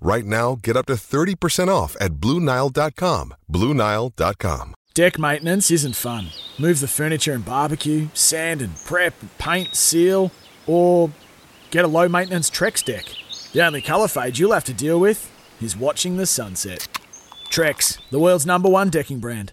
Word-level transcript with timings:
Right 0.00 0.24
now, 0.24 0.56
get 0.62 0.76
up 0.76 0.86
to 0.86 0.94
30% 0.94 1.68
off 1.68 1.96
at 2.00 2.12
BlueNile.com. 2.14 3.34
BlueNile.com. 3.52 4.74
Deck 4.94 5.18
maintenance 5.18 5.70
isn't 5.70 5.94
fun. 5.94 6.30
Move 6.58 6.80
the 6.80 6.88
furniture 6.88 7.32
and 7.32 7.44
barbecue, 7.44 8.08
sand 8.12 8.60
and 8.62 8.74
prep, 8.84 9.14
paint, 9.38 9.76
seal, 9.76 10.32
or 10.66 11.10
get 11.70 11.84
a 11.84 11.88
low 11.88 12.08
maintenance 12.08 12.50
Trex 12.50 12.84
deck. 12.84 13.06
The 13.52 13.64
only 13.64 13.82
colour 13.82 14.08
fade 14.08 14.38
you'll 14.38 14.52
have 14.52 14.64
to 14.64 14.72
deal 14.74 14.98
with 14.98 15.30
is 15.60 15.76
watching 15.76 16.16
the 16.16 16.26
sunset. 16.26 16.88
Trex, 17.50 17.98
the 18.10 18.18
world's 18.18 18.46
number 18.46 18.68
one 18.68 18.90
decking 18.90 19.20
brand. 19.20 19.52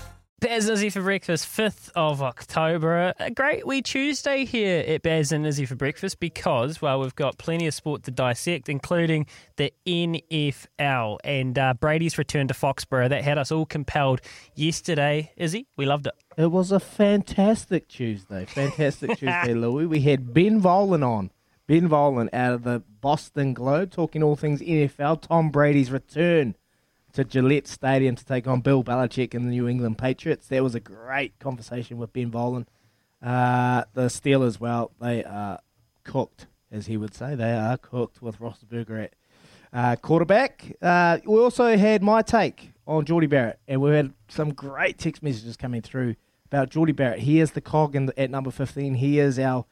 Baz 0.41 0.67
and 0.67 0.73
Izzy 0.73 0.89
for 0.89 1.03
breakfast, 1.03 1.45
5th 1.45 1.91
of 1.95 2.23
October. 2.23 3.13
A 3.19 3.29
great 3.29 3.67
wee 3.67 3.83
Tuesday 3.83 4.43
here 4.43 4.83
at 4.87 5.03
Baz 5.03 5.31
and 5.31 5.45
Izzy 5.45 5.67
for 5.67 5.75
breakfast 5.75 6.19
because, 6.19 6.81
well, 6.81 6.99
we've 6.99 7.13
got 7.13 7.37
plenty 7.37 7.67
of 7.67 7.75
sport 7.75 8.01
to 8.03 8.11
dissect, 8.11 8.67
including 8.67 9.27
the 9.57 9.71
NFL 9.85 11.19
and 11.23 11.59
uh, 11.59 11.75
Brady's 11.75 12.17
return 12.17 12.47
to 12.47 12.55
Foxborough. 12.55 13.09
That 13.09 13.23
had 13.23 13.37
us 13.37 13.51
all 13.51 13.67
compelled 13.67 14.21
yesterday. 14.55 15.31
Izzy, 15.37 15.67
we 15.77 15.85
loved 15.85 16.07
it. 16.07 16.15
It 16.35 16.51
was 16.51 16.71
a 16.71 16.79
fantastic 16.79 17.87
Tuesday. 17.87 18.45
Fantastic 18.45 19.19
Tuesday, 19.19 19.53
Louis. 19.53 19.85
We 19.85 20.01
had 20.01 20.33
Ben 20.33 20.59
Volin 20.59 21.05
on. 21.07 21.29
Ben 21.67 21.87
Volin 21.87 22.29
out 22.33 22.53
of 22.53 22.63
the 22.63 22.81
Boston 22.99 23.53
Globe 23.53 23.91
talking 23.91 24.23
all 24.23 24.35
things 24.35 24.59
NFL. 24.59 25.21
Tom 25.21 25.51
Brady's 25.51 25.91
return 25.91 26.55
to 27.13 27.23
Gillette 27.23 27.67
Stadium 27.67 28.15
to 28.15 28.25
take 28.25 28.47
on 28.47 28.61
Bill 28.61 28.83
Belichick 28.83 29.33
and 29.33 29.45
the 29.45 29.49
New 29.49 29.67
England 29.67 29.97
Patriots. 29.97 30.47
That 30.47 30.63
was 30.63 30.75
a 30.75 30.79
great 30.79 31.37
conversation 31.39 31.97
with 31.97 32.13
Ben 32.13 32.31
Volin. 32.31 32.65
Uh, 33.21 33.83
the 33.93 34.07
Steelers, 34.07 34.59
well, 34.59 34.91
they 34.99 35.23
are 35.23 35.59
cooked, 36.03 36.47
as 36.71 36.87
he 36.87 36.97
would 36.97 37.13
say. 37.13 37.35
They 37.35 37.53
are 37.53 37.77
cooked 37.77 38.21
with 38.21 38.39
Roethlisberger 38.39 39.03
at 39.03 39.13
uh, 39.73 39.95
quarterback. 39.97 40.75
Uh, 40.81 41.19
we 41.25 41.39
also 41.39 41.77
had 41.77 42.01
my 42.01 42.21
take 42.21 42.71
on 42.87 43.05
Jordie 43.05 43.27
Barrett, 43.27 43.59
and 43.67 43.81
we 43.81 43.91
had 43.91 44.13
some 44.27 44.53
great 44.53 44.97
text 44.97 45.21
messages 45.21 45.55
coming 45.55 45.81
through 45.81 46.15
about 46.45 46.69
Jordie 46.69 46.91
Barrett. 46.93 47.19
He 47.19 47.39
is 47.39 47.51
the 47.51 47.61
cog 47.61 47.95
in 47.95 48.07
the, 48.07 48.19
at 48.19 48.29
number 48.29 48.51
15. 48.51 48.95
He 48.95 49.19
is 49.19 49.37
our 49.39 49.65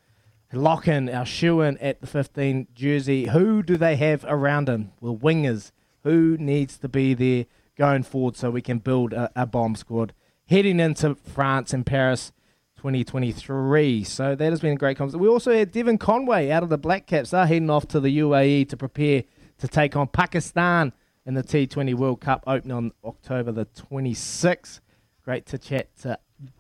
lock-in, 0.54 1.10
our 1.10 1.26
shoe-in 1.26 1.78
at 1.80 2.02
the 2.02 2.08
15 2.08 2.68
jersey. 2.74 3.28
Who 3.28 3.62
do 3.64 3.78
they 3.78 3.96
have 3.98 4.24
around 4.28 4.70
him? 4.70 4.92
Well, 5.02 5.18
wingers. 5.18 5.72
Who 6.04 6.38
needs 6.38 6.78
to 6.80 6.90
be 6.90 7.14
there 7.14 7.46
going 7.78 8.04
forward 8.04 8.36
so 8.36 8.52
we 8.52 8.62
can 8.62 8.80
build 8.80 9.14
a, 9.14 9.32
a 9.36 9.46
bomb 9.46 9.76
squad 9.76 10.14
heading 10.48 10.80
into 10.80 11.16
France 11.16 11.74
and 11.74 11.86
Paris 11.86 12.32
2023. 12.78 14.04
So 14.04 14.36
that 14.36 14.50
has 14.50 14.62
been 14.62 14.74
a 14.74 14.78
great 14.78 14.98
conversation. 14.98 15.22
We 15.22 15.28
also 15.28 15.54
had 15.54 15.72
Devon 15.72 15.98
Conway 15.98 16.50
out 16.50 16.64
of 16.64 16.70
the 16.70 16.78
Black 16.78 17.06
Caps. 17.06 17.32
They're 17.32 17.46
heading 17.46 17.70
off 17.70 17.88
to 17.90 18.00
the 18.00 18.20
UAE 18.20 18.70
to 18.70 18.78
prepare 18.78 19.24
to 19.60 19.68
take 19.68 19.96
on 19.96 20.08
Pakistan 20.08 20.94
in 21.26 21.34
the 21.34 21.44
T20 21.44 21.94
World 21.94 22.22
Cup 22.22 22.44
opening 22.48 22.76
on 22.76 22.92
October 23.04 23.52
the 23.52 23.66
26th. 23.66 24.80
Great 25.24 25.46
to 25.48 25.58
chat 25.58 25.96
to 26.02 26.18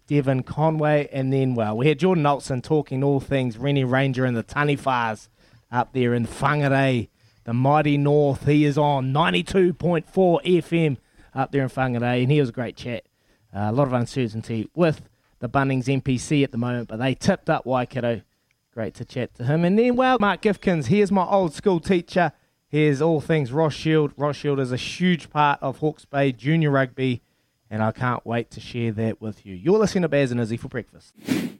Devon 0.07 0.43
Conway. 0.43 1.07
And 1.11 1.31
then, 1.31 1.55
well, 1.55 1.77
we 1.77 1.87
had 1.87 1.99
Jordan 1.99 2.25
Olsen 2.25 2.61
talking 2.61 3.03
all 3.03 3.19
things 3.19 3.57
Rene 3.57 3.85
Ranger 3.85 4.25
and 4.25 4.35
the 4.35 4.43
Taniwhas 4.43 5.29
up 5.71 5.93
there 5.93 6.13
in 6.13 6.27
Whangarei, 6.27 7.07
the 7.43 7.53
mighty 7.53 7.97
north. 7.97 8.45
He 8.45 8.65
is 8.65 8.77
on 8.77 9.13
92.4 9.13 10.05
FM 10.05 10.97
up 11.33 11.51
there 11.51 11.63
in 11.63 11.69
Whangarei, 11.69 12.23
and 12.23 12.31
he 12.31 12.39
was 12.39 12.49
a 12.49 12.53
great 12.53 12.75
chat. 12.75 13.05
Uh, 13.55 13.67
a 13.69 13.71
lot 13.71 13.87
of 13.87 13.93
uncertainty 13.93 14.69
with 14.75 15.09
the 15.39 15.49
Bunnings 15.49 15.85
NPC 15.85 16.43
at 16.43 16.51
the 16.51 16.57
moment, 16.57 16.87
but 16.87 16.99
they 16.99 17.15
tipped 17.15 17.49
up 17.49 17.65
Waikato. 17.65 18.21
Great 18.73 18.93
to 18.95 19.05
chat 19.05 19.33
to 19.35 19.45
him. 19.45 19.65
And 19.65 19.77
then, 19.79 19.95
well, 19.95 20.17
Mark 20.19 20.41
Gifkins, 20.41 20.85
here's 20.85 21.11
my 21.11 21.25
old 21.25 21.53
school 21.53 21.79
teacher. 21.79 22.31
Here's 22.67 23.01
all 23.01 23.19
things 23.19 23.51
Ross 23.51 23.73
Shield. 23.73 24.13
Ross 24.15 24.35
Shield 24.35 24.59
is 24.59 24.71
a 24.71 24.77
huge 24.77 25.29
part 25.31 25.57
of 25.61 25.79
Hawke's 25.79 26.05
Bay 26.05 26.31
Junior 26.31 26.69
Rugby, 26.69 27.23
and 27.69 27.81
I 27.81 27.91
can't 27.91 28.23
wait 28.25 28.51
to 28.51 28.59
share 28.59 28.91
that 28.91 29.19
with 29.19 29.45
you. 29.45 29.55
You're 29.55 29.79
listening 29.79 30.03
to 30.03 30.09
Baz 30.09 30.31
and 30.31 30.39
Izzy 30.39 30.57
for 30.57 30.67
breakfast. 30.67 31.13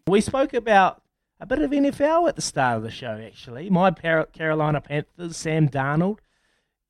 We 0.08 0.22
spoke 0.22 0.54
about 0.54 1.02
a 1.40 1.46
bit 1.46 1.60
of 1.62 1.72
NFL 1.72 2.28
at 2.28 2.36
the 2.36 2.42
start 2.42 2.78
of 2.78 2.84
the 2.84 2.92
show, 2.92 3.22
actually. 3.26 3.70
My 3.70 3.92
Carolina 3.92 4.82
Panthers, 4.82 5.38
Sam 5.38 5.70
Darnold, 5.70 6.20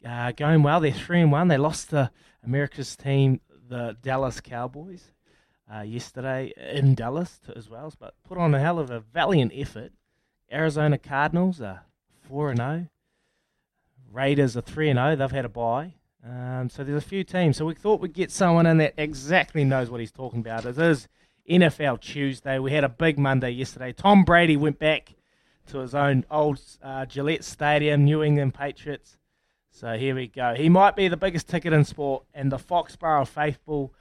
uh, 0.05 0.31
going 0.31 0.63
well. 0.63 0.79
They're 0.79 0.91
3 0.91 1.21
and 1.21 1.31
1. 1.31 1.47
They 1.47 1.57
lost 1.57 1.91
to 1.91 2.11
America's 2.43 2.95
team, 2.95 3.41
the 3.69 3.95
Dallas 4.01 4.41
Cowboys, 4.41 5.11
uh, 5.71 5.81
yesterday 5.81 6.51
in 6.57 6.95
Dallas 6.95 7.39
t- 7.45 7.53
as 7.55 7.69
well, 7.69 7.93
but 7.99 8.15
put 8.27 8.39
on 8.39 8.55
a 8.55 8.59
hell 8.59 8.79
of 8.79 8.89
a 8.89 8.99
valiant 8.99 9.51
effort. 9.53 9.91
Arizona 10.51 10.97
Cardinals 10.97 11.61
are 11.61 11.83
4 12.27 12.49
and 12.49 12.57
0. 12.57 12.87
Raiders 14.11 14.57
are 14.57 14.61
3 14.61 14.89
and 14.89 14.97
0. 14.97 15.15
They've 15.15 15.31
had 15.31 15.45
a 15.45 15.49
bye. 15.49 15.93
Um, 16.25 16.69
so 16.69 16.83
there's 16.83 17.03
a 17.03 17.07
few 17.07 17.23
teams. 17.23 17.57
So 17.57 17.65
we 17.65 17.75
thought 17.75 18.01
we'd 18.01 18.13
get 18.13 18.31
someone 18.31 18.65
in 18.65 18.77
that 18.79 18.95
exactly 18.97 19.63
knows 19.63 19.91
what 19.91 19.99
he's 19.99 20.11
talking 20.11 20.39
about. 20.39 20.65
It 20.65 20.77
is 20.77 21.07
NFL 21.49 22.01
Tuesday. 22.01 22.59
We 22.59 22.71
had 22.71 22.83
a 22.83 22.89
big 22.89 23.17
Monday 23.17 23.51
yesterday. 23.51 23.91
Tom 23.91 24.23
Brady 24.23 24.55
went 24.55 24.79
back 24.79 25.15
to 25.67 25.79
his 25.79 25.95
own 25.95 26.25
old 26.29 26.61
uh, 26.83 27.05
Gillette 27.05 27.43
Stadium, 27.43 28.05
New 28.05 28.23
England 28.23 28.53
Patriots. 28.53 29.17
So 29.71 29.97
here 29.97 30.15
we 30.15 30.27
go. 30.27 30.55
He 30.55 30.69
might 30.69 30.95
be 30.95 31.07
the 31.07 31.17
biggest 31.17 31.47
ticket 31.47 31.73
in 31.73 31.85
sport, 31.85 32.23
and 32.33 32.51
the 32.51 32.57
Foxborough 32.57 33.27
faithful 33.27 33.93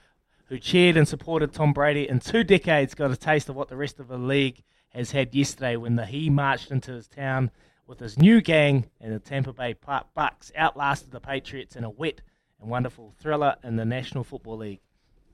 who 0.46 0.58
cheered 0.58 0.96
and 0.96 1.06
supported 1.06 1.52
Tom 1.52 1.72
Brady 1.72 2.08
in 2.08 2.20
two 2.20 2.42
decades 2.42 2.94
got 2.94 3.10
a 3.10 3.16
taste 3.16 3.48
of 3.48 3.56
what 3.56 3.68
the 3.68 3.76
rest 3.76 4.00
of 4.00 4.08
the 4.08 4.16
league 4.16 4.62
has 4.90 5.10
had 5.10 5.34
yesterday 5.34 5.76
when 5.76 5.96
the, 5.96 6.06
he 6.06 6.30
marched 6.30 6.70
into 6.70 6.92
his 6.92 7.06
town 7.06 7.50
with 7.86 8.00
his 8.00 8.18
new 8.18 8.40
gang 8.40 8.86
and 9.00 9.12
the 9.12 9.18
Tampa 9.18 9.52
Bay 9.52 9.74
Bucks 10.14 10.50
outlasted 10.56 11.10
the 11.10 11.20
Patriots 11.20 11.76
in 11.76 11.84
a 11.84 11.90
wet 11.90 12.22
and 12.60 12.70
wonderful 12.70 13.14
thriller 13.20 13.56
in 13.62 13.76
the 13.76 13.84
National 13.84 14.24
Football 14.24 14.58
League. 14.58 14.80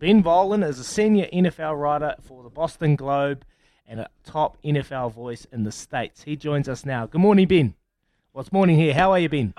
Ben 0.04 0.22
Volin 0.22 0.62
is 0.62 0.78
a 0.78 0.84
senior 0.84 1.24
NFL 1.32 1.80
writer 1.80 2.14
for 2.20 2.42
the 2.42 2.50
Boston 2.50 2.94
Globe 2.94 3.42
and 3.88 4.00
a 4.00 4.10
top 4.22 4.58
NFL 4.62 5.14
voice 5.14 5.46
in 5.50 5.64
the 5.64 5.72
States. 5.72 6.24
He 6.24 6.36
joins 6.36 6.68
us 6.68 6.84
now. 6.84 7.06
Good 7.06 7.22
morning, 7.22 7.48
Ben. 7.48 7.72
Well, 8.34 8.42
it's 8.42 8.52
morning 8.52 8.76
here. 8.76 8.92
How 8.92 9.12
are 9.12 9.18
you, 9.18 9.30
Ben? 9.30 9.54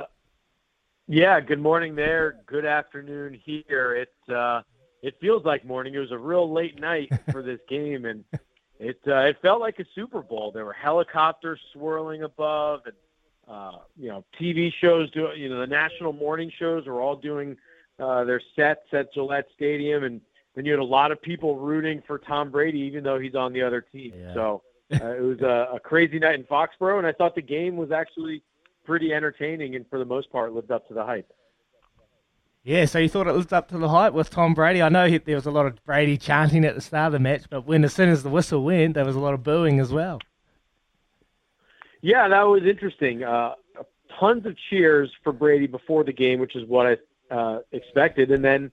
Yeah, 1.08 1.40
good 1.40 1.60
morning 1.60 1.96
there. 1.96 2.44
Good 2.46 2.64
afternoon 2.64 3.42
here. 3.44 3.96
It 3.96 4.32
uh, 4.32 4.62
it 5.02 5.16
feels 5.20 5.44
like 5.46 5.66
morning. 5.66 5.96
It 5.96 5.98
was 5.98 6.12
a 6.12 6.18
real 6.20 6.54
late 6.54 6.80
night 6.80 7.12
for 7.32 7.42
this 7.42 7.60
game, 7.68 8.06
and 8.06 8.24
it 8.80 9.00
uh, 9.08 9.22
it 9.22 9.38
felt 9.42 9.62
like 9.62 9.80
a 9.80 9.86
Super 9.96 10.22
Bowl. 10.22 10.52
There 10.52 10.66
were 10.66 10.74
helicopters 10.74 11.60
swirling 11.74 12.22
above, 12.22 12.82
and 12.86 12.96
uh, 13.48 13.80
you 13.98 14.10
know, 14.10 14.24
TV 14.40 14.72
shows 14.80 15.10
do 15.10 15.30
you 15.36 15.50
know 15.50 15.60
the 15.60 15.66
national 15.66 16.14
morning 16.14 16.52
shows 16.56 16.86
were 16.86 17.02
all 17.02 17.16
doing 17.16 17.58
uh, 17.98 18.24
their 18.26 18.44
sets 18.56 18.86
at 18.94 19.12
Gillette 19.12 19.48
Stadium, 19.56 20.04
and 20.04 20.22
then 20.56 20.66
you 20.66 20.72
had 20.72 20.80
a 20.80 20.84
lot 20.84 21.12
of 21.12 21.22
people 21.22 21.58
rooting 21.58 22.02
for 22.08 22.18
Tom 22.18 22.50
Brady, 22.50 22.80
even 22.80 23.04
though 23.04 23.20
he's 23.20 23.36
on 23.36 23.54
the 23.54 23.62
other 23.62 23.82
team. 23.82 24.14
Yeah. 24.18 24.34
So 24.34 24.62
uh, 24.94 25.16
it 25.16 25.22
was 25.22 25.42
a, 25.42 25.76
a 25.76 25.80
crazy 25.80 26.20
night 26.20 26.36
in 26.36 26.44
Foxborough, 26.46 26.98
and 26.98 27.08
I 27.08 27.12
thought 27.12 27.36
the 27.36 27.42
game 27.42 27.76
was 27.76 27.92
actually 27.92 28.42
pretty 28.86 29.14
entertaining, 29.14 29.76
and 29.76 29.86
for 29.90 30.00
the 30.00 30.06
most 30.06 30.32
part 30.32 30.54
lived 30.54 30.72
up 30.72 30.88
to 30.88 30.94
the 30.94 31.04
hype. 31.04 31.32
Yeah, 32.64 32.86
so 32.86 32.98
you 32.98 33.10
thought 33.10 33.28
it 33.28 33.34
lived 33.34 33.54
up 33.54 33.68
to 33.70 33.78
the 33.78 33.90
hype 33.90 34.14
with 34.14 34.32
Tom 34.32 34.56
Brady. 34.56 34.82
I 34.82 34.90
know 34.90 35.08
he, 35.08 35.20
there 35.20 35.36
was 35.36 35.46
a 35.46 35.52
lot 35.52 35.68
of 35.68 35.84
Brady 35.86 36.18
chanting 36.18 36.66
at 36.66 36.74
the 36.74 36.82
start 36.82 37.08
of 37.08 37.12
the 37.14 37.20
match, 37.20 37.44
but 37.48 37.68
when 37.68 37.84
as 37.84 37.94
soon 37.94 38.10
as 38.10 38.24
the 38.24 38.30
whistle 38.30 38.64
went, 38.64 38.96
there 38.96 39.06
was 39.06 39.16
a 39.16 39.20
lot 39.20 39.36
of 39.36 39.44
booing 39.44 39.80
as 39.80 39.92
well. 39.92 40.20
Yeah, 42.02 42.28
that 42.28 42.42
was 42.44 42.64
interesting. 42.64 43.24
Uh, 43.24 43.54
tons 44.20 44.46
of 44.48 44.56
cheers 44.70 45.12
for 45.24 45.32
Brady 45.32 45.68
before 45.68 46.04
the 46.04 46.14
game, 46.14 46.40
which 46.40 46.56
is 46.56 46.68
what 46.68 46.98
I 47.32 47.34
uh, 47.34 47.60
expected, 47.72 48.32
and 48.32 48.44
then 48.44 48.72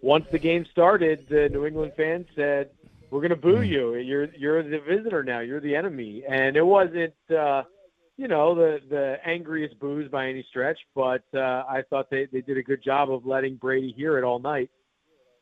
once 0.00 0.26
the 0.32 0.38
game 0.38 0.66
started, 0.70 1.26
the 1.28 1.48
New 1.50 1.66
England 1.66 1.92
fans 1.96 2.26
said, 2.34 2.70
"We're 3.10 3.20
going 3.20 3.30
to 3.30 3.36
boo 3.36 3.62
you. 3.62 3.94
You're 3.96 4.26
you're 4.34 4.62
the 4.62 4.80
visitor 4.80 5.22
now. 5.22 5.40
You're 5.40 5.60
the 5.60 5.74
enemy." 5.74 6.22
And 6.28 6.56
it 6.56 6.64
wasn't. 6.66 7.14
Uh, 7.30 7.64
you 8.16 8.28
know, 8.28 8.54
the 8.54 8.80
the 8.88 9.16
angriest 9.24 9.78
boos 9.80 10.10
by 10.10 10.28
any 10.28 10.44
stretch, 10.48 10.78
but 10.94 11.24
uh, 11.34 11.64
I 11.68 11.82
thought 11.90 12.10
they, 12.10 12.26
they 12.26 12.42
did 12.42 12.56
a 12.58 12.62
good 12.62 12.82
job 12.82 13.10
of 13.10 13.26
letting 13.26 13.56
Brady 13.56 13.92
hear 13.96 14.18
it 14.18 14.24
all 14.24 14.38
night. 14.38 14.70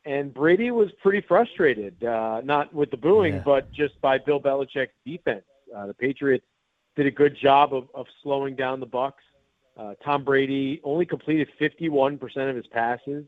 And 0.05 0.35
Brady 0.35 0.71
was 0.71 0.89
pretty 1.01 1.25
frustrated, 1.29 2.03
uh, 2.03 2.41
not 2.43 2.75
with 2.75 2.91
the 2.91 2.97
booing, 2.97 3.35
yeah. 3.35 3.43
but 3.45 3.71
just 3.73 4.01
by 4.01 4.19
Bill 4.19 4.41
Belichick's 4.41 4.95
defense. 5.07 5.45
Uh, 5.75 5.87
the 5.87 5.95
Patriots 5.95 6.45
did 6.97 7.07
a 7.07 7.11
good 7.11 7.37
job 7.41 7.73
of, 7.73 7.89
of 7.95 8.07
slowing 8.23 8.57
down 8.57 8.81
the 8.81 8.87
Bucks. 8.87 9.23
Uh, 9.77 9.95
Tom 10.05 10.25
Brady 10.25 10.81
only 10.83 11.07
completed 11.07 11.49
51% 11.61 12.21
of 12.51 12.57
his 12.57 12.67
passes. 12.67 13.25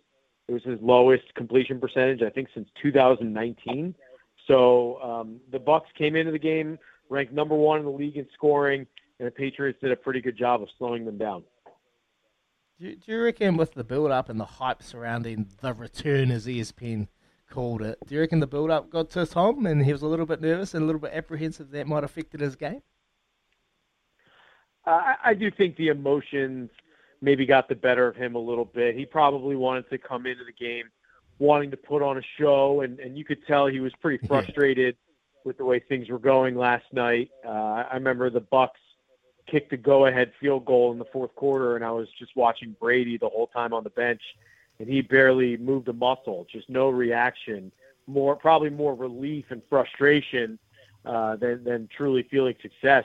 It 0.49 0.53
was 0.53 0.63
his 0.63 0.79
lowest 0.83 1.35
completion 1.35 1.81
percentage, 1.81 2.23
I 2.23 2.31
think, 2.31 2.49
since 2.55 2.69
2019. 2.83 3.95
So 4.47 5.01
um, 5.03 5.41
the 5.51 5.59
Bucks 5.59 5.89
came 5.97 6.17
into 6.17 6.33
the 6.33 6.39
game 6.39 6.79
ranked 7.09 7.33
number 7.33 7.55
one 7.55 7.79
in 7.79 7.85
the 7.85 7.91
league 7.91 8.17
in 8.17 8.27
scoring 8.35 8.87
and 9.19 9.27
the 9.27 9.31
Patriots 9.31 9.79
did 9.81 9.93
a 9.93 9.97
pretty 9.97 10.21
good 10.21 10.37
job 10.37 10.63
of 10.63 10.69
slowing 10.77 11.05
them 11.05 11.19
down. 11.19 11.45
Do 12.79 12.89
you, 12.89 12.97
do 12.97 13.13
you 13.13 13.23
reckon 13.23 13.57
with 13.57 13.75
the 13.75 13.85
build 13.85 14.11
up 14.11 14.29
and 14.29 14.41
the 14.41 14.45
hype 14.45 14.83
surrounding 14.83 15.47
the 15.61 15.73
return, 15.73 16.31
as 16.31 16.47
ESPN 16.47 17.09
called 17.51 17.83
it, 17.83 17.99
do 18.07 18.17
you 18.17 18.21
reckon 18.21 18.41
the 18.41 18.47
build 18.47 18.71
up 18.71 18.91
got 18.91 19.11
to 19.11 19.25
Tom 19.25 19.65
and 19.67 19.85
he 19.85 19.93
was 19.93 20.03
a 20.03 20.09
little 20.09 20.27
bit 20.27 20.41
nervous 20.41 20.75
and 20.75 20.83
a 20.83 20.87
little 20.87 21.01
bit 21.01 21.13
apprehensive 21.15 21.71
that 21.71 21.87
might 21.87 21.97
have 21.97 22.05
affected 22.05 22.41
his 22.41 22.57
game? 22.57 22.83
Uh, 24.87 25.15
I 25.25 25.35
do 25.35 25.51
think 25.51 25.77
the 25.77 25.89
emotions 25.89 26.71
maybe 27.21 27.47
got 27.47 27.69
the 27.69 27.75
better 27.75 28.07
of 28.07 28.17
him 28.17 28.35
a 28.35 28.39
little 28.39 28.65
bit. 28.65 28.97
He 28.97 29.07
probably 29.07 29.57
wanted 29.57 29.89
to 29.91 29.99
come 29.99 30.27
into 30.27 30.45
the 30.45 30.53
game 30.53 30.85
wanting 31.39 31.71
to 31.71 31.77
put 31.77 32.03
on 32.03 32.19
a 32.19 32.23
show, 32.39 32.83
and, 32.83 33.01
and 33.01 33.19
you 33.19 33.25
could 33.25 33.45
tell 33.47 33.67
he 33.67 33.81
was 33.81 33.93
pretty 34.01 34.25
frustrated 34.27 34.97
with 35.45 35.59
the 35.59 35.65
way 35.65 35.79
things 35.81 36.09
were 36.09 36.19
going 36.19 36.57
last 36.57 36.85
night. 36.93 37.31
Uh, 37.45 37.85
I 37.91 37.95
remember 37.95 38.31
the 38.31 38.41
Bucks 38.41 38.81
kicked 39.47 39.73
a 39.73 39.77
go-ahead 39.77 40.33
field 40.41 40.65
goal 40.65 40.93
in 40.93 40.99
the 40.99 41.05
fourth 41.07 41.35
quarter, 41.35 41.77
and 41.77 41.85
I 41.85 41.91
was 41.91 42.09
just 42.19 42.35
watching 42.37 42.75
Brady 42.81 43.19
the 43.19 43.29
whole 43.29 43.49
time 43.49 43.73
on 43.73 43.85
the 43.85 43.91
bench, 43.91 44.23
and 44.79 44.89
he 44.89 45.03
barely 45.03 45.57
moved 45.57 45.89
a 45.89 45.93
muscle, 45.93 46.47
just 46.51 46.69
no 46.69 46.89
reaction. 46.89 47.71
More 48.07 48.37
probably 48.37 48.71
more 48.71 48.95
relief 48.95 49.47
and 49.51 49.63
frustration 49.69 50.59
uh, 51.05 51.37
than 51.37 51.65
than 51.65 51.89
truly 51.95 52.23
feeling 52.31 52.55
success. 52.61 53.05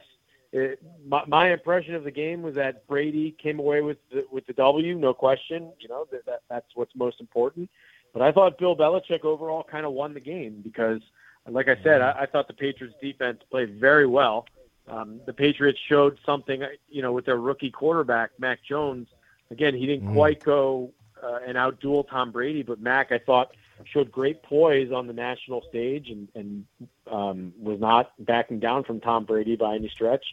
It, 0.51 0.81
my, 1.05 1.23
my 1.27 1.51
impression 1.51 1.93
of 1.93 2.03
the 2.03 2.11
game 2.11 2.41
was 2.41 2.55
that 2.55 2.87
Brady 2.87 3.35
came 3.41 3.59
away 3.59 3.81
with 3.81 3.97
the, 4.11 4.25
with 4.31 4.47
the 4.47 4.53
W, 4.53 4.95
no 4.95 5.13
question. 5.13 5.71
You 5.79 5.89
know 5.89 6.07
that, 6.11 6.25
that 6.25 6.41
that's 6.49 6.67
what's 6.75 6.95
most 6.95 7.19
important. 7.19 7.69
But 8.13 8.23
I 8.23 8.31
thought 8.31 8.57
Bill 8.57 8.75
Belichick 8.75 9.23
overall 9.23 9.63
kind 9.63 9.85
of 9.85 9.93
won 9.93 10.13
the 10.13 10.19
game 10.19 10.61
because, 10.63 11.01
like 11.47 11.67
I 11.67 11.77
said, 11.83 12.01
I, 12.01 12.21
I 12.21 12.25
thought 12.25 12.47
the 12.47 12.55
Patriots 12.55 12.95
defense 12.99 13.41
played 13.51 13.79
very 13.79 14.07
well. 14.07 14.47
Um, 14.87 15.21
the 15.27 15.33
Patriots 15.33 15.79
showed 15.87 16.17
something, 16.25 16.63
you 16.89 17.03
know, 17.03 17.11
with 17.11 17.25
their 17.25 17.37
rookie 17.37 17.69
quarterback 17.69 18.31
Mac 18.39 18.59
Jones. 18.67 19.07
Again, 19.51 19.75
he 19.75 19.85
didn't 19.85 20.09
mm. 20.09 20.13
quite 20.13 20.43
go 20.43 20.91
uh, 21.23 21.39
and 21.45 21.57
outduel 21.57 22.09
Tom 22.09 22.31
Brady, 22.31 22.63
but 22.63 22.81
Mac, 22.81 23.11
I 23.11 23.19
thought, 23.19 23.51
showed 23.85 24.11
great 24.11 24.43
poise 24.43 24.91
on 24.91 25.07
the 25.07 25.13
national 25.13 25.63
stage 25.69 26.09
and, 26.09 26.27
and 26.35 26.65
um, 27.11 27.53
was 27.59 27.79
not 27.79 28.11
backing 28.19 28.59
down 28.59 28.83
from 28.83 28.99
Tom 28.99 29.25
Brady 29.25 29.55
by 29.55 29.75
any 29.75 29.89
stretch. 29.89 30.25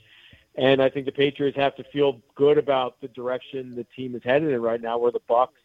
And 0.54 0.82
I 0.82 0.88
think 0.88 1.06
the 1.06 1.12
Patriots 1.12 1.56
have 1.56 1.76
to 1.76 1.84
feel 1.84 2.20
good 2.34 2.58
about 2.58 3.00
the 3.00 3.08
direction 3.08 3.74
the 3.74 3.84
team 3.84 4.14
is 4.14 4.22
headed 4.24 4.50
in 4.50 4.62
right 4.62 4.80
now, 4.80 4.98
where 4.98 5.12
the 5.12 5.20
Bucks 5.28 5.60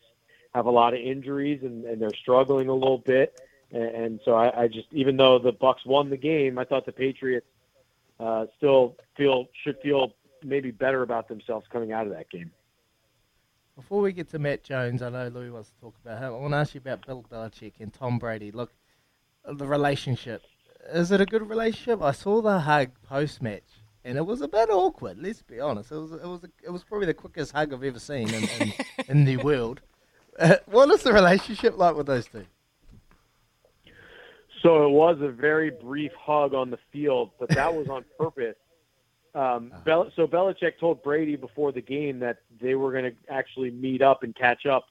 have 0.53 0.65
a 0.65 0.71
lot 0.71 0.93
of 0.93 0.99
injuries 0.99 1.61
and, 1.63 1.85
and 1.85 2.01
they're 2.01 2.13
struggling 2.13 2.67
a 2.67 2.73
little 2.73 2.97
bit. 2.97 3.39
And, 3.71 3.83
and 3.83 4.19
so 4.25 4.35
I, 4.35 4.63
I 4.63 4.67
just, 4.67 4.87
even 4.91 5.15
though 5.15 5.39
the 5.39 5.53
Bucks 5.53 5.85
won 5.85 6.09
the 6.09 6.17
game, 6.17 6.59
I 6.59 6.65
thought 6.65 6.85
the 6.85 6.91
Patriots 6.91 7.47
uh, 8.19 8.45
still 8.57 8.97
feel 9.15 9.47
should 9.63 9.79
feel 9.79 10.13
maybe 10.43 10.71
better 10.71 11.03
about 11.03 11.27
themselves 11.27 11.65
coming 11.71 11.91
out 11.91 12.05
of 12.05 12.13
that 12.13 12.29
game. 12.29 12.51
Before 13.75 14.01
we 14.01 14.11
get 14.11 14.29
to 14.31 14.39
Matt 14.39 14.63
Jones, 14.63 15.01
I 15.01 15.09
know 15.09 15.29
Louis 15.29 15.49
wants 15.49 15.69
to 15.69 15.79
talk 15.79 15.95
about 16.03 16.19
him. 16.19 16.33
I 16.33 16.37
want 16.37 16.53
to 16.53 16.57
ask 16.57 16.75
you 16.75 16.79
about 16.79 17.05
Bill 17.05 17.25
Belichick 17.31 17.73
and 17.79 17.93
Tom 17.93 18.19
Brady. 18.19 18.51
Look, 18.51 18.71
the 19.45 19.65
relationship. 19.65 20.41
Is 20.91 21.11
it 21.11 21.21
a 21.21 21.25
good 21.25 21.47
relationship? 21.47 22.01
I 22.01 22.11
saw 22.11 22.41
the 22.41 22.59
hug 22.59 22.89
post 23.03 23.41
match, 23.41 23.63
and 24.03 24.17
it 24.17 24.25
was 24.25 24.41
a 24.41 24.47
bit 24.47 24.69
awkward. 24.69 25.19
Let's 25.21 25.41
be 25.41 25.59
honest. 25.59 25.91
It 25.91 25.95
was 25.95 26.11
it 26.11 26.25
was 26.25 26.41
it 26.63 26.69
was 26.69 26.83
probably 26.83 27.07
the 27.07 27.13
quickest 27.13 27.53
hug 27.53 27.73
I've 27.73 27.83
ever 27.83 27.99
seen 27.99 28.33
in, 28.33 28.43
in, 28.59 28.73
in 29.07 29.25
the 29.25 29.37
world. 29.37 29.81
Uh, 30.37 30.55
what 30.65 30.89
is 30.89 31.03
the 31.03 31.13
relationship 31.13 31.77
like 31.77 31.95
with 31.95 32.07
those 32.07 32.27
two? 32.27 32.45
So 34.61 34.85
it 34.85 34.91
was 34.91 35.17
a 35.21 35.29
very 35.29 35.71
brief 35.71 36.11
hug 36.19 36.53
on 36.53 36.69
the 36.69 36.79
field, 36.91 37.31
but 37.39 37.49
that 37.49 37.73
was 37.73 37.87
on 37.87 38.05
purpose. 38.19 38.55
Um, 39.33 39.71
uh-huh. 39.71 39.81
Bel- 39.85 40.11
so 40.15 40.27
Belichick 40.27 40.77
told 40.79 41.01
Brady 41.03 41.35
before 41.35 41.71
the 41.71 41.81
game 41.81 42.19
that 42.19 42.39
they 42.59 42.75
were 42.75 42.91
going 42.91 43.05
to 43.05 43.13
actually 43.29 43.71
meet 43.71 44.01
up 44.01 44.23
and 44.23 44.35
catch 44.35 44.65
up 44.65 44.85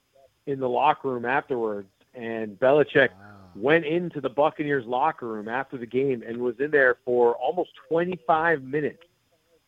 in 0.47 0.59
the 0.59 0.69
locker 0.69 1.09
room 1.09 1.25
afterwards. 1.25 1.89
And 2.13 2.59
Belichick 2.59 3.09
wow. 3.11 3.49
went 3.55 3.85
into 3.85 4.19
the 4.19 4.29
Buccaneers 4.29 4.85
locker 4.85 5.27
room 5.27 5.47
after 5.47 5.77
the 5.77 5.85
game 5.85 6.23
and 6.25 6.37
was 6.37 6.55
in 6.59 6.71
there 6.71 6.97
for 7.05 7.35
almost 7.35 7.69
25 7.87 8.63
minutes, 8.63 9.03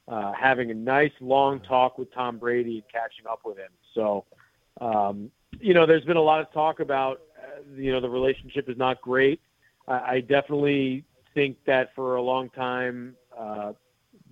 uh, 0.07 0.33
having 0.33 0.71
a 0.71 0.73
nice 0.73 1.13
long 1.21 1.59
talk 1.59 1.97
with 1.97 2.13
Tom 2.13 2.37
Brady 2.37 2.75
and 2.75 2.83
catching 2.91 3.27
up 3.29 3.41
with 3.45 3.57
him. 3.57 3.71
So, 3.93 4.25
um, 4.81 5.31
you 5.59 5.73
know, 5.73 5.85
there's 5.85 6.03
been 6.03 6.17
a 6.17 6.21
lot 6.21 6.41
of 6.41 6.51
talk 6.51 6.79
about, 6.79 7.21
uh, 7.37 7.61
you 7.75 7.91
know, 7.91 8.01
the 8.01 8.09
relationship 8.09 8.67
is 8.69 8.77
not 8.77 9.01
great. 9.01 9.39
I, 9.87 9.99
I 10.15 10.19
definitely 10.21 11.05
think 11.33 11.57
that 11.65 11.93
for 11.95 12.15
a 12.15 12.21
long 12.21 12.49
time, 12.49 13.15
uh, 13.37 13.73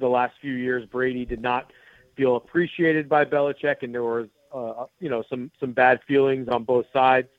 the 0.01 0.09
last 0.09 0.33
few 0.41 0.53
years, 0.53 0.85
Brady 0.85 1.25
did 1.25 1.41
not 1.41 1.71
feel 2.15 2.35
appreciated 2.35 3.07
by 3.07 3.25
Belichick, 3.25 3.77
and 3.83 3.93
there 3.93 4.03
was, 4.03 4.27
uh, 4.53 4.85
you 4.99 5.09
know, 5.09 5.23
some 5.29 5.51
some 5.59 5.71
bad 5.71 6.01
feelings 6.07 6.49
on 6.49 6.63
both 6.63 6.85
sides. 6.91 7.29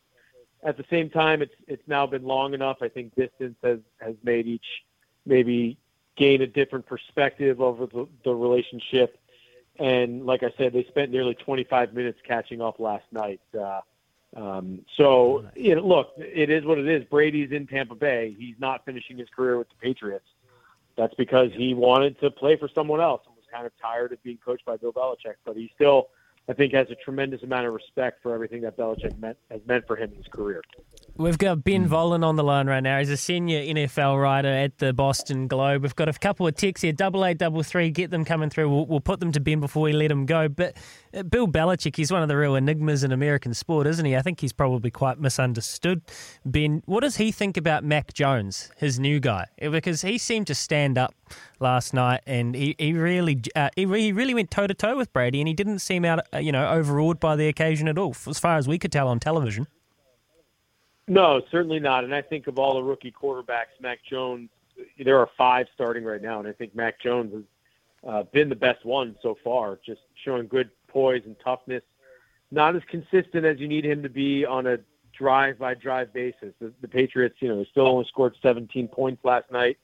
At 0.65 0.77
the 0.77 0.85
same 0.89 1.11
time, 1.11 1.43
it's 1.43 1.55
it's 1.69 1.87
now 1.87 2.07
been 2.07 2.25
long 2.25 2.55
enough. 2.55 2.79
I 2.81 2.89
think 2.89 3.15
distance 3.15 3.57
has 3.63 3.81
has 4.01 4.15
made 4.23 4.47
each 4.47 4.65
maybe 5.27 5.77
gain 6.17 6.43
a 6.43 6.47
different 6.47 6.87
perspective 6.87 7.61
over 7.61 7.87
the, 7.87 8.07
the 8.25 8.35
relationship. 8.35 9.19
And 9.79 10.27
like 10.27 10.43
I 10.43 10.53
said, 10.59 10.73
they 10.73 10.85
spent 10.85 11.11
nearly 11.11 11.35
25 11.35 11.95
minutes 11.95 12.19
catching 12.27 12.61
up 12.61 12.79
last 12.79 13.05
night. 13.11 13.41
Uh, 13.59 13.81
um, 14.37 14.85
so, 14.97 15.47
you 15.55 15.75
know, 15.75 15.87
look, 15.87 16.13
it 16.17 16.51
is 16.51 16.65
what 16.65 16.79
it 16.79 16.89
is. 16.89 17.05
Brady's 17.05 17.53
in 17.53 17.67
Tampa 17.67 17.95
Bay. 17.95 18.35
He's 18.39 18.57
not 18.59 18.85
finishing 18.85 19.19
his 19.19 19.29
career 19.35 19.59
with 19.59 19.69
the 19.69 19.75
Patriots. 19.77 20.27
That's 20.97 21.15
because 21.15 21.51
he 21.55 21.75
wanted 21.75 22.21
to 22.21 22.31
play 22.31 22.57
for 22.57 22.69
someone 22.69 23.01
else 23.01 23.23
and 23.27 23.35
was 23.35 23.45
kind 23.53 23.67
of 23.67 23.73
tired 23.81 24.13
of 24.13 24.23
being 24.23 24.39
coached 24.45 24.65
by 24.65 24.77
Bill 24.77 24.93
Belichick. 24.93 25.37
But 25.45 25.57
he 25.57 25.71
still 25.75 26.09
I 26.49 26.55
think 26.55 26.73
has 26.75 26.91
a 26.91 26.97
tremendous 26.97 27.43
amount 27.43 27.67
of 27.67 27.73
respect 27.73 28.23
for 28.23 28.35
everything 28.35 28.63
that 28.63 28.77
Belichick 28.77 29.17
meant, 29.19 29.39
has 29.51 29.61
meant 29.67 29.87
for 29.87 29.97
him 29.97 30.11
in 30.11 30.17
his 30.17 30.27
career. 30.27 30.63
We've 31.19 31.37
got 31.37 31.63
Ben 31.63 31.87
Volin 31.87 32.25
on 32.25 32.37
the 32.37 32.43
line 32.43 32.67
right 32.67 32.83
now. 32.83 32.99
He's 32.99 33.11
a 33.11 33.19
senior 33.19 33.61
NFL 33.61 34.21
writer 34.21 34.49
at 34.49 34.79
the 34.79 34.95
Boston 34.95 35.47
Globe. 35.47 35.83
We've 35.83 35.95
got 35.95 36.09
a 36.09 36.15
couple 36.15 36.47
of 36.47 36.55
texts 36.55 36.81
here, 36.81 36.93
double 36.95 37.27
eight, 37.27 37.37
double 37.37 37.63
three. 37.63 37.91
Get 37.91 38.11
them 38.11 38.25
coming 38.25 38.49
through. 38.49 38.71
We'll, 38.71 38.87
we'll 38.87 39.01
put 39.01 39.21
them 39.21 39.31
to 39.33 39.41
Ben 39.41 39.61
before 39.61 39.83
we 39.83 39.93
let 39.93 40.11
him 40.11 40.25
go. 40.25 40.49
But 40.49 40.75
uh, 41.13 41.23
Bill 41.23 41.47
Belichick, 41.47 41.97
he's 41.97 42.11
one 42.11 42.23
of 42.23 42.29
the 42.29 42.37
real 42.37 42.57
enigmas 42.57 43.05
in 43.05 43.13
American 43.13 43.53
sport, 43.53 43.87
isn't 43.89 44.07
he? 44.07 44.17
I 44.17 44.23
think 44.23 44.41
he's 44.41 44.55
probably 44.55 44.91
quite 44.91 45.21
misunderstood. 45.21 46.01
Ben, 46.47 46.83
what 46.87 47.01
does 47.01 47.17
he 47.17 47.31
think 47.31 47.59
about 47.59 47.85
Mac 47.85 48.15
Jones, 48.15 48.71
his 48.79 48.99
new 48.99 49.21
guy? 49.21 49.49
Because 49.61 50.01
he 50.01 50.17
seemed 50.17 50.47
to 50.47 50.55
stand 50.55 50.97
up 50.97 51.15
last 51.61 51.93
night, 51.93 52.23
and 52.27 52.55
he 52.55 52.75
he 52.79 52.95
really 52.95 53.43
uh, 53.55 53.69
he, 53.77 53.85
he 53.85 54.13
really 54.13 54.33
went 54.33 54.51
toe 54.51 54.67
to 54.67 54.75
toe 54.75 54.97
with 54.97 55.13
Brady, 55.13 55.43
and 55.43 55.49
he 55.49 55.53
didn't 55.53 55.81
seem 55.81 56.07
out 56.07 56.21
uh, 56.33 56.39
you 56.39 56.53
know 56.53 56.67
overawed 56.71 57.21
by 57.21 57.37
the 57.37 57.49
occasion 57.49 57.87
at 57.87 57.99
all, 57.99 58.17
as 58.27 58.39
far 58.39 58.57
as 58.57 58.67
we 58.67 58.79
could 58.79 58.91
tell 58.91 59.09
on 59.09 59.21
television. 59.21 59.67
No, 61.13 61.43
certainly 61.51 61.81
not. 61.81 62.05
And 62.05 62.15
I 62.15 62.23
think 62.23 62.47
of 62.47 62.59
all 62.59 62.75
the 62.75 62.83
rookie 62.83 63.13
quarterbacks, 63.13 63.81
Mac 63.81 63.99
Jones, 64.09 64.49
there 65.03 65.19
are 65.19 65.29
five 65.37 65.67
starting 65.75 66.05
right 66.05 66.23
now, 66.23 66.39
and 66.39 66.49
I 66.49 66.53
think 66.53 66.75
Mac 66.75 67.01
Jones 67.01 67.33
has 67.35 67.43
uh, 68.09 68.23
been 68.33 68.49
the 68.49 68.57
best 68.57 68.85
one 68.85 69.17
so 69.23 69.37
far, 69.45 69.79
just 69.85 70.01
showing 70.25 70.49
good 70.49 70.71
poise 70.89 71.23
and 71.25 71.37
toughness. 71.45 71.83
Not 72.51 72.77
as 72.77 72.83
consistent 72.91 73.45
as 73.45 73.59
you 73.59 73.69
need 73.69 73.85
him 73.85 74.03
to 74.03 74.09
be 74.09 74.45
on 74.45 74.67
a 74.67 74.79
drive 75.17 75.59
by 75.59 75.75
drive 75.75 76.13
basis. 76.13 76.55
The, 76.61 76.73
the 76.81 76.89
Patriots, 76.89 77.37
you 77.41 77.49
know, 77.49 77.59
they 77.59 77.69
still 77.71 77.87
only 77.87 78.07
scored 78.09 78.35
17 78.43 78.89
points 78.89 79.25
last 79.25 79.51
night 79.51 79.79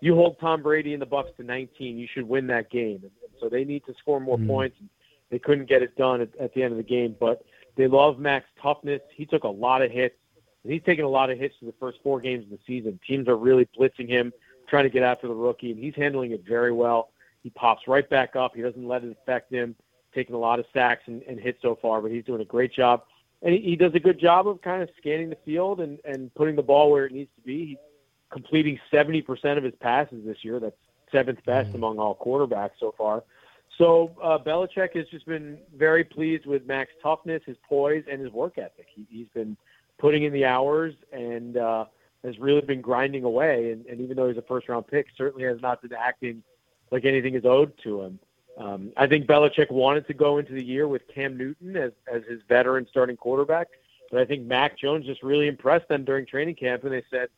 you 0.00 0.14
hold 0.14 0.38
Tom 0.40 0.62
Brady 0.62 0.92
and 0.92 1.02
the 1.02 1.06
Bucks 1.06 1.30
to 1.36 1.44
19, 1.44 1.98
you 1.98 2.08
should 2.12 2.26
win 2.26 2.46
that 2.48 2.70
game. 2.70 3.00
And, 3.02 3.10
so 3.40 3.48
they 3.48 3.64
need 3.64 3.84
to 3.86 3.94
score 3.98 4.20
more 4.20 4.36
mm. 4.36 4.46
points. 4.46 4.76
They 5.30 5.38
couldn't 5.38 5.68
get 5.68 5.82
it 5.82 5.96
done 5.96 6.20
at, 6.20 6.28
at 6.38 6.52
the 6.52 6.62
end 6.62 6.72
of 6.72 6.76
the 6.76 6.84
game, 6.84 7.16
but 7.18 7.42
They 7.76 7.86
love 7.86 8.18
Mac's 8.18 8.48
toughness. 8.62 9.00
He 9.14 9.24
took 9.24 9.44
a 9.44 9.48
lot 9.48 9.80
of 9.80 9.90
hits. 9.90 10.16
He's 10.64 10.82
taken 10.82 11.04
a 11.04 11.08
lot 11.08 11.30
of 11.30 11.38
hits 11.38 11.54
for 11.58 11.64
the 11.64 11.74
first 11.80 11.98
four 12.02 12.20
games 12.20 12.44
of 12.44 12.50
the 12.50 12.58
season. 12.66 13.00
Teams 13.06 13.28
are 13.28 13.36
really 13.36 13.66
blitzing 13.78 14.08
him, 14.08 14.32
trying 14.68 14.84
to 14.84 14.90
get 14.90 15.02
after 15.02 15.26
the 15.26 15.34
rookie, 15.34 15.70
and 15.70 15.82
he's 15.82 15.94
handling 15.94 16.32
it 16.32 16.44
very 16.46 16.72
well. 16.72 17.10
He 17.42 17.50
pops 17.50 17.88
right 17.88 18.08
back 18.08 18.36
up. 18.36 18.54
He 18.54 18.62
doesn't 18.62 18.86
let 18.86 19.02
it 19.02 19.16
affect 19.22 19.52
him. 19.52 19.74
Taking 20.14 20.34
a 20.34 20.38
lot 20.38 20.58
of 20.58 20.66
sacks 20.74 21.04
and, 21.06 21.22
and 21.22 21.38
hits 21.38 21.62
so 21.62 21.78
far, 21.80 22.02
but 22.02 22.10
he's 22.10 22.24
doing 22.24 22.42
a 22.42 22.44
great 22.44 22.72
job. 22.72 23.04
And 23.42 23.54
he, 23.54 23.60
he 23.60 23.76
does 23.76 23.94
a 23.94 24.00
good 24.00 24.18
job 24.18 24.46
of 24.48 24.60
kind 24.60 24.82
of 24.82 24.90
scanning 24.98 25.30
the 25.30 25.38
field 25.44 25.80
and, 25.80 25.98
and 26.04 26.34
putting 26.34 26.56
the 26.56 26.62
ball 26.62 26.90
where 26.90 27.06
it 27.06 27.12
needs 27.12 27.30
to 27.36 27.42
be. 27.42 27.66
He's 27.66 27.78
completing 28.30 28.78
70% 28.92 29.56
of 29.56 29.64
his 29.64 29.74
passes 29.80 30.24
this 30.26 30.44
year. 30.44 30.60
That's 30.60 30.76
seventh 31.10 31.44
best 31.44 31.74
among 31.74 31.98
all 31.98 32.16
quarterbacks 32.16 32.72
so 32.78 32.94
far. 32.98 33.22
So 33.78 34.14
uh, 34.22 34.38
Belichick 34.38 34.94
has 34.96 35.06
just 35.08 35.26
been 35.26 35.58
very 35.74 36.04
pleased 36.04 36.44
with 36.44 36.66
Mac's 36.66 36.92
toughness, 37.02 37.42
his 37.46 37.56
poise, 37.68 38.04
and 38.10 38.20
his 38.20 38.30
work 38.30 38.58
ethic. 38.58 38.86
He, 38.94 39.06
he's 39.08 39.28
been 39.32 39.56
putting 40.00 40.24
in 40.24 40.32
the 40.32 40.44
hours 40.44 40.94
and 41.12 41.56
uh, 41.56 41.84
has 42.24 42.38
really 42.38 42.62
been 42.62 42.80
grinding 42.80 43.24
away. 43.24 43.72
And, 43.72 43.86
and 43.86 44.00
even 44.00 44.16
though 44.16 44.28
he's 44.28 44.38
a 44.38 44.42
first 44.42 44.68
round 44.68 44.86
pick, 44.86 45.06
certainly 45.16 45.44
has 45.44 45.60
not 45.60 45.82
been 45.82 45.92
acting 45.92 46.42
like 46.90 47.04
anything 47.04 47.34
is 47.34 47.44
owed 47.44 47.72
to 47.84 48.02
him. 48.02 48.18
Um, 48.58 48.92
I 48.96 49.06
think 49.06 49.26
Belichick 49.26 49.70
wanted 49.70 50.06
to 50.08 50.14
go 50.14 50.38
into 50.38 50.52
the 50.52 50.64
year 50.64 50.88
with 50.88 51.02
Cam 51.14 51.36
Newton 51.36 51.76
as, 51.76 51.92
as 52.12 52.22
his 52.28 52.40
veteran 52.48 52.86
starting 52.90 53.16
quarterback, 53.16 53.68
but 54.10 54.20
I 54.20 54.24
think 54.24 54.44
Mac 54.44 54.76
Jones 54.76 55.06
just 55.06 55.22
really 55.22 55.46
impressed 55.46 55.88
them 55.88 56.04
during 56.04 56.26
training 56.26 56.56
camp, 56.56 56.82
and 56.84 56.92
they 56.92 57.04
said, 57.10 57.28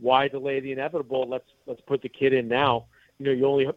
"Why 0.00 0.28
delay 0.28 0.60
the 0.60 0.72
inevitable? 0.72 1.28
Let's 1.28 1.48
let's 1.66 1.82
put 1.82 2.00
the 2.02 2.08
kid 2.08 2.32
in 2.32 2.48
now." 2.48 2.86
You 3.18 3.26
know, 3.26 3.32
you 3.32 3.46
only 3.46 3.68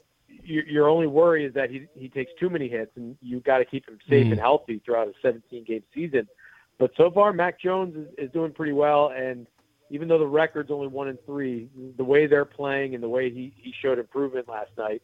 your, 0.44 0.66
your 0.66 0.90
only 0.90 1.06
worry 1.08 1.46
is 1.46 1.54
that 1.54 1.70
he 1.70 1.86
he 1.96 2.08
takes 2.08 2.32
too 2.40 2.50
many 2.50 2.70
hits, 2.70 2.92
and 2.96 3.18
you 3.22 3.42
got 3.42 3.58
to 3.60 3.66
keep 3.66 3.88
him 3.88 4.00
safe 4.10 4.26
Mm. 4.28 4.32
and 4.32 4.40
healthy 4.40 4.82
throughout 4.84 5.10
a 5.10 5.14
17 5.22 5.66
game 5.66 5.84
season. 5.94 6.28
But 6.78 6.92
so 6.98 7.10
far, 7.10 7.32
Mac 7.32 7.60
Jones 7.60 7.96
is, 7.96 8.08
is 8.18 8.32
doing 8.32 8.52
pretty 8.52 8.74
well, 8.74 9.12
and 9.16 9.48
even 9.90 10.08
though 10.08 10.20
the 10.20 10.28
record's 10.28 10.72
only 10.72 10.88
one 10.88 11.08
and 11.08 11.18
three, 11.26 11.70
the 11.98 12.04
way 12.04 12.28
they're 12.28 12.46
playing 12.46 12.96
and 12.96 13.04
the 13.04 13.10
way 13.10 13.30
he 13.30 13.54
he 13.56 13.74
showed 13.82 14.00
improvement 14.00 14.48
last 14.48 14.72
night, 14.78 15.02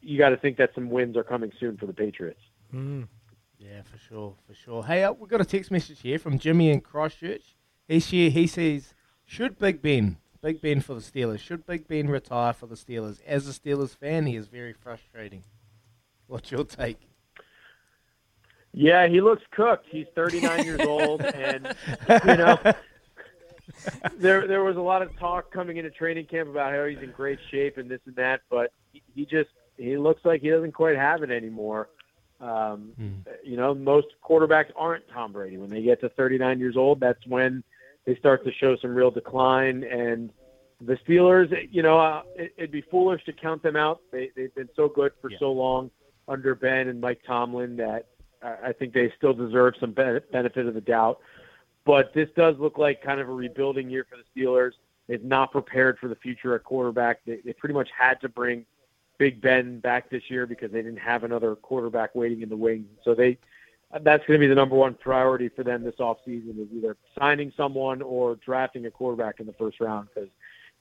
you 0.00 0.16
got 0.16 0.30
to 0.30 0.36
think 0.36 0.56
that 0.58 0.70
some 0.74 0.90
wins 0.90 1.16
are 1.16 1.24
coming 1.24 1.52
soon 1.58 1.76
for 1.76 1.86
the 1.86 1.92
Patriots. 1.92 2.40
Yeah, 3.58 3.82
for 3.82 3.98
sure, 3.98 4.34
for 4.46 4.54
sure. 4.54 4.84
Hey, 4.84 5.04
uh, 5.04 5.12
we've 5.12 5.28
got 5.28 5.40
a 5.40 5.44
text 5.44 5.70
message 5.70 6.00
here 6.00 6.18
from 6.18 6.38
Jimmy 6.38 6.70
in 6.70 6.80
Christchurch. 6.80 7.56
He's 7.86 8.08
here. 8.08 8.30
He 8.30 8.46
says, 8.46 8.94
"Should 9.24 9.58
Big 9.58 9.82
Ben, 9.82 10.16
Big 10.40 10.60
Ben 10.60 10.80
for 10.80 10.94
the 10.94 11.00
Steelers, 11.00 11.40
should 11.40 11.66
Big 11.66 11.86
Ben 11.86 12.08
retire 12.08 12.52
for 12.52 12.66
the 12.66 12.74
Steelers? 12.74 13.20
As 13.26 13.48
a 13.48 13.52
Steelers 13.52 13.96
fan, 13.96 14.26
he 14.26 14.36
is 14.36 14.48
very 14.48 14.72
frustrating. 14.72 15.44
What's 16.26 16.50
your 16.50 16.64
take?" 16.64 17.11
Yeah, 18.72 19.06
he 19.06 19.20
looks 19.20 19.42
cooked. 19.50 19.86
He's 19.90 20.06
39 20.14 20.64
years 20.64 20.80
old, 20.80 21.22
and 21.22 21.74
you 22.08 22.36
know, 22.36 22.58
there 24.16 24.46
there 24.46 24.64
was 24.64 24.76
a 24.76 24.80
lot 24.80 25.02
of 25.02 25.16
talk 25.18 25.50
coming 25.52 25.76
into 25.76 25.90
training 25.90 26.26
camp 26.26 26.48
about 26.48 26.72
how 26.72 26.84
he's 26.86 26.98
in 26.98 27.10
great 27.10 27.38
shape 27.50 27.76
and 27.78 27.90
this 27.90 28.00
and 28.06 28.16
that, 28.16 28.40
but 28.50 28.72
he, 28.92 29.02
he 29.14 29.26
just 29.26 29.50
he 29.76 29.96
looks 29.96 30.24
like 30.24 30.40
he 30.40 30.50
doesn't 30.50 30.72
quite 30.72 30.96
have 30.96 31.22
it 31.22 31.30
anymore. 31.30 31.88
Um, 32.40 32.92
You 33.44 33.56
know, 33.56 33.74
most 33.74 34.08
quarterbacks 34.24 34.70
aren't 34.76 35.08
Tom 35.08 35.32
Brady. 35.32 35.58
When 35.58 35.70
they 35.70 35.82
get 35.82 36.00
to 36.00 36.08
39 36.08 36.58
years 36.58 36.76
old, 36.76 36.98
that's 37.00 37.24
when 37.26 37.62
they 38.04 38.16
start 38.16 38.44
to 38.44 38.52
show 38.52 38.76
some 38.76 38.94
real 38.94 39.10
decline. 39.10 39.84
And 39.84 40.30
the 40.80 40.96
Steelers, 41.06 41.52
you 41.70 41.82
know, 41.82 41.98
uh, 42.00 42.22
it, 42.34 42.52
it'd 42.56 42.72
be 42.72 42.80
foolish 42.82 43.24
to 43.26 43.32
count 43.32 43.62
them 43.62 43.76
out. 43.76 44.00
They, 44.10 44.30
they've 44.34 44.54
been 44.54 44.68
so 44.74 44.88
good 44.88 45.12
for 45.20 45.30
so 45.38 45.52
long 45.52 45.90
under 46.26 46.54
Ben 46.54 46.88
and 46.88 47.00
Mike 47.00 47.20
Tomlin 47.26 47.76
that 47.76 48.06
I 48.42 48.72
think 48.72 48.92
they 48.92 49.12
still 49.16 49.32
deserve 49.32 49.74
some 49.78 49.92
ben- 49.92 50.20
benefit 50.32 50.66
of 50.66 50.74
the 50.74 50.80
doubt. 50.80 51.20
But 51.84 52.12
this 52.14 52.28
does 52.36 52.56
look 52.58 52.78
like 52.78 53.02
kind 53.02 53.20
of 53.20 53.28
a 53.28 53.32
rebuilding 53.32 53.90
year 53.90 54.06
for 54.08 54.16
the 54.16 54.24
Steelers. 54.40 54.72
They've 55.08 55.22
not 55.22 55.50
prepared 55.50 55.98
for 55.98 56.08
the 56.08 56.14
future 56.16 56.54
at 56.54 56.64
quarterback. 56.64 57.20
They, 57.26 57.38
they 57.44 57.52
pretty 57.52 57.74
much 57.74 57.88
had 57.96 58.20
to 58.20 58.28
bring 58.28 58.64
Big 59.18 59.40
Ben 59.40 59.80
back 59.80 60.10
this 60.10 60.22
year 60.28 60.46
because 60.46 60.70
they 60.70 60.82
didn't 60.82 60.98
have 60.98 61.24
another 61.24 61.56
quarterback 61.56 62.14
waiting 62.14 62.42
in 62.42 62.48
the 62.48 62.56
wings. 62.56 62.86
So 63.04 63.14
they 63.14 63.38
that's 64.00 64.24
going 64.26 64.40
to 64.40 64.42
be 64.42 64.46
the 64.46 64.54
number 64.54 64.74
one 64.74 64.94
priority 64.94 65.50
for 65.50 65.62
them 65.64 65.84
this 65.84 65.96
offseason 65.96 66.58
is 66.58 66.68
either 66.74 66.96
signing 67.18 67.52
someone 67.56 68.00
or 68.00 68.36
drafting 68.36 68.86
a 68.86 68.90
quarterback 68.90 69.38
in 69.38 69.46
the 69.46 69.52
first 69.52 69.80
round 69.80 70.08
because 70.14 70.30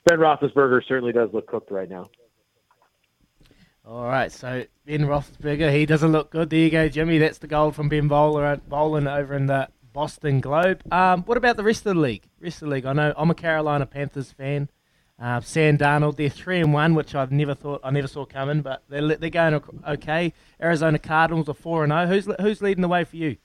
Ben 0.06 0.18
Roethlisberger 0.18 0.82
certainly 0.88 1.12
does 1.12 1.30
look 1.34 1.48
cooked 1.48 1.72
right 1.72 1.90
now. 1.90 2.10
All 3.92 4.06
right, 4.06 4.32
so 4.32 4.64
Ben 4.86 5.02
Roethlisberger, 5.02 5.70
he 5.74 5.86
doesn't 5.86 6.14
look 6.14 6.30
good. 6.30 6.50
There 6.50 6.60
you 6.60 6.70
go, 6.70 6.88
Jimmy. 6.88 7.18
That's 7.18 7.40
the 7.40 7.48
goal 7.48 7.72
from 7.72 7.90
Ben 7.90 8.08
Bowler, 8.08 8.56
Bowlen 8.56 9.06
over 9.06 9.34
in 9.34 9.48
the 9.48 9.68
Boston 9.92 10.40
Globe. 10.40 10.82
Um, 10.94 11.24
what 11.24 11.36
about 11.36 11.58
the 11.58 11.64
rest 11.66 11.86
of 11.86 11.96
the 11.96 12.00
league? 12.00 12.24
Rest 12.40 12.62
of 12.62 12.70
the 12.70 12.76
league. 12.76 12.86
I 12.86 12.94
know 12.94 13.14
I'm 13.18 13.30
a 13.30 13.36
Carolina 13.36 13.86
Panthers 13.86 14.32
fan. 14.32 14.70
Uh, 15.20 15.42
Sam 15.42 15.78
Darnold, 15.78 16.16
they're 16.16 16.30
three 16.30 16.62
and 16.62 16.72
one, 16.72 16.96
which 16.96 17.16
I've 17.16 17.34
never 17.34 17.54
thought 17.54 17.82
I 17.84 17.92
never 17.92 18.08
saw 18.08 18.26
coming, 18.26 18.62
but 18.62 18.82
they're 18.88 19.18
they're 19.18 19.30
going 19.30 19.62
okay. 19.86 20.32
Arizona 20.62 20.98
Cardinals 20.98 21.50
are 21.50 21.54
four 21.54 21.84
and 21.84 21.92
zero. 21.92 22.08
Who's 22.08 22.30
who's 22.40 22.62
leading 22.62 22.84
the 22.84 22.88
way 22.88 23.04
for 23.04 23.18
you? 23.18 23.36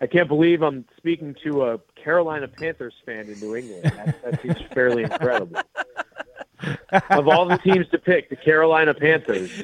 I 0.00 0.08
can't 0.08 0.26
believe 0.26 0.62
I'm 0.62 0.86
speaking 0.96 1.36
to 1.44 1.66
a 1.66 1.78
Carolina 1.94 2.48
Panthers 2.48 2.94
fan 3.06 3.28
in 3.28 3.38
New 3.38 3.54
England. 3.54 3.84
That, 3.84 4.22
that 4.24 4.42
seems 4.42 4.56
fairly 4.74 5.04
incredible. 5.04 5.62
of 7.10 7.28
all 7.28 7.46
the 7.46 7.58
teams 7.58 7.88
to 7.88 7.98
pick, 7.98 8.30
the 8.30 8.36
Carolina 8.36 8.94
Panthers. 8.94 9.62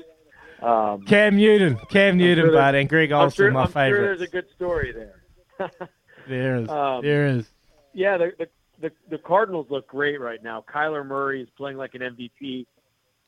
Um, 0.63 1.03
Cam 1.03 1.37
Newton, 1.37 1.79
Cam 1.91 2.17
Newton, 2.17 2.47
sure 2.47 2.53
bud, 2.53 2.75
and 2.75 2.89
Greg 2.89 3.13
I'm 3.13 3.25
Olsen, 3.25 3.37
sure, 3.37 3.51
my 3.51 3.63
I'm 3.63 3.67
sure 3.67 3.73
favorite. 3.73 4.01
there's 4.03 4.21
a 4.23 4.27
good 4.33 4.47
story 4.55 4.93
there. 4.93 5.21
there 6.29 6.57
is, 6.57 6.69
um, 6.69 7.03
there 7.03 7.27
is. 7.27 7.47
Yeah, 7.93 8.17
the, 8.17 8.33
the 8.39 8.49
the 8.81 8.93
the 9.11 9.19
Cardinals 9.19 9.67
look 9.71 9.87
great 9.87 10.21
right 10.21 10.43
now. 10.43 10.65
Kyler 10.73 11.07
Murray 11.07 11.43
is 11.43 11.49
playing 11.57 11.77
like 11.77 11.95
an 11.95 12.01
MVP. 12.01 12.67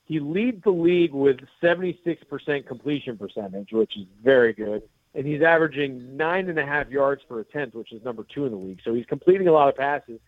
He 0.05 0.21
leads 0.21 0.63
the 0.65 0.71
league 0.71 1.13
with 1.13 1.37
76% 1.63 2.67
completion 2.67 3.19
percentage, 3.19 3.73
which 3.73 3.95
is 3.95 4.07
very 4.25 4.55
good, 4.55 4.83
and 5.15 5.27
he's 5.27 5.43
averaging 5.43 6.17
nine 6.17 6.49
and 6.49 6.59
a 6.59 6.65
half 6.65 6.89
yards 6.89 7.23
per 7.29 7.41
attempt, 7.41 7.75
which 7.77 7.93
is 7.93 8.03
number 8.05 8.25
two 8.35 8.47
in 8.47 8.53
the 8.53 8.59
league. 8.59 8.81
So 8.85 8.95
he's 8.95 9.05
completing 9.05 9.49
a 9.49 9.53
lot 9.53 9.69
of 9.69 9.77
passes, 9.77 10.19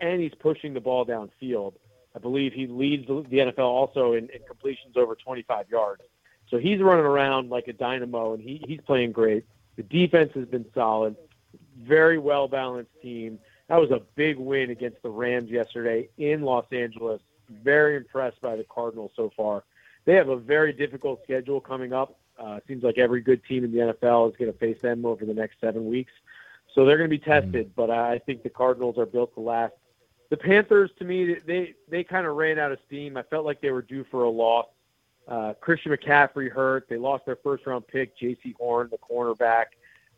and 0.00 0.22
he's 0.22 0.32
pushing 0.40 0.72
the 0.72 0.80
ball 0.80 1.04
downfield. 1.04 1.74
I 2.16 2.18
believe 2.18 2.54
he 2.54 2.66
leads 2.66 3.06
the 3.06 3.12
NFL 3.12 3.58
also 3.58 4.14
in, 4.14 4.30
in 4.30 4.40
completions 4.48 4.96
over 4.96 5.14
25 5.14 5.68
yards. 5.68 6.02
So 6.48 6.56
he's 6.56 6.80
running 6.80 7.04
around 7.04 7.50
like 7.50 7.68
a 7.68 7.74
dynamo, 7.74 8.32
and 8.32 8.42
he, 8.42 8.64
he's 8.66 8.80
playing 8.80 9.12
great. 9.12 9.44
The 9.76 9.82
defense 9.82 10.32
has 10.34 10.46
been 10.46 10.64
solid, 10.74 11.16
very 11.78 12.18
well 12.18 12.48
balanced 12.48 12.92
team. 13.02 13.38
That 13.68 13.76
was 13.76 13.90
a 13.90 14.00
big 14.14 14.38
win 14.38 14.70
against 14.70 15.02
the 15.02 15.10
Rams 15.10 15.50
yesterday 15.50 16.08
in 16.16 16.42
Los 16.42 16.66
Angeles. 16.72 17.20
Very 17.62 17.96
impressed 17.96 18.40
by 18.40 18.56
the 18.56 18.64
Cardinals 18.64 19.12
so 19.14 19.30
far. 19.36 19.64
They 20.06 20.14
have 20.14 20.28
a 20.28 20.36
very 20.36 20.72
difficult 20.72 21.22
schedule 21.24 21.60
coming 21.60 21.92
up. 21.92 22.18
Uh, 22.38 22.60
seems 22.66 22.82
like 22.82 22.96
every 22.96 23.20
good 23.20 23.44
team 23.44 23.64
in 23.64 23.72
the 23.72 23.78
NFL 23.78 24.30
is 24.30 24.36
going 24.36 24.52
to 24.52 24.58
face 24.58 24.80
them 24.80 25.04
over 25.04 25.24
the 25.24 25.34
next 25.34 25.60
seven 25.60 25.86
weeks. 25.86 26.12
So 26.74 26.84
they're 26.84 26.98
going 26.98 27.10
to 27.10 27.16
be 27.16 27.22
tested, 27.22 27.72
but 27.74 27.90
I 27.90 28.18
think 28.20 28.42
the 28.42 28.50
Cardinals 28.50 28.98
are 28.98 29.06
built 29.06 29.34
to 29.34 29.40
last. 29.40 29.72
The 30.28 30.36
Panthers, 30.36 30.90
to 30.98 31.04
me, 31.04 31.36
they 31.46 31.74
they 31.88 32.02
kind 32.02 32.26
of 32.26 32.36
ran 32.36 32.58
out 32.58 32.72
of 32.72 32.78
steam. 32.86 33.16
I 33.16 33.22
felt 33.22 33.44
like 33.44 33.60
they 33.60 33.70
were 33.70 33.82
due 33.82 34.04
for 34.10 34.24
a 34.24 34.30
loss. 34.30 34.66
Uh, 35.28 35.54
Christian 35.60 35.92
McCaffrey 35.92 36.50
hurt. 36.50 36.88
They 36.88 36.96
lost 36.96 37.26
their 37.26 37.36
first 37.36 37.66
round 37.66 37.86
pick, 37.86 38.16
Jaycee 38.18 38.54
Horn, 38.56 38.88
the 38.90 38.98
cornerback. 38.98 39.66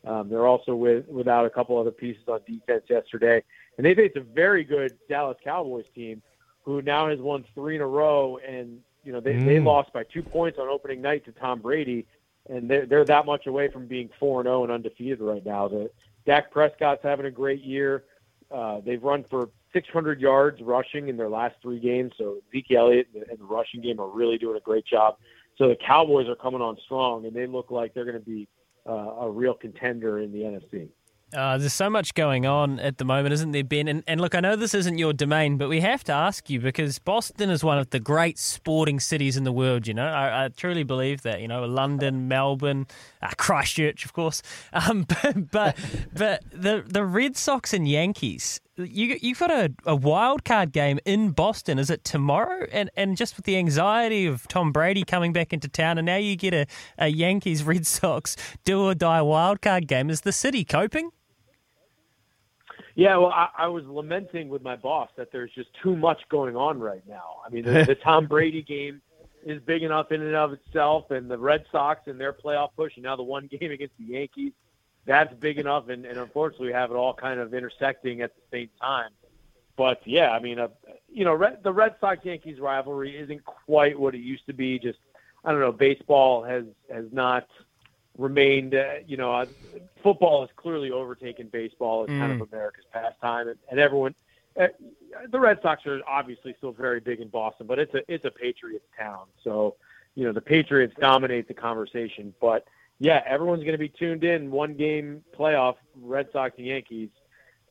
Um, 0.05 0.29
they're 0.29 0.47
also 0.47 0.75
with, 0.75 1.07
without 1.07 1.45
a 1.45 1.49
couple 1.49 1.77
other 1.77 1.91
pieces 1.91 2.23
on 2.27 2.39
defense 2.47 2.83
yesterday, 2.89 3.43
and 3.77 3.85
they 3.85 3.93
faced 3.93 4.15
a 4.15 4.21
very 4.21 4.63
good 4.63 4.97
Dallas 5.09 5.37
Cowboys 5.43 5.85
team, 5.93 6.21
who 6.63 6.81
now 6.81 7.09
has 7.09 7.19
won 7.19 7.43
three 7.53 7.75
in 7.75 7.81
a 7.81 7.87
row. 7.87 8.39
And 8.47 8.79
you 9.03 9.11
know 9.11 9.19
they, 9.19 9.33
they 9.33 9.57
Mm. 9.57 9.65
lost 9.65 9.91
by 9.93 10.03
two 10.03 10.23
points 10.23 10.57
on 10.59 10.67
opening 10.67 11.01
night 11.01 11.25
to 11.25 11.31
Tom 11.31 11.59
Brady, 11.59 12.05
and 12.49 12.69
they're 12.69 12.85
they're 12.85 13.05
that 13.05 13.25
much 13.25 13.45
away 13.47 13.67
from 13.67 13.87
being 13.87 14.09
four 14.19 14.41
and 14.41 14.47
zero 14.47 14.63
and 14.63 14.71
undefeated 14.71 15.21
right 15.21 15.45
now. 15.45 15.67
The 15.67 15.89
Dak 16.25 16.51
Prescott's 16.51 17.03
having 17.03 17.25
a 17.25 17.31
great 17.31 17.61
year. 17.61 18.03
Uh, 18.51 18.79
they've 18.81 19.03
run 19.03 19.23
for 19.23 19.49
600 19.73 20.19
yards 20.19 20.61
rushing 20.61 21.09
in 21.09 21.17
their 21.17 21.29
last 21.29 21.55
three 21.61 21.79
games. 21.79 22.13
So 22.17 22.37
Zeke 22.51 22.71
Elliott 22.77 23.07
and 23.13 23.39
the 23.39 23.45
rushing 23.45 23.81
game 23.81 23.99
are 23.99 24.09
really 24.09 24.37
doing 24.37 24.57
a 24.57 24.61
great 24.61 24.85
job. 24.85 25.17
So 25.57 25.67
the 25.67 25.75
Cowboys 25.85 26.27
are 26.27 26.35
coming 26.35 26.61
on 26.61 26.77
strong, 26.85 27.25
and 27.25 27.35
they 27.35 27.45
look 27.45 27.69
like 27.69 27.93
they're 27.93 28.05
going 28.05 28.19
to 28.19 28.25
be 28.25 28.47
uh, 28.87 28.91
a 28.91 29.29
real 29.29 29.53
contender 29.53 30.19
in 30.19 30.31
the 30.31 30.39
NFC. 30.39 30.89
Uh, 31.31 31.59
there's 31.59 31.73
so 31.73 31.91
much 31.91 32.15
going 32.15 32.47
on 32.47 32.79
at 32.79 32.97
the 32.97 33.05
moment, 33.05 33.33
isn't 33.33 33.51
there, 33.51 33.63
Ben? 33.63 33.87
And, 33.87 34.03
and 34.07 34.19
look, 34.19 34.33
I 34.33 34.39
know 34.39 34.55
this 34.55 34.73
isn't 34.73 34.97
your 34.97 35.13
domain, 35.13 35.57
but 35.57 35.69
we 35.69 35.79
have 35.81 36.03
to 36.05 36.11
ask 36.11 36.49
you 36.49 36.59
because 36.59 36.97
Boston 36.97 37.51
is 37.51 37.63
one 37.63 37.77
of 37.77 37.91
the 37.91 37.99
great 37.99 38.39
sporting 38.39 38.99
cities 38.99 39.37
in 39.37 39.43
the 39.43 39.51
world. 39.51 39.85
You 39.85 39.93
know, 39.93 40.07
I, 40.07 40.45
I 40.45 40.47
truly 40.47 40.83
believe 40.83 41.21
that. 41.21 41.39
You 41.39 41.47
know, 41.47 41.65
London, 41.65 42.27
Melbourne, 42.27 42.87
uh, 43.21 43.29
Christchurch, 43.37 44.05
of 44.05 44.13
course. 44.13 44.41
Um, 44.73 45.05
but 45.23 45.51
but, 45.51 45.77
but 46.13 46.43
the 46.51 46.83
the 46.87 47.03
Red 47.03 47.37
Sox 47.37 47.73
and 47.73 47.87
Yankees 47.87 48.59
you 48.83 49.17
you've 49.21 49.39
got 49.39 49.51
a, 49.51 49.73
a 49.85 49.95
wild 49.95 50.45
card 50.45 50.71
game 50.71 50.99
in 51.05 51.31
Boston. 51.31 51.79
Is 51.79 51.89
it 51.89 52.03
tomorrow? 52.03 52.67
And 52.71 52.89
and 52.95 53.17
just 53.17 53.35
with 53.35 53.45
the 53.45 53.57
anxiety 53.57 54.25
of 54.25 54.47
Tom 54.47 54.71
Brady 54.71 55.03
coming 55.03 55.33
back 55.33 55.53
into 55.53 55.67
town, 55.67 55.97
and 55.97 56.05
now 56.05 56.17
you 56.17 56.35
get 56.35 56.53
a, 56.53 56.65
a 56.97 57.07
Yankees 57.07 57.63
Red 57.63 57.85
Sox 57.85 58.35
do 58.63 58.83
or 58.83 58.95
die 58.95 59.21
wild 59.21 59.61
card 59.61 59.87
game. 59.87 60.09
Is 60.09 60.21
the 60.21 60.31
city 60.31 60.63
coping? 60.63 61.11
Yeah, 62.95 63.15
well, 63.15 63.31
I, 63.31 63.47
I 63.57 63.67
was 63.67 63.85
lamenting 63.85 64.49
with 64.49 64.61
my 64.61 64.75
boss 64.75 65.09
that 65.15 65.31
there's 65.31 65.51
just 65.55 65.69
too 65.81 65.95
much 65.95 66.19
going 66.27 66.57
on 66.57 66.79
right 66.79 67.01
now. 67.07 67.37
I 67.45 67.49
mean, 67.49 67.63
the, 67.63 67.85
the 67.85 67.95
Tom 68.03 68.27
Brady 68.27 68.61
game 68.61 69.01
is 69.45 69.61
big 69.61 69.83
enough 69.83 70.11
in 70.11 70.21
and 70.21 70.35
of 70.35 70.51
itself, 70.51 71.09
and 71.11 71.31
the 71.31 71.37
Red 71.37 71.63
Sox 71.71 72.01
and 72.07 72.19
their 72.19 72.33
playoff 72.33 72.69
push, 72.75 72.93
and 72.95 73.03
now 73.03 73.15
the 73.15 73.23
one 73.23 73.47
game 73.59 73.71
against 73.71 73.93
the 73.97 74.05
Yankees, 74.05 74.51
that's 75.09 75.33
big 75.33 75.57
enough. 75.57 75.89
And, 75.89 76.05
and 76.05 76.19
unfortunately, 76.19 76.67
we 76.67 76.73
have 76.73 76.91
it 76.91 76.93
all 76.93 77.15
kind 77.15 77.39
of 77.39 77.53
intersecting 77.55 78.21
at 78.21 78.31
the 78.35 78.41
same 78.51 78.69
time. 78.79 79.09
But 79.75 80.01
yeah, 80.05 80.29
I 80.29 80.39
mean, 80.39 80.59
uh, 80.59 80.67
you 81.11 81.25
know, 81.25 81.33
Red, 81.33 81.63
the 81.63 81.73
Red 81.73 81.95
Sox 81.99 82.23
Yankees 82.23 82.59
rivalry 82.59 83.17
isn't 83.17 83.43
quite 83.43 83.99
what 83.99 84.13
it 84.13 84.19
used 84.19 84.45
to 84.45 84.53
be. 84.53 84.77
Just 84.77 84.99
I 85.43 85.51
don't 85.51 85.61
know, 85.61 85.71
baseball 85.71 86.43
has 86.43 86.65
has 86.93 87.05
not 87.11 87.47
remained. 88.17 88.75
Uh, 88.75 88.95
you 89.07 89.17
know, 89.17 89.33
uh, 89.33 89.45
football 90.03 90.41
has 90.41 90.49
clearly 90.55 90.91
overtaken 90.91 91.47
baseball 91.47 92.03
as 92.03 92.09
mm. 92.09 92.19
kind 92.19 92.33
of 92.33 92.47
mm. 92.47 92.53
America's 92.53 92.85
pastime, 92.93 93.47
and, 93.47 93.57
and 93.71 93.79
everyone. 93.79 94.13
Uh, 94.59 94.67
the 95.31 95.39
Red 95.39 95.59
Sox 95.63 95.85
are 95.87 96.01
obviously 96.07 96.53
still 96.57 96.73
very 96.73 96.99
big 96.99 97.19
in 97.19 97.29
Boston, 97.29 97.65
but 97.65 97.79
it's 97.79 97.93
a 97.95 98.03
it's 98.13 98.25
a 98.25 98.31
Patriots 98.31 98.85
town, 98.99 99.25
so 99.43 99.75
you 100.13 100.25
know 100.25 100.33
the 100.33 100.41
Patriots 100.41 100.93
dominate 100.99 101.47
the 101.47 101.53
conversation. 101.55 102.33
But 102.39 102.67
yeah, 102.99 103.21
everyone's 103.25 103.63
going 103.63 103.73
to 103.73 103.77
be 103.77 103.89
tuned 103.89 104.23
in. 104.23 104.51
One 104.51 104.75
game 104.75 105.23
playoff, 105.37 105.75
Red 105.95 106.27
Sox 106.33 106.53
and 106.57 106.67
Yankees. 106.67 107.09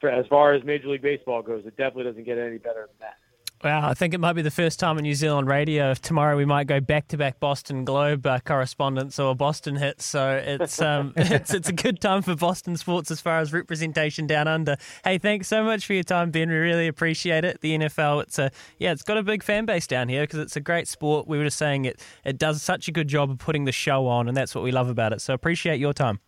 For, 0.00 0.08
as 0.08 0.26
far 0.26 0.54
as 0.54 0.64
Major 0.64 0.88
League 0.88 1.02
Baseball 1.02 1.42
goes, 1.42 1.64
it 1.66 1.76
definitely 1.76 2.04
doesn't 2.04 2.24
get 2.24 2.38
any 2.38 2.58
better 2.58 2.86
than 2.86 2.96
that. 3.00 3.16
Wow, 3.64 3.88
I 3.88 3.94
think 3.94 4.14
it 4.14 4.18
might 4.18 4.34
be 4.34 4.42
the 4.42 4.52
first 4.52 4.78
time 4.78 4.98
on 4.98 5.02
New 5.02 5.14
Zealand 5.14 5.48
radio. 5.48 5.92
Tomorrow 5.92 6.36
we 6.36 6.44
might 6.44 6.68
go 6.68 6.78
back 6.78 7.08
to 7.08 7.16
back 7.16 7.40
Boston 7.40 7.84
Globe 7.84 8.24
uh, 8.24 8.38
correspondence 8.38 9.18
or 9.18 9.34
Boston 9.34 9.74
hits. 9.74 10.04
So 10.04 10.30
it's 10.36 10.80
um 10.80 11.12
it's 11.16 11.52
it's 11.52 11.68
a 11.68 11.72
good 11.72 12.00
time 12.00 12.22
for 12.22 12.36
Boston 12.36 12.76
sports 12.76 13.10
as 13.10 13.20
far 13.20 13.40
as 13.40 13.52
representation 13.52 14.28
down 14.28 14.46
under. 14.46 14.76
Hey, 15.02 15.18
thanks 15.18 15.48
so 15.48 15.64
much 15.64 15.86
for 15.86 15.94
your 15.94 16.04
time, 16.04 16.30
Ben. 16.30 16.48
We 16.48 16.54
really 16.54 16.86
appreciate 16.86 17.44
it. 17.44 17.60
The 17.60 17.76
NFL, 17.76 18.22
it's 18.22 18.38
a 18.38 18.52
yeah, 18.78 18.92
it's 18.92 19.02
got 19.02 19.18
a 19.18 19.24
big 19.24 19.42
fan 19.42 19.66
base 19.66 19.88
down 19.88 20.08
here 20.08 20.22
because 20.22 20.38
it's 20.38 20.54
a 20.54 20.60
great 20.60 20.86
sport. 20.86 21.26
We 21.26 21.36
were 21.36 21.44
just 21.44 21.58
saying 21.58 21.84
it 21.84 22.00
it 22.24 22.38
does 22.38 22.62
such 22.62 22.86
a 22.86 22.92
good 22.92 23.08
job 23.08 23.28
of 23.28 23.38
putting 23.38 23.64
the 23.64 23.72
show 23.72 24.06
on, 24.06 24.28
and 24.28 24.36
that's 24.36 24.54
what 24.54 24.62
we 24.62 24.70
love 24.70 24.88
about 24.88 25.12
it. 25.12 25.20
So 25.20 25.34
appreciate 25.34 25.80
your 25.80 25.92
time. 25.92 26.20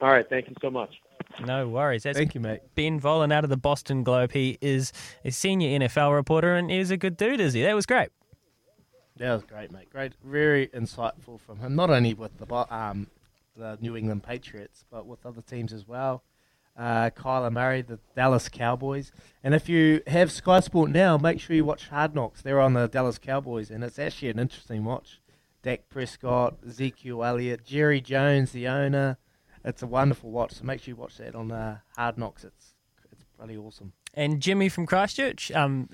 All 0.00 0.10
right, 0.10 0.28
thank 0.28 0.48
you 0.48 0.56
so 0.60 0.68
much. 0.68 0.90
No 1.44 1.68
worries. 1.68 2.02
That's 2.04 2.18
Thank 2.18 2.34
you, 2.34 2.40
mate. 2.40 2.60
Ben 2.74 3.00
Volin 3.00 3.32
out 3.32 3.44
of 3.44 3.50
the 3.50 3.56
Boston 3.56 4.02
Globe. 4.02 4.32
He 4.32 4.58
is 4.60 4.92
a 5.24 5.30
senior 5.30 5.78
NFL 5.78 6.14
reporter 6.14 6.54
and 6.54 6.70
he's 6.70 6.90
a 6.90 6.96
good 6.96 7.16
dude, 7.16 7.40
is 7.40 7.54
he? 7.54 7.62
That 7.62 7.74
was 7.74 7.86
great. 7.86 8.10
That 9.16 9.32
was 9.32 9.44
great, 9.44 9.70
mate. 9.70 9.90
Great, 9.90 10.14
very 10.24 10.68
insightful 10.68 11.38
from 11.38 11.58
him. 11.58 11.74
Not 11.74 11.90
only 11.90 12.14
with 12.14 12.38
the 12.38 12.74
um, 12.74 13.08
the 13.56 13.78
New 13.80 13.96
England 13.96 14.22
Patriots, 14.22 14.84
but 14.90 15.06
with 15.06 15.24
other 15.26 15.42
teams 15.42 15.72
as 15.72 15.86
well. 15.86 16.22
Uh, 16.76 17.10
Kyler 17.10 17.52
Murray, 17.52 17.82
the 17.82 17.98
Dallas 18.16 18.48
Cowboys, 18.48 19.12
and 19.44 19.54
if 19.54 19.68
you 19.68 20.00
have 20.06 20.32
Sky 20.32 20.60
Sport 20.60 20.90
now, 20.90 21.18
make 21.18 21.38
sure 21.38 21.54
you 21.54 21.66
watch 21.66 21.88
Hard 21.88 22.14
Knocks. 22.14 22.40
They're 22.40 22.60
on 22.60 22.72
the 22.72 22.88
Dallas 22.88 23.18
Cowboys, 23.18 23.70
and 23.70 23.84
it's 23.84 23.98
actually 23.98 24.30
an 24.30 24.38
interesting 24.38 24.82
watch. 24.82 25.20
Dak 25.62 25.90
Prescott, 25.90 26.56
Ezekiel 26.66 27.22
Elliott, 27.22 27.62
Jerry 27.62 28.00
Jones, 28.00 28.52
the 28.52 28.66
owner, 28.68 29.18
it's 29.64 29.82
a 29.82 29.86
wonderful 29.86 30.30
watch. 30.30 30.52
So 30.52 30.64
make 30.64 30.80
sure 30.80 30.92
you 30.92 30.96
watch 30.96 31.16
that 31.18 31.34
on 31.34 31.50
uh, 31.52 31.78
Hard 31.96 32.18
Knocks. 32.18 32.44
It's 32.44 32.74
it's 33.10 33.24
pretty 33.38 33.56
awesome. 33.56 33.92
And 34.14 34.42
Jimmy 34.42 34.68
from 34.68 34.84
Christchurch, 34.84 35.50
um, 35.52 35.88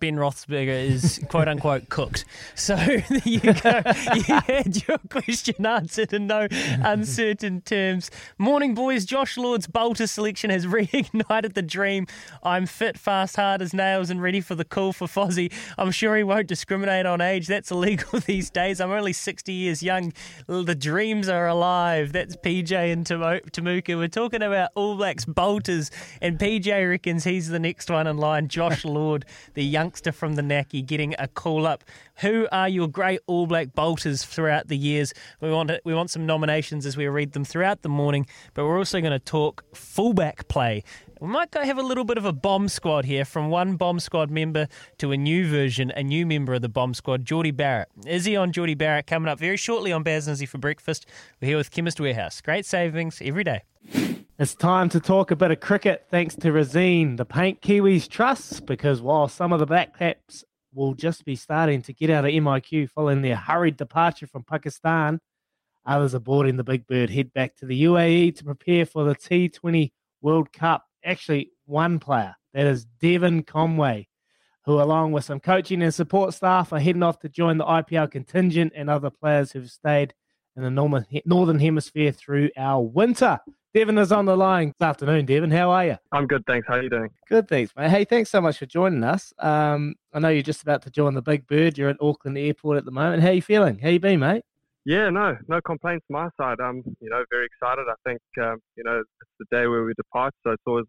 Ben 0.00 0.16
Roethlisberger 0.16 0.68
is 0.68 1.20
quote 1.28 1.48
unquote 1.48 1.90
cooked. 1.90 2.24
So 2.54 2.76
you 3.24 3.40
go. 3.40 3.82
You 4.14 4.40
had 4.46 4.88
your 4.88 4.96
question 5.10 5.66
answered 5.66 6.14
in 6.14 6.28
no 6.28 6.48
uncertain 6.50 7.60
terms. 7.60 8.10
Morning, 8.38 8.74
boys. 8.74 9.04
Josh 9.04 9.36
Lord's 9.36 9.66
bolter 9.66 10.06
selection 10.06 10.48
has 10.48 10.64
reignited 10.66 11.52
the 11.52 11.60
dream. 11.60 12.06
I'm 12.42 12.64
fit, 12.64 12.96
fast, 12.96 13.36
hard 13.36 13.60
as 13.60 13.74
nails, 13.74 14.08
and 14.08 14.22
ready 14.22 14.40
for 14.40 14.54
the 14.54 14.64
call 14.64 14.94
for 14.94 15.06
Fozzie. 15.06 15.52
I'm 15.76 15.90
sure 15.90 16.16
he 16.16 16.22
won't 16.22 16.46
discriminate 16.46 17.04
on 17.04 17.20
age. 17.20 17.48
That's 17.48 17.70
illegal 17.70 18.20
these 18.20 18.48
days. 18.48 18.80
I'm 18.80 18.92
only 18.92 19.12
60 19.12 19.52
years 19.52 19.82
young. 19.82 20.14
The 20.46 20.74
dreams 20.74 21.28
are 21.28 21.48
alive. 21.48 22.14
That's 22.14 22.34
PJ 22.34 22.72
and 22.72 23.04
Temuka. 23.04 23.98
We're 23.98 24.08
talking 24.08 24.42
about 24.42 24.70
All 24.74 24.96
Blacks 24.96 25.26
bolters, 25.26 25.90
and 26.22 26.38
PJ 26.38 26.88
reckons 26.88 27.24
he's 27.24 27.41
He's 27.42 27.48
the 27.48 27.58
next 27.58 27.90
one 27.90 28.06
in 28.06 28.18
line. 28.18 28.46
Josh 28.46 28.84
Lord, 28.84 29.24
the 29.54 29.64
youngster 29.64 30.12
from 30.12 30.36
the 30.36 30.42
Naki, 30.42 30.80
getting 30.80 31.16
a 31.18 31.26
call 31.26 31.66
up. 31.66 31.82
Who 32.18 32.46
are 32.52 32.68
your 32.68 32.86
great 32.86 33.18
All 33.26 33.48
Black 33.48 33.74
bolters 33.74 34.22
throughout 34.22 34.68
the 34.68 34.76
years? 34.76 35.12
We 35.40 35.50
want 35.50 35.72
we 35.84 35.92
want 35.92 36.10
some 36.10 36.24
nominations 36.24 36.86
as 36.86 36.96
we 36.96 37.08
read 37.08 37.32
them 37.32 37.44
throughout 37.44 37.82
the 37.82 37.88
morning, 37.88 38.28
but 38.54 38.64
we're 38.64 38.78
also 38.78 39.00
going 39.00 39.10
to 39.10 39.18
talk 39.18 39.64
fullback 39.74 40.46
play. 40.46 40.84
We 41.20 41.26
might 41.26 41.50
go 41.50 41.64
have 41.64 41.78
a 41.78 41.82
little 41.82 42.04
bit 42.04 42.16
of 42.16 42.24
a 42.24 42.32
bomb 42.32 42.68
squad 42.68 43.06
here 43.06 43.24
from 43.24 43.50
one 43.50 43.74
bomb 43.74 43.98
squad 43.98 44.30
member 44.30 44.68
to 44.98 45.10
a 45.10 45.16
new 45.16 45.48
version, 45.48 45.90
a 45.96 46.04
new 46.04 46.24
member 46.24 46.54
of 46.54 46.62
the 46.62 46.68
bomb 46.68 46.94
squad, 46.94 47.24
Jordie 47.24 47.50
Barrett. 47.50 47.88
Izzy 48.06 48.36
on 48.36 48.52
Jordie 48.52 48.74
Barrett 48.76 49.08
coming 49.08 49.28
up 49.28 49.40
very 49.40 49.56
shortly 49.56 49.90
on 49.90 50.04
Baz 50.04 50.28
and 50.28 50.34
Izzy 50.34 50.46
for 50.46 50.58
breakfast. 50.58 51.06
We're 51.40 51.48
here 51.48 51.56
with 51.56 51.72
Chemist 51.72 51.98
Warehouse. 51.98 52.40
Great 52.40 52.66
savings 52.66 53.20
every 53.20 53.42
day. 53.42 53.62
It's 54.42 54.56
time 54.56 54.88
to 54.88 54.98
talk 54.98 55.30
a 55.30 55.36
bit 55.36 55.52
of 55.52 55.60
cricket 55.60 56.06
thanks 56.10 56.34
to 56.34 56.50
Resene, 56.50 57.16
the 57.16 57.24
Paint 57.24 57.60
Kiwis 57.60 58.08
Trust, 58.08 58.66
because 58.66 59.00
while 59.00 59.28
some 59.28 59.52
of 59.52 59.60
the 59.60 59.66
Black 59.66 59.96
Caps 59.96 60.42
will 60.74 60.94
just 60.94 61.24
be 61.24 61.36
starting 61.36 61.80
to 61.82 61.92
get 61.92 62.10
out 62.10 62.24
of 62.24 62.32
MIQ 62.32 62.90
following 62.90 63.22
their 63.22 63.36
hurried 63.36 63.76
departure 63.76 64.26
from 64.26 64.42
Pakistan, 64.42 65.20
others 65.86 66.12
are 66.16 66.18
boarding 66.18 66.56
the 66.56 66.64
Big 66.64 66.88
Bird, 66.88 67.08
head 67.08 67.32
back 67.32 67.54
to 67.58 67.66
the 67.66 67.84
UAE 67.84 68.34
to 68.34 68.42
prepare 68.42 68.84
for 68.84 69.04
the 69.04 69.14
T20 69.14 69.92
World 70.22 70.52
Cup. 70.52 70.86
Actually, 71.04 71.52
one 71.66 72.00
player, 72.00 72.34
that 72.52 72.66
is 72.66 72.84
Devon 72.84 73.44
Conway, 73.44 74.08
who, 74.64 74.82
along 74.82 75.12
with 75.12 75.24
some 75.24 75.38
coaching 75.38 75.82
and 75.82 75.94
support 75.94 76.34
staff, 76.34 76.72
are 76.72 76.80
heading 76.80 77.04
off 77.04 77.20
to 77.20 77.28
join 77.28 77.58
the 77.58 77.64
IPL 77.64 78.10
contingent 78.10 78.72
and 78.74 78.90
other 78.90 79.08
players 79.08 79.52
who've 79.52 79.70
stayed 79.70 80.14
in 80.56 80.64
the 80.64 81.22
Northern 81.24 81.60
Hemisphere 81.60 82.10
through 82.10 82.50
our 82.56 82.82
winter. 82.82 83.38
Devon 83.74 83.96
is 83.96 84.12
on 84.12 84.26
the 84.26 84.36
line. 84.36 84.74
Good 84.78 84.84
afternoon, 84.86 85.24
Devin, 85.24 85.50
How 85.50 85.70
are 85.70 85.86
you? 85.86 85.96
I'm 86.12 86.26
good, 86.26 86.44
thanks. 86.46 86.68
How 86.68 86.74
are 86.74 86.82
you 86.82 86.90
doing? 86.90 87.08
Good, 87.26 87.48
thanks, 87.48 87.72
mate. 87.74 87.88
Hey, 87.88 88.04
thanks 88.04 88.28
so 88.28 88.38
much 88.38 88.58
for 88.58 88.66
joining 88.66 89.02
us. 89.02 89.32
Um, 89.38 89.94
I 90.12 90.18
know 90.18 90.28
you're 90.28 90.42
just 90.42 90.60
about 90.60 90.82
to 90.82 90.90
join 90.90 91.14
the 91.14 91.22
Big 91.22 91.46
Bird. 91.46 91.78
You're 91.78 91.88
at 91.88 91.96
Auckland 91.98 92.36
Airport 92.36 92.76
at 92.76 92.84
the 92.84 92.90
moment. 92.90 93.22
How 93.22 93.30
are 93.30 93.32
you 93.32 93.40
feeling? 93.40 93.78
How 93.78 93.88
you 93.88 93.98
been, 93.98 94.20
mate? 94.20 94.44
Yeah, 94.84 95.08
no, 95.08 95.38
no 95.48 95.62
complaints 95.62 96.04
my 96.10 96.28
side. 96.38 96.58
I'm, 96.60 96.82
you 97.00 97.08
know, 97.08 97.24
very 97.30 97.46
excited. 97.46 97.86
I 97.88 97.94
think, 98.06 98.20
um, 98.42 98.58
you 98.76 98.84
know, 98.84 98.98
it's 98.98 99.30
the 99.38 99.46
day 99.50 99.66
where 99.66 99.84
we 99.84 99.94
depart, 99.94 100.34
so 100.44 100.50
it's 100.50 100.62
always 100.66 100.84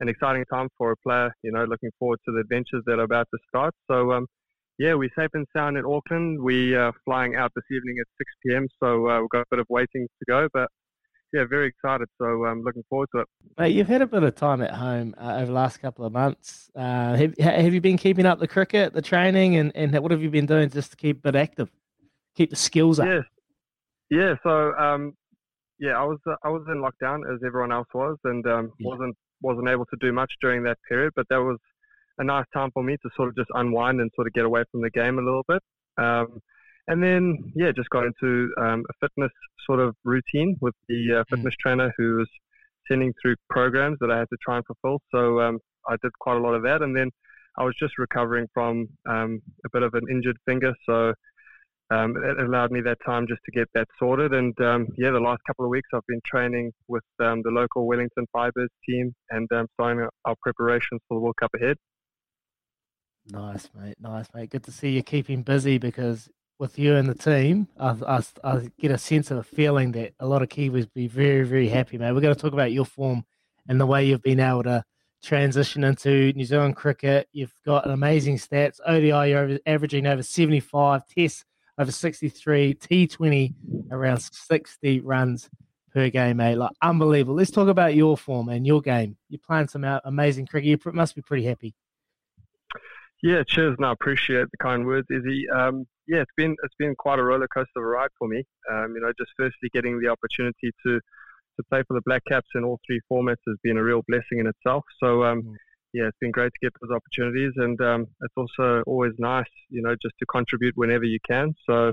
an 0.00 0.08
exciting 0.08 0.46
time 0.46 0.70
for 0.78 0.92
a 0.92 0.96
player. 1.06 1.34
You 1.42 1.52
know, 1.52 1.64
looking 1.64 1.90
forward 1.98 2.20
to 2.24 2.32
the 2.32 2.40
adventures 2.40 2.82
that 2.86 2.98
are 2.98 3.02
about 3.02 3.26
to 3.34 3.38
start. 3.46 3.74
So, 3.90 4.12
um, 4.12 4.26
yeah, 4.78 4.94
we're 4.94 5.10
safe 5.18 5.30
and 5.34 5.46
sound 5.54 5.76
in 5.76 5.84
Auckland. 5.84 6.40
We 6.40 6.74
are 6.76 6.94
flying 7.04 7.36
out 7.36 7.52
this 7.54 7.64
evening 7.70 7.96
at 8.00 8.06
6 8.16 8.32
p.m., 8.46 8.68
so 8.82 9.10
uh, 9.10 9.20
we've 9.20 9.28
got 9.28 9.42
a 9.42 9.46
bit 9.50 9.58
of 9.58 9.66
waiting 9.68 10.08
to 10.18 10.24
go, 10.26 10.48
but 10.54 10.70
yeah, 11.32 11.44
very 11.48 11.68
excited. 11.68 12.08
So 12.18 12.24
I'm 12.24 12.58
um, 12.58 12.62
looking 12.62 12.84
forward 12.88 13.08
to 13.14 13.20
it. 13.22 13.28
Mate, 13.58 13.74
you've 13.74 13.88
had 13.88 14.02
a 14.02 14.06
bit 14.06 14.22
of 14.22 14.34
time 14.34 14.60
at 14.62 14.72
home 14.72 15.14
uh, 15.18 15.36
over 15.36 15.46
the 15.46 15.52
last 15.52 15.78
couple 15.78 16.04
of 16.04 16.12
months. 16.12 16.70
Uh, 16.76 17.14
have, 17.14 17.38
have 17.38 17.74
you 17.74 17.80
been 17.80 17.96
keeping 17.96 18.26
up 18.26 18.38
the 18.38 18.48
cricket, 18.48 18.92
the 18.92 19.02
training, 19.02 19.56
and, 19.56 19.72
and 19.74 19.98
what 19.98 20.10
have 20.10 20.22
you 20.22 20.30
been 20.30 20.46
doing 20.46 20.68
just 20.68 20.90
to 20.90 20.96
keep 20.96 21.18
a 21.18 21.32
bit 21.32 21.36
active, 21.36 21.70
keep 22.34 22.50
the 22.50 22.56
skills 22.56 23.00
up? 23.00 23.06
Yeah, 23.06 23.20
yeah. 24.10 24.34
So 24.42 24.72
um, 24.74 25.14
yeah, 25.78 25.98
I 25.98 26.04
was 26.04 26.18
uh, 26.26 26.36
I 26.44 26.48
was 26.48 26.64
in 26.68 26.82
lockdown 26.82 27.20
as 27.32 27.40
everyone 27.46 27.72
else 27.72 27.88
was, 27.94 28.16
and 28.24 28.46
um, 28.46 28.72
yeah. 28.78 28.88
wasn't 28.88 29.16
wasn't 29.40 29.68
able 29.68 29.86
to 29.86 29.96
do 30.00 30.12
much 30.12 30.32
during 30.40 30.62
that 30.64 30.78
period. 30.88 31.12
But 31.16 31.26
that 31.30 31.38
was 31.38 31.58
a 32.18 32.24
nice 32.24 32.44
time 32.52 32.70
for 32.72 32.82
me 32.82 32.96
to 33.02 33.10
sort 33.16 33.28
of 33.30 33.36
just 33.36 33.48
unwind 33.54 34.00
and 34.00 34.10
sort 34.14 34.26
of 34.26 34.34
get 34.34 34.44
away 34.44 34.64
from 34.70 34.82
the 34.82 34.90
game 34.90 35.18
a 35.18 35.22
little 35.22 35.44
bit. 35.48 35.62
Um, 35.98 36.40
and 36.88 37.02
then, 37.02 37.52
yeah, 37.54 37.70
just 37.72 37.90
got 37.90 38.04
into 38.04 38.52
um, 38.60 38.84
a 38.90 39.06
fitness 39.06 39.30
sort 39.66 39.80
of 39.80 39.94
routine 40.04 40.56
with 40.60 40.74
the 40.88 41.20
uh, 41.20 41.24
hmm. 41.28 41.36
fitness 41.36 41.54
mm. 41.54 41.62
trainer 41.62 41.92
who 41.96 42.16
was 42.16 42.28
sending 42.90 43.12
through 43.22 43.36
programs 43.48 43.98
that 44.00 44.10
I 44.10 44.18
had 44.18 44.28
to 44.30 44.36
try 44.42 44.56
and 44.56 44.64
fulfill. 44.66 45.00
So 45.14 45.40
um, 45.40 45.58
I 45.88 45.96
did 46.02 46.12
quite 46.18 46.36
a 46.36 46.40
lot 46.40 46.54
of 46.54 46.62
that. 46.64 46.82
And 46.82 46.96
then 46.96 47.10
I 47.56 47.64
was 47.64 47.74
just 47.78 47.98
recovering 47.98 48.48
from 48.52 48.88
um, 49.08 49.40
a 49.64 49.68
bit 49.72 49.82
of 49.82 49.94
an 49.94 50.02
injured 50.10 50.36
finger. 50.46 50.74
So 50.84 51.14
um, 51.90 52.16
it 52.16 52.44
allowed 52.44 52.72
me 52.72 52.80
that 52.80 52.98
time 53.06 53.26
just 53.28 53.42
to 53.44 53.52
get 53.52 53.68
that 53.74 53.86
sorted. 53.98 54.32
And 54.32 54.58
um, 54.60 54.88
yeah, 54.96 55.10
the 55.10 55.20
last 55.20 55.42
couple 55.46 55.64
of 55.64 55.70
weeks 55.70 55.88
I've 55.94 56.06
been 56.08 56.20
training 56.26 56.72
with 56.88 57.04
um, 57.20 57.42
the 57.44 57.50
local 57.50 57.86
Wellington 57.86 58.26
Firebirds 58.34 58.68
team 58.88 59.14
and 59.30 59.48
starting 59.74 60.08
our 60.24 60.34
preparations 60.42 61.00
for 61.06 61.16
the 61.16 61.20
World 61.20 61.36
Cup 61.38 61.50
ahead. 61.54 61.76
Nice, 63.28 63.68
mate. 63.78 63.94
Nice, 64.00 64.26
mate. 64.34 64.50
Good 64.50 64.64
to 64.64 64.72
see 64.72 64.90
you 64.90 65.02
keeping 65.04 65.42
busy 65.42 65.78
because 65.78 66.28
with 66.62 66.78
you 66.78 66.94
and 66.94 67.08
the 67.08 67.14
team, 67.14 67.66
I, 67.76 67.96
I, 68.06 68.22
I, 68.44 68.70
get 68.78 68.92
a 68.92 68.96
sense 68.96 69.32
of 69.32 69.38
a 69.38 69.42
feeling 69.42 69.90
that 69.92 70.14
a 70.20 70.26
lot 70.28 70.42
of 70.42 70.48
Kiwis 70.48 70.86
be 70.94 71.08
very, 71.08 71.42
very 71.42 71.68
happy, 71.68 71.98
mate. 71.98 72.12
We're 72.12 72.20
going 72.20 72.36
to 72.36 72.40
talk 72.40 72.52
about 72.52 72.70
your 72.70 72.84
form 72.84 73.24
and 73.68 73.80
the 73.80 73.84
way 73.84 74.06
you've 74.06 74.22
been 74.22 74.38
able 74.38 74.62
to 74.62 74.84
transition 75.24 75.82
into 75.82 76.32
New 76.34 76.44
Zealand 76.44 76.76
cricket. 76.76 77.28
You've 77.32 77.52
got 77.66 77.90
amazing 77.90 78.38
stats. 78.38 78.78
ODI, 78.86 79.30
you're 79.30 79.58
averaging 79.66 80.06
over 80.06 80.22
75, 80.22 81.02
Tests 81.08 81.44
over 81.78 81.90
63, 81.90 82.74
T20 82.74 83.54
around 83.90 84.22
60 84.22 85.00
runs 85.00 85.50
per 85.92 86.10
game, 86.10 86.36
mate. 86.36 86.54
Like 86.54 86.70
unbelievable. 86.80 87.34
Let's 87.34 87.50
talk 87.50 87.66
about 87.66 87.96
your 87.96 88.16
form 88.16 88.48
and 88.50 88.64
your 88.64 88.80
game. 88.80 89.16
You're 89.28 89.40
playing 89.44 89.66
some 89.66 89.82
amazing 90.04 90.46
cricket. 90.46 90.68
You 90.68 90.92
must 90.92 91.16
be 91.16 91.22
pretty 91.22 91.44
happy. 91.44 91.74
Yeah, 93.22 93.44
cheers. 93.44 93.76
No, 93.78 93.88
I 93.88 93.92
appreciate 93.92 94.50
the 94.50 94.56
kind 94.58 94.84
words, 94.84 95.06
Izzy. 95.10 95.48
Um, 95.48 95.86
yeah, 96.08 96.22
it's 96.22 96.32
been 96.36 96.56
it's 96.64 96.74
been 96.78 96.94
quite 96.96 97.20
a 97.20 97.22
roller 97.22 97.46
coaster 97.46 97.80
ride 97.80 98.10
for 98.18 98.26
me. 98.26 98.44
Um, 98.70 98.94
you 98.96 99.00
know, 99.00 99.12
just 99.16 99.30
firstly 99.36 99.70
getting 99.72 100.00
the 100.00 100.08
opportunity 100.08 100.72
to 100.84 101.00
to 101.56 101.62
play 101.70 101.84
for 101.86 101.94
the 101.94 102.00
Black 102.04 102.22
Caps 102.26 102.48
in 102.54 102.64
all 102.64 102.80
three 102.86 103.00
formats 103.10 103.36
has 103.46 103.56
been 103.62 103.76
a 103.76 103.82
real 103.82 104.02
blessing 104.08 104.40
in 104.40 104.46
itself. 104.48 104.84
So 104.98 105.22
um, 105.22 105.42
mm. 105.42 105.54
yeah, 105.92 106.08
it's 106.08 106.18
been 106.20 106.32
great 106.32 106.52
to 106.52 106.58
get 106.60 106.72
those 106.80 106.90
opportunities, 106.90 107.52
and 107.56 107.80
um, 107.80 108.06
it's 108.22 108.34
also 108.36 108.82
always 108.86 109.12
nice, 109.18 109.46
you 109.68 109.82
know, 109.82 109.94
just 110.02 110.14
to 110.18 110.26
contribute 110.26 110.76
whenever 110.76 111.04
you 111.04 111.18
can. 111.24 111.54
So 111.64 111.92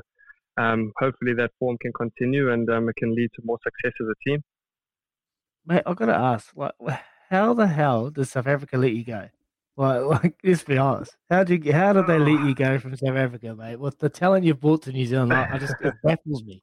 um, 0.58 0.92
hopefully 0.98 1.34
that 1.36 1.52
form 1.60 1.78
can 1.80 1.94
continue 1.94 2.52
and 2.52 2.70
um, 2.70 2.89
it 2.89 2.96
can 2.96 3.15
lead 3.15 3.30
to 3.36 3.42
more 3.46 3.60
success 3.63 3.94
as 4.02 4.08
a 4.08 4.30
team. 4.30 4.42
Mate, 5.65 5.84
I've 5.86 5.96
got 5.96 6.08
to 6.08 6.15
ask, 6.15 6.52
like, 6.56 6.74
how 7.30 7.54
the 7.54 7.68
hell 7.68 8.10
does 8.10 8.32
South 8.32 8.48
Africa 8.48 8.78
let 8.78 8.94
you 8.94 9.04
go? 9.06 9.30
Like, 9.80 10.02
like, 10.24 10.36
let's 10.44 10.63
be 10.63 10.78
honest. 10.78 11.15
How 11.30 11.44
did 11.46 11.65
you, 11.65 11.74
how 11.74 11.94
did 11.94 12.06
they 12.06 12.20
let 12.20 12.46
you 12.46 12.54
go 12.54 12.78
from 12.80 12.96
South 12.98 13.15
Africa, 13.15 13.56
mate? 13.56 13.78
With 13.78 13.98
the 14.00 14.10
talent 14.10 14.44
you've 14.44 14.60
brought 14.60 14.84
to 14.84 14.92
New 14.92 15.06
Zealand, 15.06 15.34
I, 15.34 15.54
I 15.54 15.58
just 15.58 15.74
it 15.82 15.94
baffles 16.04 16.44
me. 16.44 16.62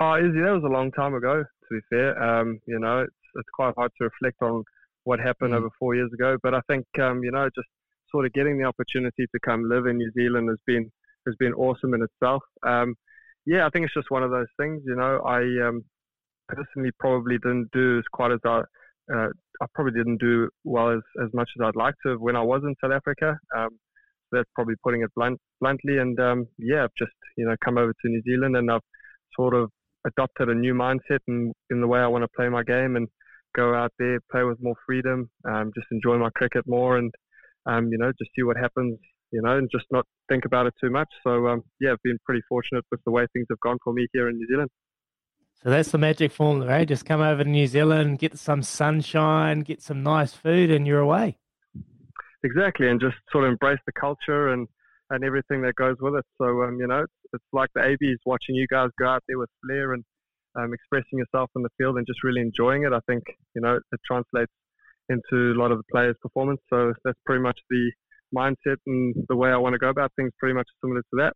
Oh, 0.00 0.16
Izzy, 0.16 0.40
that 0.40 0.52
was 0.52 0.62
a 0.64 0.72
long 0.72 0.92
time 0.92 1.14
ago. 1.14 1.42
To 1.42 1.68
be 1.70 1.80
fair, 1.88 2.22
um, 2.22 2.60
you 2.66 2.78
know, 2.78 3.00
it's 3.00 3.14
it's 3.36 3.48
quite 3.54 3.74
hard 3.76 3.92
to 3.98 4.04
reflect 4.04 4.42
on 4.42 4.62
what 5.04 5.20
happened 5.20 5.52
mm. 5.52 5.56
over 5.56 5.68
four 5.78 5.94
years 5.94 6.12
ago. 6.12 6.36
But 6.42 6.54
I 6.54 6.60
think, 6.68 6.84
um, 7.00 7.22
you 7.22 7.30
know, 7.30 7.48
just 7.54 7.68
sort 8.10 8.26
of 8.26 8.32
getting 8.32 8.58
the 8.58 8.64
opportunity 8.64 9.26
to 9.32 9.40
come 9.44 9.68
live 9.68 9.86
in 9.86 9.98
New 9.98 10.10
Zealand 10.12 10.48
has 10.48 10.58
been 10.66 10.90
has 11.26 11.34
been 11.38 11.54
awesome 11.54 11.94
in 11.94 12.02
itself. 12.02 12.42
Um, 12.66 12.94
yeah, 13.46 13.66
I 13.66 13.70
think 13.70 13.86
it's 13.86 13.94
just 13.94 14.10
one 14.10 14.22
of 14.22 14.30
those 14.30 14.48
things. 14.58 14.82
You 14.84 14.96
know, 14.96 15.22
I 15.24 15.40
um, 15.66 15.84
personally 16.48 16.90
probably 16.98 17.38
didn't 17.38 17.70
do 17.72 17.98
as 17.98 18.04
quite 18.12 18.32
as 18.32 18.40
I 18.44 18.62
uh, 19.14 19.28
I 19.62 19.66
probably 19.74 19.92
didn't 19.92 20.20
do 20.20 20.48
well 20.64 20.90
as, 20.90 21.00
as 21.22 21.28
much 21.34 21.50
as 21.58 21.64
I'd 21.64 21.76
like 21.76 21.94
to 22.06 22.16
when 22.16 22.36
I 22.36 22.42
was 22.42 22.62
in 22.64 22.74
South 22.82 22.92
Africa. 22.92 23.38
Um, 23.56 23.70
that's 24.32 24.48
probably 24.54 24.74
putting 24.82 25.02
it 25.02 25.10
blunt, 25.16 25.38
bluntly. 25.60 25.98
And 25.98 26.18
um, 26.20 26.46
yeah, 26.58 26.84
I've 26.84 26.94
just 26.98 27.12
you 27.36 27.46
know 27.46 27.56
come 27.64 27.78
over 27.78 27.92
to 27.92 28.08
New 28.08 28.22
Zealand 28.22 28.56
and 28.56 28.70
I've 28.70 28.80
sort 29.34 29.54
of 29.54 29.70
adopted 30.06 30.48
a 30.48 30.54
new 30.54 30.74
mindset 30.74 31.18
in, 31.28 31.52
in 31.70 31.80
the 31.80 31.86
way 31.86 32.00
I 32.00 32.06
want 32.06 32.24
to 32.24 32.28
play 32.36 32.48
my 32.48 32.62
game 32.62 32.96
and 32.96 33.08
go 33.54 33.74
out 33.74 33.92
there, 33.98 34.18
play 34.30 34.44
with 34.44 34.58
more 34.62 34.76
freedom, 34.86 35.28
um, 35.44 35.72
just 35.74 35.88
enjoy 35.90 36.16
my 36.16 36.30
cricket 36.36 36.64
more, 36.66 36.98
and 36.98 37.12
um, 37.66 37.88
you 37.88 37.98
know 37.98 38.12
just 38.18 38.30
see 38.36 38.42
what 38.42 38.56
happens. 38.56 38.98
You 39.32 39.40
know, 39.42 39.58
and 39.58 39.70
just 39.70 39.84
not 39.92 40.04
think 40.28 40.44
about 40.44 40.66
it 40.66 40.74
too 40.80 40.90
much. 40.90 41.06
So 41.22 41.46
um, 41.46 41.62
yeah, 41.80 41.92
I've 41.92 42.02
been 42.02 42.18
pretty 42.24 42.42
fortunate 42.48 42.84
with 42.90 43.00
the 43.04 43.12
way 43.12 43.26
things 43.32 43.46
have 43.50 43.60
gone 43.60 43.78
for 43.84 43.92
me 43.92 44.08
here 44.12 44.28
in 44.28 44.36
New 44.36 44.46
Zealand. 44.48 44.70
So 45.62 45.68
that's 45.68 45.90
the 45.90 45.98
magic 45.98 46.32
formula, 46.32 46.66
right? 46.66 46.88
Just 46.88 47.04
come 47.04 47.20
over 47.20 47.44
to 47.44 47.48
New 47.48 47.66
Zealand, 47.66 48.18
get 48.18 48.38
some 48.38 48.62
sunshine, 48.62 49.60
get 49.60 49.82
some 49.82 50.02
nice 50.02 50.32
food, 50.32 50.70
and 50.70 50.86
you're 50.86 51.00
away. 51.00 51.36
Exactly, 52.42 52.88
and 52.88 52.98
just 52.98 53.16
sort 53.30 53.44
of 53.44 53.50
embrace 53.50 53.78
the 53.84 53.92
culture 53.92 54.48
and, 54.48 54.66
and 55.10 55.22
everything 55.22 55.60
that 55.62 55.74
goes 55.74 55.96
with 56.00 56.14
it. 56.14 56.24
So, 56.38 56.62
um, 56.62 56.78
you 56.80 56.86
know, 56.86 57.00
it's, 57.00 57.12
it's 57.34 57.44
like 57.52 57.68
the 57.74 57.82
ABs 57.82 58.20
watching 58.24 58.54
you 58.54 58.66
guys 58.70 58.88
go 58.98 59.06
out 59.06 59.22
there 59.28 59.38
with 59.38 59.50
flair 59.62 59.92
and 59.92 60.02
um, 60.58 60.72
expressing 60.72 61.18
yourself 61.18 61.50
in 61.54 61.62
the 61.62 61.68
field 61.76 61.98
and 61.98 62.06
just 62.06 62.24
really 62.24 62.40
enjoying 62.40 62.84
it. 62.84 62.94
I 62.94 63.00
think, 63.06 63.22
you 63.54 63.60
know, 63.60 63.76
it 63.76 64.00
translates 64.06 64.52
into 65.10 65.52
a 65.52 65.58
lot 65.60 65.72
of 65.72 65.78
the 65.78 65.84
players' 65.92 66.16
performance. 66.22 66.60
So 66.70 66.94
that's 67.04 67.18
pretty 67.26 67.42
much 67.42 67.58
the 67.68 67.92
mindset 68.34 68.76
and 68.86 69.14
the 69.28 69.36
way 69.36 69.50
I 69.50 69.58
want 69.58 69.74
to 69.74 69.78
go 69.78 69.90
about 69.90 70.12
things, 70.16 70.32
pretty 70.38 70.54
much 70.54 70.68
similar 70.82 71.02
to 71.02 71.16
that. 71.18 71.34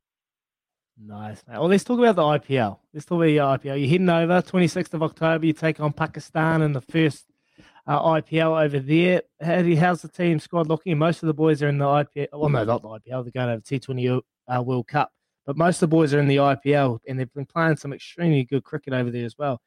Nice, 0.97 1.43
mate. 1.49 1.59
Well, 1.59 1.69
let's 1.69 1.85
talk 1.85 1.99
about 1.99 2.17
the 2.17 2.23
IPL. 2.23 2.79
Let's 2.93 3.07
talk 3.07 3.17
about 3.17 3.25
your 3.25 3.59
IPL. 3.59 3.81
You're 3.81 3.89
heading 3.89 4.09
over 4.09 4.41
26th 4.41 4.95
of 4.95 5.03
October. 5.03 5.47
You 5.47 5.53
take 5.53 5.81
on 5.81 5.93
Pakistan 5.93 6.63
in 6.63 6.73
the 6.73 6.81
first 6.81 7.27
uh, 7.87 8.01
IPL 8.01 8.65
over 8.65 8.79
there. 8.79 9.23
How 9.41 9.63
do 9.63 9.69
you, 9.69 9.77
how's 9.77 10.03
the 10.03 10.09
team 10.09 10.39
squad 10.39 10.69
looking? 10.69 10.97
Most 10.97 11.23
of 11.23 11.27
the 11.27 11.35
boys 11.35 11.63
are 11.63 11.69
in 11.69 11.79
the 11.79 11.85
IPL. 11.85 12.29
Well, 12.33 12.49
no, 12.49 12.65
not 12.65 12.83
the 12.83 12.89
IPL. 12.89 13.25
They're 13.25 13.33
going 13.33 13.51
over 13.51 13.61
T20 13.61 14.21
uh, 14.49 14.63
World 14.63 14.87
Cup. 14.87 15.11
But 15.47 15.57
most 15.57 15.77
of 15.77 15.91
the 15.91 15.95
boys 15.95 16.15
are 16.15 16.21
in 16.21 16.29
the 16.29 16.37
IPL, 16.37 17.01
and 17.07 17.19
they've 17.19 17.33
been 17.35 17.45
playing 17.45 17.77
some 17.77 17.93
extremely 17.93 18.45
good 18.45 18.65
cricket 18.65 18.95
over 18.95 19.11
there 19.11 19.27
as 19.27 19.37
well. 19.37 19.61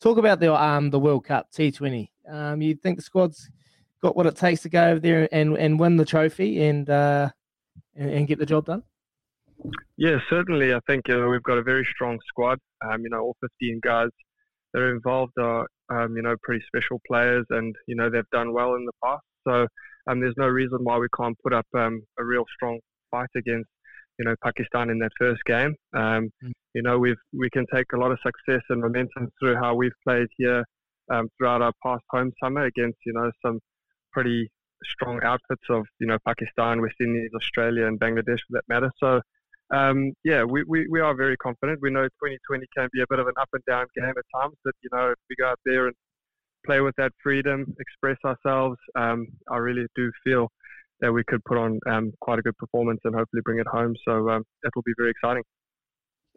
Talk 0.00 0.18
about 0.18 0.40
the 0.40 0.52
um 0.54 0.90
the 0.90 0.98
World 0.98 1.24
Cup 1.24 1.52
T20. 1.52 2.08
Um, 2.28 2.62
you 2.62 2.74
think 2.74 2.96
the 2.96 3.02
squad's 3.02 3.50
got 4.02 4.16
what 4.16 4.26
it 4.26 4.34
takes 4.34 4.62
to 4.62 4.68
go 4.68 4.88
over 4.88 4.98
there 4.98 5.28
and 5.30 5.56
and 5.56 5.78
win 5.78 5.96
the 5.96 6.06
trophy 6.06 6.64
and 6.64 6.88
uh 6.88 7.28
and, 7.94 8.10
and 8.10 8.26
get 8.26 8.38
the 8.38 8.46
job 8.46 8.64
done? 8.64 8.82
Yeah, 9.96 10.18
certainly. 10.28 10.72
I 10.72 10.80
think 10.86 11.08
uh, 11.10 11.26
we've 11.30 11.42
got 11.42 11.58
a 11.58 11.62
very 11.62 11.86
strong 11.94 12.18
squad. 12.28 12.58
Um, 12.84 13.02
you 13.02 13.10
know, 13.10 13.20
all 13.20 13.36
15 13.40 13.80
guys 13.82 14.08
that 14.72 14.80
are 14.80 14.94
involved 14.94 15.32
are, 15.38 15.66
um, 15.90 16.16
you 16.16 16.22
know, 16.22 16.36
pretty 16.42 16.64
special 16.66 17.00
players, 17.06 17.44
and 17.50 17.74
you 17.86 17.96
know 17.96 18.08
they've 18.08 18.30
done 18.32 18.52
well 18.52 18.74
in 18.74 18.84
the 18.84 18.92
past. 19.04 19.22
So 19.46 19.66
um, 20.08 20.20
there's 20.20 20.34
no 20.36 20.46
reason 20.46 20.78
why 20.82 20.98
we 20.98 21.08
can't 21.16 21.36
put 21.42 21.52
up 21.52 21.66
um, 21.76 22.02
a 22.18 22.24
real 22.24 22.44
strong 22.54 22.78
fight 23.10 23.28
against, 23.36 23.68
you 24.18 24.24
know, 24.24 24.34
Pakistan 24.42 24.90
in 24.90 24.98
that 25.00 25.12
first 25.18 25.44
game. 25.44 25.74
Um, 25.94 26.30
mm. 26.44 26.52
You 26.74 26.82
know, 26.82 26.98
we've 26.98 27.16
we 27.36 27.50
can 27.50 27.66
take 27.74 27.86
a 27.94 27.98
lot 27.98 28.12
of 28.12 28.18
success 28.24 28.62
and 28.70 28.80
momentum 28.80 29.28
through 29.38 29.56
how 29.56 29.74
we've 29.74 29.92
played 30.06 30.28
here 30.38 30.64
um, 31.10 31.28
throughout 31.36 31.62
our 31.62 31.72
past 31.82 32.04
home 32.10 32.32
summer 32.42 32.64
against, 32.64 32.98
you 33.04 33.12
know, 33.12 33.30
some 33.44 33.58
pretty 34.12 34.50
strong 34.84 35.20
outfits 35.22 35.62
of, 35.68 35.84
you 35.98 36.06
know, 36.06 36.18
Pakistan, 36.26 36.80
West 36.80 36.96
Indies, 37.00 37.30
Australia, 37.34 37.86
and 37.86 37.98
Bangladesh 38.00 38.38
for 38.46 38.52
that 38.52 38.64
matter. 38.68 38.90
So 38.98 39.20
um, 39.72 40.12
yeah, 40.24 40.42
we, 40.42 40.64
we, 40.64 40.86
we 40.88 41.00
are 41.00 41.14
very 41.14 41.36
confident. 41.36 41.80
We 41.80 41.90
know 41.90 42.04
2020 42.04 42.66
can 42.76 42.88
be 42.92 43.02
a 43.02 43.06
bit 43.08 43.18
of 43.18 43.26
an 43.26 43.34
up 43.40 43.48
and 43.52 43.62
down 43.68 43.86
game 43.96 44.08
at 44.08 44.40
times, 44.40 44.56
but 44.64 44.74
you 44.82 44.90
know, 44.92 45.10
if 45.10 45.18
we 45.28 45.36
go 45.36 45.48
out 45.48 45.60
there 45.64 45.86
and 45.86 45.94
play 46.66 46.80
with 46.80 46.94
that 46.96 47.12
freedom, 47.22 47.66
express 47.78 48.18
ourselves, 48.24 48.76
um, 48.96 49.26
I 49.50 49.56
really 49.56 49.86
do 49.94 50.10
feel 50.24 50.48
that 51.00 51.12
we 51.12 51.22
could 51.24 51.42
put 51.44 51.56
on 51.56 51.78
um, 51.88 52.12
quite 52.20 52.38
a 52.38 52.42
good 52.42 52.56
performance 52.58 53.00
and 53.04 53.14
hopefully 53.14 53.42
bring 53.44 53.58
it 53.58 53.66
home. 53.66 53.94
So 54.06 54.28
um, 54.28 54.44
it'll 54.64 54.82
be 54.82 54.92
very 54.98 55.10
exciting. 55.10 55.42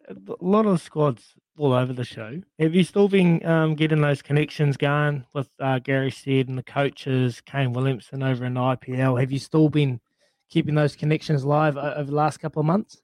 A 0.09 0.15
lot 0.41 0.65
of 0.65 0.81
squads 0.81 1.33
all 1.57 1.73
over 1.73 1.93
the 1.93 2.03
show. 2.03 2.41
Have 2.59 2.75
you 2.75 2.83
still 2.83 3.07
been 3.07 3.45
um, 3.45 3.75
getting 3.75 4.01
those 4.01 4.21
connections 4.21 4.75
going 4.75 5.25
with 5.33 5.49
uh, 5.59 5.79
Gary 5.79 6.11
Stead 6.11 6.49
and 6.49 6.57
the 6.57 6.63
coaches, 6.63 7.41
Kane 7.41 7.73
Williamson 7.73 8.21
over 8.21 8.45
in 8.45 8.55
IPL? 8.55 9.19
Have 9.19 9.31
you 9.31 9.39
still 9.39 9.69
been 9.69 10.01
keeping 10.49 10.75
those 10.75 10.95
connections 10.95 11.45
live 11.45 11.77
over 11.77 12.03
the 12.03 12.15
last 12.15 12.37
couple 12.37 12.59
of 12.59 12.65
months? 12.65 13.02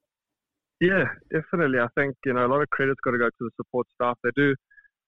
Yeah, 0.82 1.06
definitely. 1.32 1.80
I 1.80 1.88
think 1.96 2.16
you 2.26 2.34
know 2.34 2.46
a 2.46 2.48
lot 2.48 2.62
of 2.62 2.70
credit's 2.70 3.00
got 3.04 3.12
to 3.12 3.18
go 3.18 3.28
to 3.30 3.36
the 3.40 3.50
support 3.58 3.88
staff. 3.94 4.18
They 4.24 4.32
do 4.36 4.56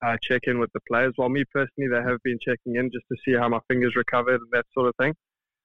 uh, 0.06 0.18
check 0.22 0.44
in 0.48 0.60
with 0.60 0.72
the 0.74 0.82
players. 0.88 1.14
While 1.16 1.30
me 1.30 1.46
personally, 1.54 1.90
they 1.90 2.02
have 2.02 2.20
been 2.24 2.40
checking 2.42 2.76
in 2.76 2.90
just 2.92 3.06
to 3.12 3.18
see 3.24 3.38
how 3.38 3.48
my 3.48 3.60
fingers 3.70 3.96
recovered 3.96 4.42
and 4.42 4.52
that 4.52 4.66
sort 4.74 4.90
of 4.90 4.96
thing. 4.98 5.14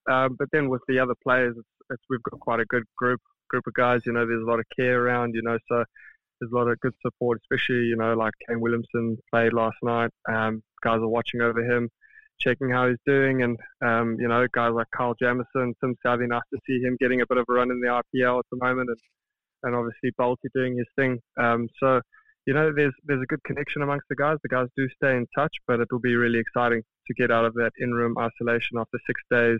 Um, 0.08 0.36
but 0.38 0.48
then 0.52 0.68
with 0.68 0.82
the 0.86 1.00
other 1.00 1.14
players, 1.22 1.56
it's, 1.58 1.68
it's, 1.90 2.02
we've 2.08 2.22
got 2.30 2.38
quite 2.40 2.60
a 2.60 2.64
good 2.66 2.84
group 2.96 3.20
group 3.48 3.66
of 3.66 3.74
guys. 3.74 4.02
You 4.06 4.12
know, 4.12 4.26
there's 4.26 4.42
a 4.42 4.46
lot 4.50 4.60
of 4.60 4.66
care 4.76 5.02
around. 5.02 5.34
You 5.34 5.42
know, 5.42 5.58
so 5.68 5.84
there's 6.40 6.52
a 6.52 6.54
lot 6.54 6.68
of 6.68 6.78
good 6.80 6.94
support, 7.04 7.40
especially 7.42 7.86
you 7.86 7.96
know 7.96 8.14
like 8.14 8.34
Kane 8.48 8.60
Williamson 8.60 9.18
played 9.32 9.52
last 9.52 9.76
night. 9.82 10.10
Um, 10.28 10.62
guys 10.82 11.00
are 11.00 11.08
watching 11.08 11.40
over 11.40 11.64
him, 11.64 11.88
checking 12.40 12.70
how 12.70 12.88
he's 12.88 12.98
doing, 13.06 13.42
and 13.42 13.58
um, 13.84 14.16
you 14.20 14.28
know 14.28 14.46
guys 14.52 14.72
like 14.72 14.86
Kyle 14.96 15.16
Jamieson, 15.20 15.74
Tim 15.80 15.96
Southee. 16.04 16.28
Nice 16.28 16.42
to 16.52 16.60
see 16.66 16.80
him 16.80 16.96
getting 17.00 17.22
a 17.22 17.26
bit 17.26 17.38
of 17.38 17.46
a 17.48 17.52
run 17.52 17.70
in 17.70 17.80
the 17.80 17.88
IPL 17.88 18.38
at 18.38 18.46
the 18.52 18.58
moment, 18.58 18.90
and 18.90 18.98
and 19.62 19.74
obviously 19.74 20.12
Bolty 20.18 20.48
doing 20.54 20.76
his 20.76 20.86
thing. 20.96 21.18
Um, 21.38 21.68
so, 21.80 22.00
you 22.46 22.54
know, 22.54 22.72
there's 22.74 22.94
there's 23.04 23.22
a 23.22 23.26
good 23.26 23.42
connection 23.44 23.82
amongst 23.82 24.06
the 24.08 24.16
guys. 24.16 24.38
The 24.42 24.48
guys 24.48 24.68
do 24.76 24.88
stay 24.96 25.16
in 25.16 25.26
touch, 25.36 25.52
but 25.66 25.80
it 25.80 25.88
will 25.90 26.00
be 26.00 26.16
really 26.16 26.38
exciting 26.38 26.82
to 27.06 27.14
get 27.14 27.30
out 27.30 27.44
of 27.44 27.54
that 27.54 27.72
in-room 27.78 28.16
isolation 28.18 28.78
after 28.78 28.98
six 29.06 29.20
days 29.30 29.58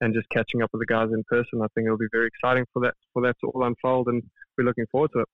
and 0.00 0.12
just 0.12 0.28
catching 0.30 0.62
up 0.62 0.70
with 0.72 0.80
the 0.80 0.86
guys 0.86 1.10
in 1.12 1.22
person. 1.28 1.60
I 1.62 1.66
think 1.74 1.86
it'll 1.86 1.98
be 1.98 2.06
very 2.12 2.26
exciting 2.26 2.66
for 2.72 2.80
that 2.82 2.94
for 3.12 3.22
that 3.22 3.36
to 3.40 3.50
all 3.50 3.64
unfold, 3.64 4.08
and 4.08 4.22
we're 4.56 4.64
looking 4.64 4.86
forward 4.90 5.10
to 5.14 5.20
it. 5.20 5.28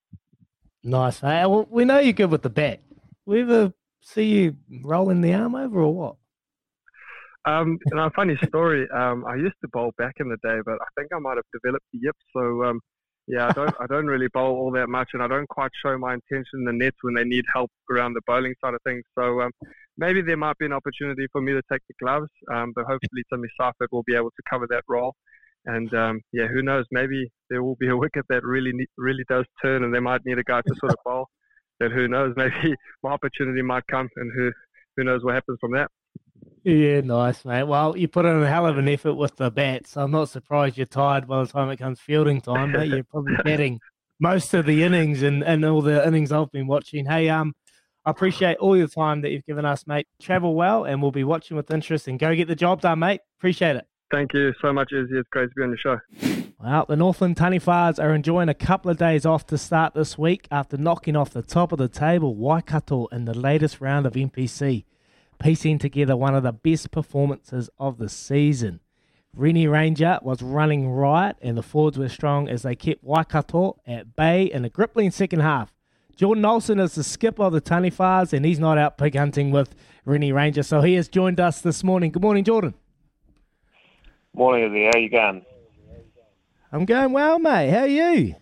Nice. 0.84 1.20
Hey, 1.20 1.44
well, 1.46 1.66
we 1.70 1.84
know 1.84 1.98
you're 1.98 2.12
good 2.12 2.30
with 2.30 2.42
the 2.42 2.50
bat. 2.50 2.80
We 3.26 3.42
ever 3.42 3.72
see 4.00 4.24
you 4.24 4.56
rolling 4.82 5.20
the 5.20 5.34
arm 5.34 5.54
over 5.54 5.80
or 5.80 5.94
what? 5.94 6.16
Um, 7.44 7.78
you 7.86 7.96
know, 7.96 8.10
funny 8.14 8.36
story. 8.46 8.86
Um, 8.94 9.24
I 9.26 9.36
used 9.36 9.56
to 9.62 9.68
bowl 9.72 9.92
back 9.96 10.14
in 10.20 10.28
the 10.28 10.36
day, 10.42 10.58
but 10.64 10.74
I 10.74 10.86
think 10.96 11.08
I 11.14 11.18
might 11.18 11.36
have 11.36 11.44
developed 11.52 11.86
the 11.92 12.00
yips. 12.02 12.24
So 12.36 12.64
um, 12.64 12.80
yeah, 13.28 13.48
I 13.48 13.52
don't 13.52 13.74
I 13.78 13.86
don't 13.86 14.06
really 14.06 14.28
bowl 14.32 14.56
all 14.56 14.72
that 14.72 14.88
much, 14.88 15.10
and 15.12 15.22
I 15.22 15.28
don't 15.28 15.48
quite 15.48 15.70
show 15.84 15.98
my 15.98 16.14
intention 16.14 16.60
in 16.60 16.64
the 16.64 16.72
nets 16.72 16.96
when 17.02 17.14
they 17.14 17.24
need 17.24 17.44
help 17.52 17.70
around 17.90 18.14
the 18.14 18.22
bowling 18.26 18.54
side 18.64 18.72
of 18.72 18.80
things. 18.84 19.04
So 19.18 19.42
um, 19.42 19.50
maybe 19.98 20.22
there 20.22 20.38
might 20.38 20.56
be 20.56 20.64
an 20.64 20.72
opportunity 20.72 21.26
for 21.30 21.42
me 21.42 21.52
to 21.52 21.62
take 21.70 21.82
the 21.88 21.94
gloves, 22.02 22.30
um, 22.52 22.72
but 22.74 22.86
hopefully 22.86 23.22
Timmy 23.30 23.48
Seifert 23.60 23.92
will 23.92 24.02
be 24.04 24.14
able 24.14 24.30
to 24.30 24.42
cover 24.48 24.66
that 24.70 24.82
role. 24.88 25.14
And 25.66 25.92
um, 25.92 26.20
yeah, 26.32 26.46
who 26.46 26.62
knows? 26.62 26.86
Maybe 26.90 27.30
there 27.50 27.62
will 27.62 27.76
be 27.76 27.88
a 27.88 27.96
wicket 27.96 28.24
that 28.30 28.44
really 28.44 28.72
really 28.96 29.24
does 29.28 29.44
turn, 29.62 29.84
and 29.84 29.94
they 29.94 30.00
might 30.00 30.24
need 30.24 30.38
a 30.38 30.44
guy 30.44 30.62
to 30.62 30.74
sort 30.76 30.92
of 30.92 30.98
bowl. 31.04 31.26
But 31.78 31.92
who 31.92 32.08
knows? 32.08 32.32
Maybe 32.36 32.74
my 33.02 33.10
opportunity 33.10 33.60
might 33.60 33.86
come, 33.90 34.08
and 34.16 34.32
who 34.34 34.50
who 34.96 35.04
knows 35.04 35.22
what 35.22 35.34
happens 35.34 35.58
from 35.60 35.72
that. 35.72 35.90
Yeah, 36.68 37.00
nice, 37.00 37.46
mate. 37.46 37.62
Well, 37.62 37.96
you 37.96 38.08
put 38.08 38.26
in 38.26 38.42
a 38.42 38.46
hell 38.46 38.66
of 38.66 38.76
an 38.76 38.90
effort 38.90 39.14
with 39.14 39.36
the 39.36 39.50
bats. 39.50 39.96
I'm 39.96 40.10
not 40.10 40.28
surprised 40.28 40.76
you're 40.76 40.84
tired 40.84 41.26
by 41.26 41.42
the 41.42 41.50
time 41.50 41.70
it 41.70 41.78
comes 41.78 41.98
fielding 41.98 42.42
time, 42.42 42.72
mate. 42.72 42.90
You're 42.90 43.04
probably 43.04 43.36
batting 43.42 43.80
most 44.20 44.52
of 44.52 44.66
the 44.66 44.82
innings 44.82 45.22
and, 45.22 45.42
and 45.42 45.64
all 45.64 45.80
the 45.80 46.06
innings 46.06 46.30
I've 46.30 46.52
been 46.52 46.66
watching. 46.66 47.06
Hey, 47.06 47.30
um, 47.30 47.54
I 48.04 48.10
appreciate 48.10 48.58
all 48.58 48.76
your 48.76 48.86
time 48.86 49.22
that 49.22 49.30
you've 49.30 49.46
given 49.46 49.64
us, 49.64 49.86
mate. 49.86 50.08
Travel 50.20 50.54
well, 50.54 50.84
and 50.84 51.00
we'll 51.00 51.10
be 51.10 51.24
watching 51.24 51.56
with 51.56 51.70
interest 51.70 52.06
and 52.06 52.18
go 52.18 52.36
get 52.36 52.48
the 52.48 52.54
job 52.54 52.82
done, 52.82 52.98
mate. 52.98 53.22
Appreciate 53.38 53.76
it. 53.76 53.86
Thank 54.10 54.34
you 54.34 54.52
so 54.60 54.70
much, 54.70 54.92
Izzy. 54.92 55.16
It's 55.16 55.28
great 55.30 55.48
to 55.48 55.54
be 55.56 55.62
on 55.62 55.70
the 55.70 55.78
show. 55.78 55.98
Well, 56.60 56.84
the 56.86 56.96
Northland 56.96 57.36
Taniwhas 57.36 57.98
are 57.98 58.14
enjoying 58.14 58.50
a 58.50 58.54
couple 58.54 58.90
of 58.90 58.98
days 58.98 59.24
off 59.24 59.46
to 59.46 59.56
start 59.56 59.94
this 59.94 60.18
week 60.18 60.46
after 60.50 60.76
knocking 60.76 61.16
off 61.16 61.30
the 61.30 61.40
top 61.40 61.72
of 61.72 61.78
the 61.78 61.88
table 61.88 62.34
Waikato 62.34 63.06
in 63.06 63.24
the 63.24 63.32
latest 63.32 63.80
round 63.80 64.04
of 64.04 64.12
NPC, 64.12 64.84
piecing 65.38 65.78
together 65.78 66.16
one 66.16 66.34
of 66.34 66.42
the 66.42 66.52
best 66.52 66.90
performances 66.90 67.70
of 67.78 67.98
the 67.98 68.08
season. 68.08 68.80
Rene 69.36 69.66
Ranger 69.66 70.18
was 70.22 70.42
running 70.42 70.88
riot, 70.90 71.36
and 71.40 71.56
the 71.56 71.62
Fords 71.62 71.98
were 71.98 72.08
strong 72.08 72.48
as 72.48 72.62
they 72.62 72.74
kept 72.74 73.04
Waikato 73.04 73.78
at 73.86 74.16
bay 74.16 74.44
in 74.44 74.64
a 74.64 74.68
gripping 74.70 75.10
second 75.10 75.40
half. 75.40 75.72
Jordan 76.16 76.44
Olsen 76.44 76.80
is 76.80 76.94
the 76.96 77.04
skipper 77.04 77.44
of 77.44 77.52
the 77.52 77.60
Taniwhas, 77.60 78.32
and 78.32 78.44
he's 78.44 78.58
not 78.58 78.78
out 78.78 78.98
pig 78.98 79.14
hunting 79.14 79.50
with 79.52 79.74
Rene 80.04 80.32
Ranger, 80.32 80.62
so 80.64 80.80
he 80.80 80.94
has 80.94 81.08
joined 81.08 81.38
us 81.38 81.60
this 81.60 81.84
morning. 81.84 82.10
Good 82.10 82.22
morning, 82.22 82.42
Jordan. 82.42 82.74
Morning, 84.34 84.64
Izzy. 84.70 84.84
How 84.92 84.98
you 84.98 85.10
going? 85.10 85.44
I'm 86.72 86.84
going 86.84 87.12
well, 87.12 87.38
mate. 87.38 87.70
How 87.70 87.80
are 87.82 87.86
you? 87.86 88.34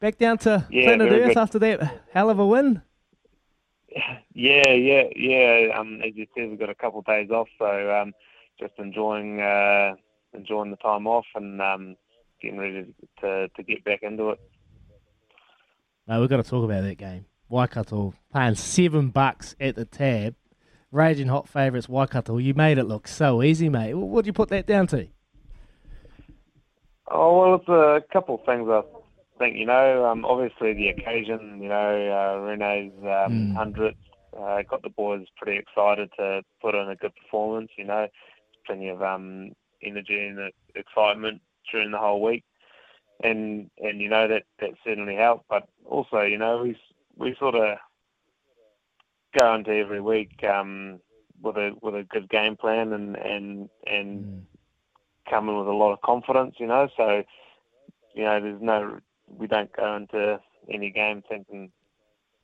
Back 0.00 0.18
down 0.18 0.38
to 0.38 0.66
Yeah, 0.70 0.84
planet 0.86 1.12
Earth 1.12 1.28
good. 1.28 1.36
after 1.38 1.58
that 1.58 2.02
hell 2.12 2.30
of 2.30 2.38
a 2.38 2.46
win. 2.46 2.82
Yeah, 4.34 4.72
yeah, 4.72 5.04
yeah. 5.16 5.76
Um, 5.76 6.00
as 6.02 6.12
you 6.14 6.26
said, 6.36 6.48
we've 6.48 6.58
got 6.58 6.70
a 6.70 6.74
couple 6.74 7.00
of 7.00 7.06
days 7.06 7.30
off, 7.30 7.48
so 7.58 7.92
um, 7.92 8.12
just 8.60 8.74
enjoying 8.78 9.40
uh, 9.40 9.94
enjoying 10.32 10.70
the 10.70 10.76
time 10.76 11.06
off 11.06 11.26
and 11.34 11.60
um, 11.60 11.96
getting 12.40 12.58
ready 12.58 12.94
to 13.20 13.48
to 13.48 13.62
get 13.62 13.84
back 13.84 14.02
into 14.02 14.30
it. 14.30 14.40
No, 16.06 16.20
we've 16.20 16.30
got 16.30 16.36
to 16.38 16.48
talk 16.48 16.64
about 16.64 16.82
that 16.84 16.98
game. 16.98 17.26
Waikato 17.48 18.14
paying 18.32 18.54
seven 18.54 19.08
bucks 19.08 19.56
at 19.60 19.74
the 19.74 19.84
tab. 19.84 20.34
Raging 20.90 21.28
hot 21.28 21.48
favourites, 21.48 21.88
Waikato. 21.88 22.38
You 22.38 22.54
made 22.54 22.78
it 22.78 22.84
look 22.84 23.08
so 23.08 23.42
easy, 23.42 23.68
mate. 23.68 23.94
What 23.94 24.24
do 24.24 24.28
you 24.28 24.32
put 24.32 24.48
that 24.48 24.66
down 24.66 24.86
to? 24.88 25.06
Oh 27.10 27.38
well, 27.38 27.54
it's 27.56 27.68
a 27.68 28.12
couple 28.12 28.36
of 28.36 28.44
things 28.44 28.68
I 28.68 28.82
think. 29.38 29.56
You 29.56 29.66
know, 29.66 30.04
um, 30.06 30.24
obviously 30.24 30.74
the 30.74 30.88
occasion. 30.88 31.60
You 31.62 31.68
know, 31.68 32.12
uh, 32.12 32.40
Rene's 32.40 32.92
um, 33.04 33.50
Mm. 33.50 33.54
hundredth 33.54 33.96
uh, 34.38 34.62
got 34.68 34.82
the 34.82 34.90
boys 34.90 35.26
pretty 35.36 35.58
excited 35.58 36.10
to 36.18 36.42
put 36.60 36.74
in 36.74 36.88
a 36.88 36.96
good 36.96 37.12
performance. 37.16 37.70
You 37.76 37.84
know, 37.84 38.08
plenty 38.66 38.88
of 38.88 39.02
um, 39.02 39.52
energy 39.82 40.18
and 40.26 40.50
excitement 40.74 41.40
during 41.70 41.90
the 41.90 41.98
whole 41.98 42.22
week, 42.22 42.44
and 43.22 43.70
and 43.78 44.00
you 44.00 44.08
know 44.08 44.28
that 44.28 44.44
that 44.60 44.70
certainly 44.84 45.14
helped. 45.16 45.44
But 45.48 45.68
also, 45.84 46.22
you 46.22 46.38
know, 46.38 46.62
we 46.62 46.76
we 47.16 47.36
sort 47.38 47.54
of 47.54 47.78
go 49.38 49.54
into 49.54 49.70
every 49.72 50.00
week 50.00 50.30
um, 50.48 51.00
with 51.42 51.56
a 51.56 51.72
with 51.82 51.94
a 51.94 52.04
good 52.04 52.28
game 52.28 52.56
plan 52.56 52.92
and 52.92 53.16
and 53.16 53.68
and 53.86 54.26
come 55.28 55.48
in 55.48 55.58
with 55.58 55.68
a 55.68 55.72
lot 55.72 55.92
of 55.92 56.00
confidence, 56.02 56.54
you 56.58 56.66
know. 56.66 56.88
So, 56.96 57.22
you 58.14 58.24
know, 58.24 58.40
there's 58.40 58.62
no, 58.62 58.98
we 59.36 59.46
don't 59.46 59.72
go 59.74 59.96
into 59.96 60.40
any 60.72 60.90
game 60.90 61.22
thinking 61.28 61.70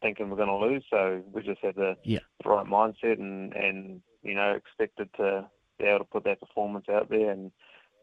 thinking 0.02 0.28
we're 0.28 0.36
going 0.36 0.48
to 0.48 0.56
lose. 0.56 0.84
So 0.90 1.22
we 1.32 1.42
just 1.42 1.60
have 1.62 1.76
the, 1.76 1.96
Yeah. 2.02 2.18
the 2.42 2.50
right 2.50 2.66
mindset 2.66 3.18
and 3.18 3.52
and 3.54 4.00
you 4.22 4.34
know 4.34 4.52
expected 4.52 5.08
to 5.16 5.46
be 5.78 5.84
able 5.86 6.00
to 6.00 6.04
put 6.04 6.24
that 6.24 6.40
performance 6.40 6.86
out 6.90 7.08
there, 7.08 7.30
and 7.30 7.50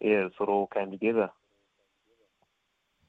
yeah, 0.01 0.25
it 0.25 0.33
sort 0.37 0.49
of 0.49 0.55
all 0.55 0.67
came 0.67 0.91
together. 0.91 1.29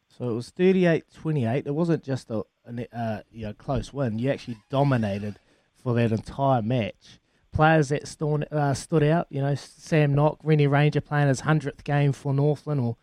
So 0.09 0.29
it 0.29 0.35
was 0.35 0.53
38-28. 0.53 1.67
It 1.67 1.75
wasn't 1.75 2.05
just 2.05 2.31
a, 2.31 2.43
an, 2.67 2.87
uh, 2.93 3.23
you 3.31 3.47
know, 3.47 3.55
close 3.55 3.95
win. 3.95 4.19
You 4.19 4.31
actually 4.31 4.59
dominated 4.69 5.39
for 5.75 5.95
that 5.95 6.13
entire 6.13 6.61
match. 6.61 7.19
Players 7.51 7.89
that 7.89 8.07
stood, 8.07 8.47
uh, 8.53 8.75
stood 8.75 9.03
out, 9.03 9.27
you 9.31 9.41
know, 9.41 9.55
Sam 9.55 10.15
Nock, 10.15 10.39
Rene 10.45 10.67
Ranger 10.67 11.01
playing 11.01 11.29
his 11.29 11.43
100th 11.43 11.83
game 11.85 12.13
for 12.13 12.35
Northland, 12.35 12.81
or, 12.81 12.97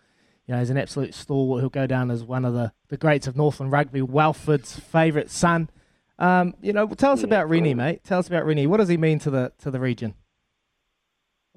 you 0.50 0.56
know, 0.56 0.62
he's 0.62 0.72
an 0.72 0.80
absolute 0.80 1.14
stalwart 1.14 1.62
He'll 1.62 1.70
go 1.70 1.86
down 1.86 2.10
as 2.10 2.24
one 2.24 2.44
of 2.44 2.56
the, 2.56 2.72
the 2.88 2.98
greats 2.98 3.28
of 3.28 3.38
Northland 3.38 3.72
rugby, 3.72 4.02
Welford's 4.02 4.80
favourite 4.80 5.30
son. 5.30 5.70
Um, 6.18 6.56
you 6.60 6.74
know, 6.74 6.88
tell 6.88 7.12
us 7.12 7.22
about 7.22 7.48
Rene, 7.48 7.76
mate. 7.76 8.04
Tell 8.04 8.18
us 8.18 8.28
about 8.28 8.48
Rene. 8.48 8.66
What 8.66 8.78
does 8.78 8.90
he 8.90 8.98
mean 8.98 9.20
to 9.20 9.30
the 9.30 9.52
to 9.60 9.70
the 9.70 9.80
region? 9.80 10.16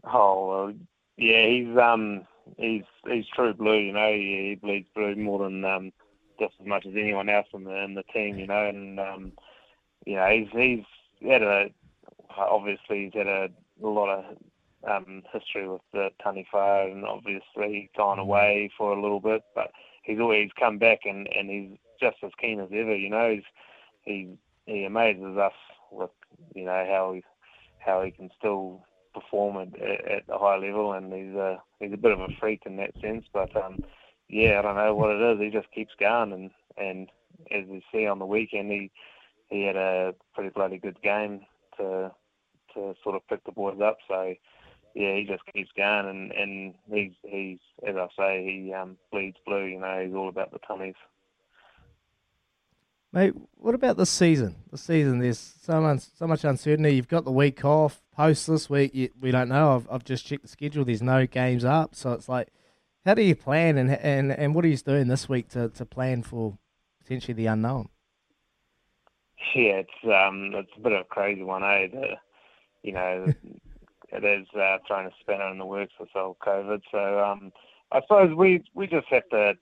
Oh 0.05 0.47
well, 0.47 0.75
yeah, 1.17 1.47
he's 1.47 1.75
um 1.79 2.27
he's 2.59 2.83
he's 3.09 3.25
true 3.35 3.55
blue, 3.55 3.79
you 3.79 3.93
know. 3.95 4.13
He, 4.13 4.51
he 4.51 4.59
bleeds 4.63 4.89
blue 4.95 5.17
more 5.17 5.39
than 5.39 5.65
um 5.65 5.93
just 6.39 6.53
as 6.61 6.67
much 6.67 6.85
as 6.85 6.93
anyone 6.95 7.31
else 7.31 7.47
in 7.55 7.65
the 7.65 7.75
in 7.75 7.95
the 7.95 8.05
team, 8.13 8.39
you 8.39 8.47
know. 8.47 8.67
And 8.67 9.01
um, 9.01 9.33
you 10.05 10.17
know, 10.17 10.29
he's 10.29 10.49
he's 10.53 10.85
had 11.27 11.43
a 11.43 11.71
obviously 12.37 13.05
he's 13.05 13.15
had 13.15 13.27
a, 13.27 13.49
a 13.83 13.87
lot 13.87 14.11
of 14.11 14.25
um 14.89 15.23
history 15.33 15.69
with 15.69 15.83
the 15.93 16.09
Taniwha 16.25 16.91
and 16.91 17.05
obviously 17.05 17.91
gone 17.97 18.19
away 18.19 18.71
for 18.77 18.93
a 18.93 19.01
little 19.01 19.21
bit, 19.21 19.43
but 19.55 19.71
he's 20.03 20.21
always 20.21 20.51
come 20.59 20.79
back 20.79 21.01
and 21.05 21.29
and 21.29 21.51
he's 21.51 21.79
just 22.01 22.17
as 22.23 22.31
keen 22.41 22.61
as 22.61 22.69
ever, 22.73 22.97
you 22.97 23.11
know. 23.11 23.31
He's 23.33 23.45
he 24.03 24.29
he 24.67 24.85
amazes 24.85 25.37
us 25.37 25.53
with 25.91 26.11
you 26.55 26.65
know 26.65 26.85
how 26.89 27.13
he 27.15 27.23
how 27.79 28.03
he 28.03 28.11
can 28.11 28.31
still 28.39 28.85
perform 29.15 29.57
at, 29.57 29.81
at 29.81 30.23
a 30.29 30.39
high 30.39 30.57
level, 30.57 30.93
and 30.93 31.13
he's 31.13 31.35
a 31.35 31.59
he's 31.81 31.93
a 31.93 31.99
bit 31.99 32.13
of 32.13 32.21
a 32.21 32.29
freak 32.41 32.63
in 32.67 32.77
that 32.77 32.93
sense. 33.01 33.25
But 33.33 33.55
um, 33.57 33.79
yeah, 34.29 34.59
I 34.59 34.63
don't 34.63 34.77
know 34.77 34.95
what 34.95 35.11
it 35.11 35.33
is. 35.33 35.41
He 35.41 35.51
just 35.51 35.73
keeps 35.73 35.93
going, 35.99 36.33
and 36.33 36.51
and 36.77 37.09
as 37.51 37.65
you 37.69 37.81
see 37.93 38.07
on 38.07 38.19
the 38.19 38.27
weekend, 38.27 38.71
he 38.71 38.91
he 39.51 39.65
had 39.65 39.77
a 39.77 40.15
pretty 40.35 40.51
bloody 40.51 40.79
good 40.79 41.01
game 41.03 41.41
to 41.79 42.11
to 42.75 42.95
sort 43.03 43.17
of 43.17 43.27
pick 43.29 43.45
the 43.45 43.53
boys 43.53 43.81
up. 43.83 43.99
So 44.09 44.35
yeah, 44.95 45.17
he 45.17 45.25
just 45.25 45.43
keeps 45.53 45.71
going, 45.77 46.09
and 46.09 46.33
and 46.33 46.75
he's 46.93 47.13
he's 47.23 47.59
as 47.87 47.97
I 47.97 48.09
say, 48.17 48.45
he 48.45 48.73
um, 48.73 48.97
bleeds 49.11 49.39
blue. 49.47 49.65
You 49.65 49.81
know, 49.81 50.05
he's 50.05 50.15
all 50.15 50.29
about 50.29 50.53
the 50.53 50.59
tummies. 50.67 50.95
Mate, 53.15 53.35
what 53.57 53.75
about 53.75 53.99
the 53.99 54.07
season? 54.07 54.57
The 54.71 54.79
season, 54.79 55.19
there's 55.19 55.39
so 55.39 55.83
much, 55.83 56.01
so 56.19 56.27
much 56.27 56.45
uncertainty. 56.45 56.95
You've 56.95 57.09
got 57.09 57.27
the 57.27 57.33
week 57.33 57.63
off. 57.63 58.01
Post 58.17 58.47
this 58.47 58.71
week, 58.71 58.95
you, 58.95 59.11
we 59.21 59.31
don't 59.31 59.51
know. 59.51 59.77
I've, 59.77 59.87
I've 59.91 60.05
just 60.05 60.25
checked 60.25 60.43
the 60.43 60.49
schedule. 60.49 60.85
There's 60.85 61.03
no 61.03 61.27
games 61.27 61.65
up, 61.65 61.95
so 61.95 62.13
it's 62.13 62.29
like, 62.29 62.49
how 63.05 63.13
do 63.15 63.23
you 63.23 63.35
plan 63.35 63.77
and 63.77 63.91
and, 63.91 64.33
and 64.33 64.55
what 64.55 64.65
are 64.65 64.69
you 64.69 64.77
doing 64.79 65.09
this 65.09 65.29
week 65.29 65.49
to, 65.51 65.69
to 65.71 65.85
plan 65.85 66.23
for 66.23 66.57
potentially 67.01 67.35
the 67.35 67.47
unknown? 67.47 67.91
Yeah, 69.55 69.83
it's 69.83 69.91
um, 70.05 70.53
it's 70.55 70.73
a 70.77 70.81
bit 70.81 70.93
of 70.93 71.01
a 71.01 71.05
crazy 71.05 71.43
one, 71.43 71.63
eh? 71.65 71.89
The, 71.89 72.07
you 72.83 72.93
know, 72.93 73.27
it 74.13 74.25
is 74.25 74.47
uh, 74.55 74.79
throwing 74.87 75.07
a 75.07 75.11
spanner 75.21 75.51
in 75.51 75.59
the 75.59 75.67
works 75.67 75.95
with 75.99 76.11
whole 76.13 76.37
COVID. 76.47 76.83
So 76.91 77.21
um, 77.21 77.53
I 77.91 78.01
suppose 78.03 78.35
we 78.35 78.63
we 78.75 78.87
just 78.87 79.09
have 79.09 79.29
to 79.31 79.55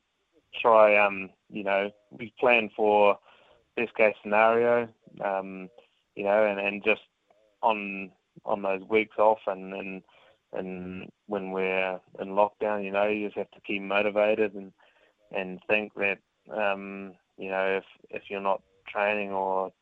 try. 0.61 0.97
Um, 0.97 1.31
you 1.49 1.65
know, 1.65 1.91
we 2.11 2.33
plan 2.39 2.71
for 2.77 3.19
best 3.77 3.95
case 3.95 4.15
scenario. 4.23 4.89
Um, 5.25 5.69
you 6.17 6.25
know, 6.25 6.45
and, 6.45 6.59
and 6.59 6.85
just 6.85 7.03
on 7.63 8.11
on 8.45 8.63
those 8.63 8.83
weeks 8.89 9.19
off 9.19 9.39
and 9.47 9.73
and 9.75 10.03
and 10.53 11.09
when 11.27 11.53
we're 11.53 12.01
in 12.21 12.29
lockdown, 12.31 12.85
you 12.85 12.91
know, 12.91 13.07
you 13.07 13.29
just 13.29 13.39
have 13.39 13.51
to 13.53 13.61
keep 13.61 13.83
motivated 13.83 14.55
and 14.55 14.73
and 15.33 15.61
think 15.69 15.93
that 15.95 16.19
um, 16.53 17.13
you 17.37 17.51
know 17.51 17.79
if 17.79 17.85
if 18.11 18.25
you're 18.29 18.41
not 18.41 18.63
training 18.89 19.31
or 19.31 19.73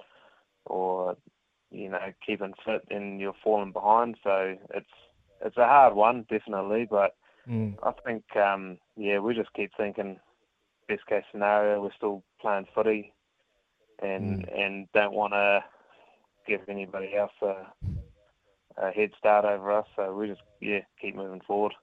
or 0.66 1.16
you 1.70 1.88
know 1.90 1.98
keeping 2.24 2.54
fit, 2.64 2.82
and 2.90 3.20
you're 3.20 3.34
falling 3.42 3.72
behind. 3.72 4.16
So 4.22 4.56
it's 4.74 4.86
it's 5.44 5.56
a 5.56 5.64
hard 5.66 5.94
one, 5.94 6.26
definitely. 6.30 6.86
But 6.90 7.14
Mm. 7.48 7.78
I 7.82 7.92
think 8.04 8.24
um, 8.36 8.78
yeah, 8.96 9.18
we 9.18 9.34
just 9.34 9.52
keep 9.54 9.70
thinking 9.76 10.18
best 10.88 11.06
case 11.06 11.24
scenario. 11.30 11.82
We're 11.82 11.92
still 11.96 12.22
playing 12.40 12.66
footy, 12.74 13.12
and 14.02 14.44
and 14.54 14.88
don't 14.94 15.14
want 15.14 15.32
to 15.32 15.64
give 16.46 16.60
anybody 16.68 17.14
else 17.16 17.32
a, 17.42 17.66
a 18.76 18.90
head 18.90 19.10
start 19.18 19.44
over 19.44 19.72
us. 19.72 19.86
So 19.96 20.14
we 20.14 20.28
just 20.28 20.42
yeah 20.60 20.80
keep 21.00 21.14
moving 21.16 21.40
forward. 21.46 21.74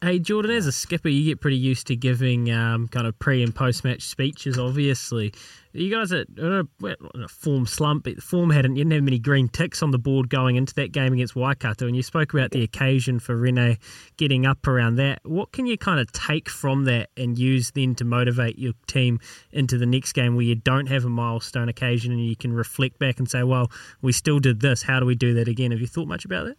Hey, 0.00 0.18
Jordan, 0.18 0.52
as 0.52 0.66
a 0.66 0.72
skipper, 0.72 1.08
you 1.08 1.24
get 1.24 1.40
pretty 1.40 1.56
used 1.56 1.88
to 1.88 1.96
giving 1.96 2.50
um, 2.50 2.88
kind 2.88 3.06
of 3.06 3.18
pre 3.18 3.42
and 3.42 3.54
post 3.54 3.84
match 3.84 4.02
speeches, 4.02 4.58
obviously. 4.58 5.34
You 5.72 5.90
guys 5.90 6.12
are 6.12 6.24
in 6.36 6.66
a, 6.82 7.28
form 7.28 7.66
slump. 7.66 8.04
but 8.04 8.22
form 8.22 8.50
hadn't, 8.50 8.76
you 8.76 8.84
didn't 8.84 8.94
have 8.94 9.02
many 9.02 9.18
green 9.18 9.48
ticks 9.48 9.82
on 9.82 9.90
the 9.90 9.98
board 9.98 10.30
going 10.30 10.56
into 10.56 10.72
that 10.76 10.92
game 10.92 11.12
against 11.12 11.36
Waikato, 11.36 11.86
and 11.86 11.94
you 11.94 12.02
spoke 12.02 12.32
about 12.32 12.52
the 12.52 12.62
occasion 12.62 13.18
for 13.18 13.36
Rene 13.36 13.76
getting 14.16 14.46
up 14.46 14.66
around 14.66 14.96
that. 14.96 15.20
What 15.24 15.52
can 15.52 15.66
you 15.66 15.76
kind 15.76 16.00
of 16.00 16.10
take 16.12 16.48
from 16.48 16.84
that 16.84 17.10
and 17.16 17.38
use 17.38 17.72
then 17.72 17.94
to 17.96 18.04
motivate 18.04 18.58
your 18.58 18.72
team 18.86 19.20
into 19.52 19.76
the 19.76 19.86
next 19.86 20.12
game 20.14 20.34
where 20.34 20.46
you 20.46 20.54
don't 20.54 20.86
have 20.86 21.04
a 21.04 21.10
milestone 21.10 21.68
occasion 21.68 22.12
and 22.12 22.24
you 22.24 22.36
can 22.36 22.52
reflect 22.52 22.98
back 22.98 23.18
and 23.18 23.28
say, 23.28 23.42
well, 23.42 23.70
we 24.00 24.12
still 24.12 24.38
did 24.38 24.60
this. 24.60 24.82
How 24.82 25.00
do 25.00 25.06
we 25.06 25.14
do 25.14 25.34
that 25.34 25.48
again? 25.48 25.72
Have 25.72 25.80
you 25.80 25.86
thought 25.86 26.08
much 26.08 26.24
about 26.24 26.46
that? 26.46 26.56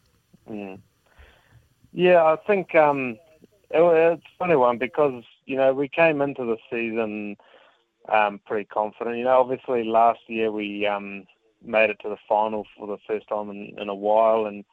Mm. 0.48 0.80
Yeah, 1.92 2.24
I 2.24 2.38
think 2.48 2.76
um, 2.76 3.18
it, 3.72 3.80
it's 3.82 4.24
a 4.24 4.38
funny 4.38 4.56
one 4.56 4.78
because 4.78 5.24
you 5.46 5.58
know 5.58 5.74
we 5.74 5.88
came 5.88 6.22
into 6.22 6.46
the 6.46 6.58
season 6.70 7.36
um, 8.12 8.40
pretty 8.46 8.66
confident. 8.66 9.18
You 9.18 9.26
know, 9.26 9.40
obviously 9.40 9.84
last 9.84 10.20
year 10.28 10.52
we 10.52 10.86
um, 10.86 11.26
made 11.64 11.90
it 11.90 12.00
to 12.02 12.10
the 12.10 12.18
final 12.28 12.66
for 12.78 12.88
the 12.88 12.98
first 13.08 13.28
time 13.28 13.50
in, 13.50 13.76
in 13.78 13.90
a 13.90 13.96
while, 13.96 14.46
and 14.46 14.64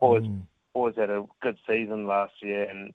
always 0.00 0.24
Mm. 0.24 0.42
always 0.74 0.96
had 0.96 1.08
a 1.08 1.24
good 1.42 1.56
season 1.66 2.06
last 2.06 2.34
year, 2.42 2.64
and 2.64 2.92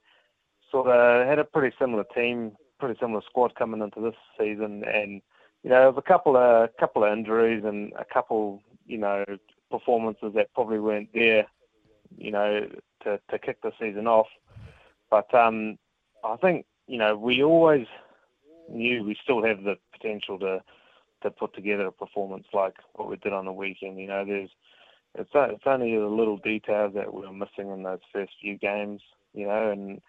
sort 0.69 0.87
of 0.87 1.27
had 1.27 1.39
a 1.39 1.43
pretty 1.43 1.75
similar 1.79 2.03
team, 2.15 2.55
pretty 2.79 2.97
similar 2.99 3.21
squad 3.21 3.55
coming 3.55 3.81
into 3.81 3.99
this 4.01 4.15
season, 4.39 4.83
and 4.83 5.21
you 5.63 5.69
know, 5.69 5.79
there 5.79 5.91
was 5.91 5.97
a 5.97 6.07
couple 6.07 6.35
of 6.37 6.69
couple 6.79 7.03
of 7.03 7.11
injuries 7.11 7.63
and 7.65 7.91
a 7.97 8.05
couple, 8.05 8.61
you 8.85 8.97
know, 8.97 9.23
performances 9.69 10.33
that 10.35 10.53
probably 10.53 10.79
weren't 10.79 11.09
there, 11.13 11.45
you 12.17 12.31
know, 12.31 12.67
to 13.03 13.19
to 13.29 13.39
kick 13.39 13.61
the 13.61 13.71
season 13.79 14.07
off. 14.07 14.27
But 15.09 15.33
um, 15.33 15.77
I 16.23 16.35
think 16.37 16.65
you 16.87 16.97
know 16.97 17.15
we 17.15 17.43
always 17.43 17.87
knew 18.69 19.03
we 19.03 19.17
still 19.23 19.43
have 19.43 19.63
the 19.63 19.75
potential 19.91 20.39
to 20.39 20.61
to 21.23 21.31
put 21.31 21.53
together 21.53 21.87
a 21.87 21.91
performance 21.91 22.47
like 22.53 22.75
what 22.93 23.09
we 23.09 23.17
did 23.17 23.33
on 23.33 23.45
the 23.45 23.53
weekend. 23.53 23.99
You 23.99 24.07
know, 24.07 24.25
there's 24.25 24.49
it's 25.15 25.29
it's 25.33 25.63
only 25.65 25.95
the 25.95 26.05
little 26.05 26.37
details 26.37 26.93
that 26.95 27.13
we 27.13 27.21
were 27.21 27.33
missing 27.33 27.71
in 27.71 27.83
those 27.83 27.99
first 28.13 28.33
few 28.41 28.57
games. 28.57 29.01
You 29.33 29.47
know, 29.47 29.71
and 29.71 30.01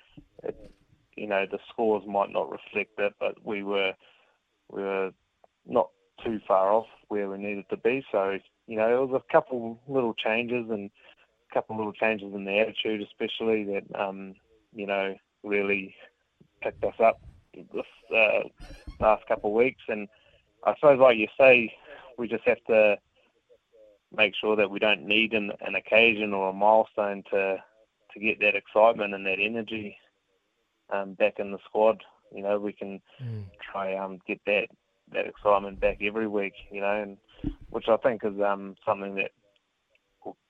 it, 0.43 0.73
you 1.17 1.27
know 1.27 1.47
the 1.51 1.59
scores 1.71 2.05
might 2.07 2.31
not 2.31 2.51
reflect 2.51 2.97
that, 2.99 3.13
but 3.21 3.45
we 3.45 3.63
were 3.63 3.93
we 4.71 4.83
were 4.83 5.11
not 5.67 5.91
too 6.25 6.41
far 6.47 6.73
off 6.73 6.87
where 7.09 7.29
we 7.29 7.39
needed 7.39 7.65
to 7.71 7.77
be. 7.77 8.05
So 8.11 8.39
you 8.67 8.77
know, 8.77 9.03
it 9.03 9.09
was 9.09 9.21
a 9.21 9.33
couple 9.33 9.79
little 9.89 10.15
changes 10.15 10.67
and 10.71 10.91
a 11.53 11.55
couple 11.55 11.77
little 11.77 11.93
changes 11.93 12.33
in 12.35 12.45
the 12.45 12.59
attitude, 12.59 13.03
especially 13.03 13.65
that 13.65 14.01
um, 14.01 14.35
you 14.75 14.87
know 14.87 15.15
really 15.43 15.95
picked 16.63 16.85
us 16.85 16.95
up 17.03 17.21
this 17.55 17.85
uh, 18.17 18.41
last 19.01 19.27
couple 19.27 19.51
of 19.51 19.57
weeks. 19.57 19.83
And 19.89 20.09
I 20.65 20.75
suppose, 20.75 20.99
like 21.01 21.17
you 21.17 21.29
say, 21.39 21.73
we 22.19 22.29
just 22.29 22.45
have 22.47 22.63
to 22.69 22.97
make 24.15 24.35
sure 24.41 24.57
that 24.57 24.71
we 24.71 24.79
don't 24.79 25.07
need 25.07 25.33
an, 25.33 25.53
an 25.61 25.75
occasion 25.75 26.33
or 26.33 26.51
a 26.51 26.53
milestone 26.53 27.23
to 27.31 27.57
to 28.13 28.21
get 28.21 28.39
that 28.41 28.55
excitement 28.55 29.15
and 29.15 29.25
that 29.27 29.39
energy 29.41 29.97
um, 30.93 31.15
back 31.15 31.35
in 31.39 31.51
the 31.51 31.59
squad. 31.65 32.03
You 32.35 32.43
know, 32.43 32.59
we 32.59 32.73
can 32.73 33.01
Mm. 33.23 33.45
try 33.73 33.97
um 33.97 34.19
get 34.27 34.41
that 34.47 34.67
that 35.13 35.27
excitement 35.27 35.81
back 35.81 35.99
every 36.03 36.27
week. 36.27 36.55
You 36.71 36.81
know, 36.81 37.03
and 37.03 37.17
which 37.71 37.89
I 37.89 37.97
think 37.99 38.23
is 38.25 38.41
um 38.41 38.75
something 38.87 39.15
that 39.17 39.31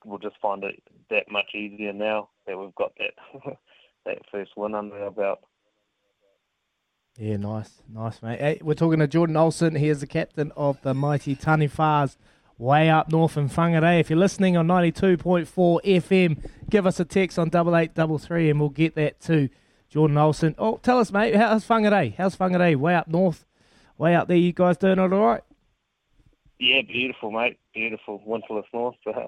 we'll, 0.04 0.18
just 0.18 0.36
find 0.40 0.64
it 0.64 0.82
that 1.10 1.30
much 1.30 1.54
easier 1.54 1.92
now 1.92 2.28
that 2.46 2.58
we've 2.58 2.74
got 2.74 2.92
that 2.98 3.56
that 4.06 4.18
first 4.30 4.52
win 4.56 4.74
under 4.74 4.96
our 5.02 5.10
belt. 5.10 5.40
Yeah, 7.18 7.36
nice, 7.36 7.82
nice, 7.92 8.22
mate. 8.22 8.40
Hey, 8.40 8.60
we're 8.62 8.74
talking 8.74 9.00
to 9.00 9.06
Jordan 9.06 9.36
Olsen. 9.36 9.74
He 9.74 9.88
is 9.88 10.00
the 10.00 10.06
captain 10.06 10.50
of 10.56 10.80
the 10.82 10.94
mighty 10.94 11.36
Taniwhas 11.36 12.16
way 12.56 12.88
up 12.88 13.10
north 13.10 13.36
in 13.36 13.48
Whangarei. 13.48 14.00
If 14.00 14.08
you're 14.08 14.18
listening 14.18 14.56
on 14.56 14.66
92.4 14.66 15.46
FM, 15.84 16.50
give 16.70 16.86
us 16.86 17.00
a 17.00 17.04
text 17.04 17.38
on 17.38 17.48
8833 17.48 18.50
and 18.50 18.60
we'll 18.60 18.70
get 18.70 18.94
that 18.94 19.20
to 19.22 19.50
Jordan 19.90 20.16
Olsen. 20.16 20.54
Oh, 20.56 20.78
tell 20.78 20.98
us, 20.98 21.12
mate, 21.12 21.34
how's 21.34 21.66
Whangarei? 21.66 22.14
How's 22.16 22.36
Whangarei? 22.36 22.76
Way 22.76 22.94
up 22.94 23.08
north, 23.08 23.44
way 23.98 24.14
up 24.14 24.28
there. 24.28 24.36
You 24.38 24.52
guys 24.52 24.78
doing 24.78 24.98
it 24.98 24.98
all 24.98 25.08
right? 25.08 25.42
Yeah, 26.62 26.82
beautiful, 26.82 27.32
mate. 27.32 27.58
Beautiful. 27.74 28.22
Winterless 28.26 28.64
North. 28.72 28.94
Uh, 29.04 29.26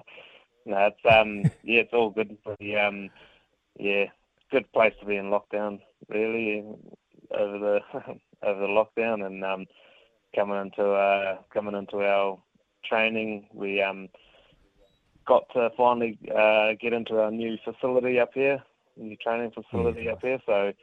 no, 0.65 0.77
it's 0.87 1.05
um 1.05 1.43
yeah, 1.63 1.81
it's 1.81 1.93
all 1.93 2.09
good. 2.09 2.37
For 2.43 2.55
the, 2.59 2.77
um 2.77 3.09
yeah, 3.77 4.05
good 4.51 4.71
place 4.73 4.93
to 4.99 5.05
be 5.05 5.17
in 5.17 5.25
lockdown, 5.25 5.79
really, 6.09 6.65
over 7.31 7.59
the 7.59 7.79
over 8.43 8.59
the 8.59 8.67
lockdown 8.67 9.25
and 9.25 9.43
um 9.43 9.65
coming 10.35 10.59
into 10.59 10.83
uh 10.83 11.37
coming 11.53 11.75
into 11.75 11.97
our 11.97 12.37
training 12.83 13.47
we 13.53 13.81
um 13.81 14.09
got 15.25 15.47
to 15.53 15.69
finally 15.75 16.19
uh 16.35 16.73
get 16.79 16.93
into 16.93 17.19
our 17.19 17.31
new 17.31 17.57
facility 17.63 18.19
up 18.19 18.31
here, 18.33 18.63
new 18.97 19.15
training 19.17 19.51
facility 19.51 20.09
up 20.09 20.19
here. 20.21 20.39
So 20.45 20.73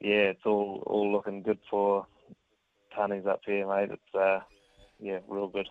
yeah, 0.00 0.32
it's 0.32 0.46
all 0.46 0.82
all 0.86 1.12
looking 1.12 1.42
good 1.42 1.58
for 1.70 2.06
Tunnies 2.96 3.26
up 3.26 3.40
here, 3.46 3.68
mate. 3.68 3.90
It's 3.92 4.14
uh 4.14 4.40
yeah, 5.00 5.18
real 5.28 5.48
good. 5.48 5.68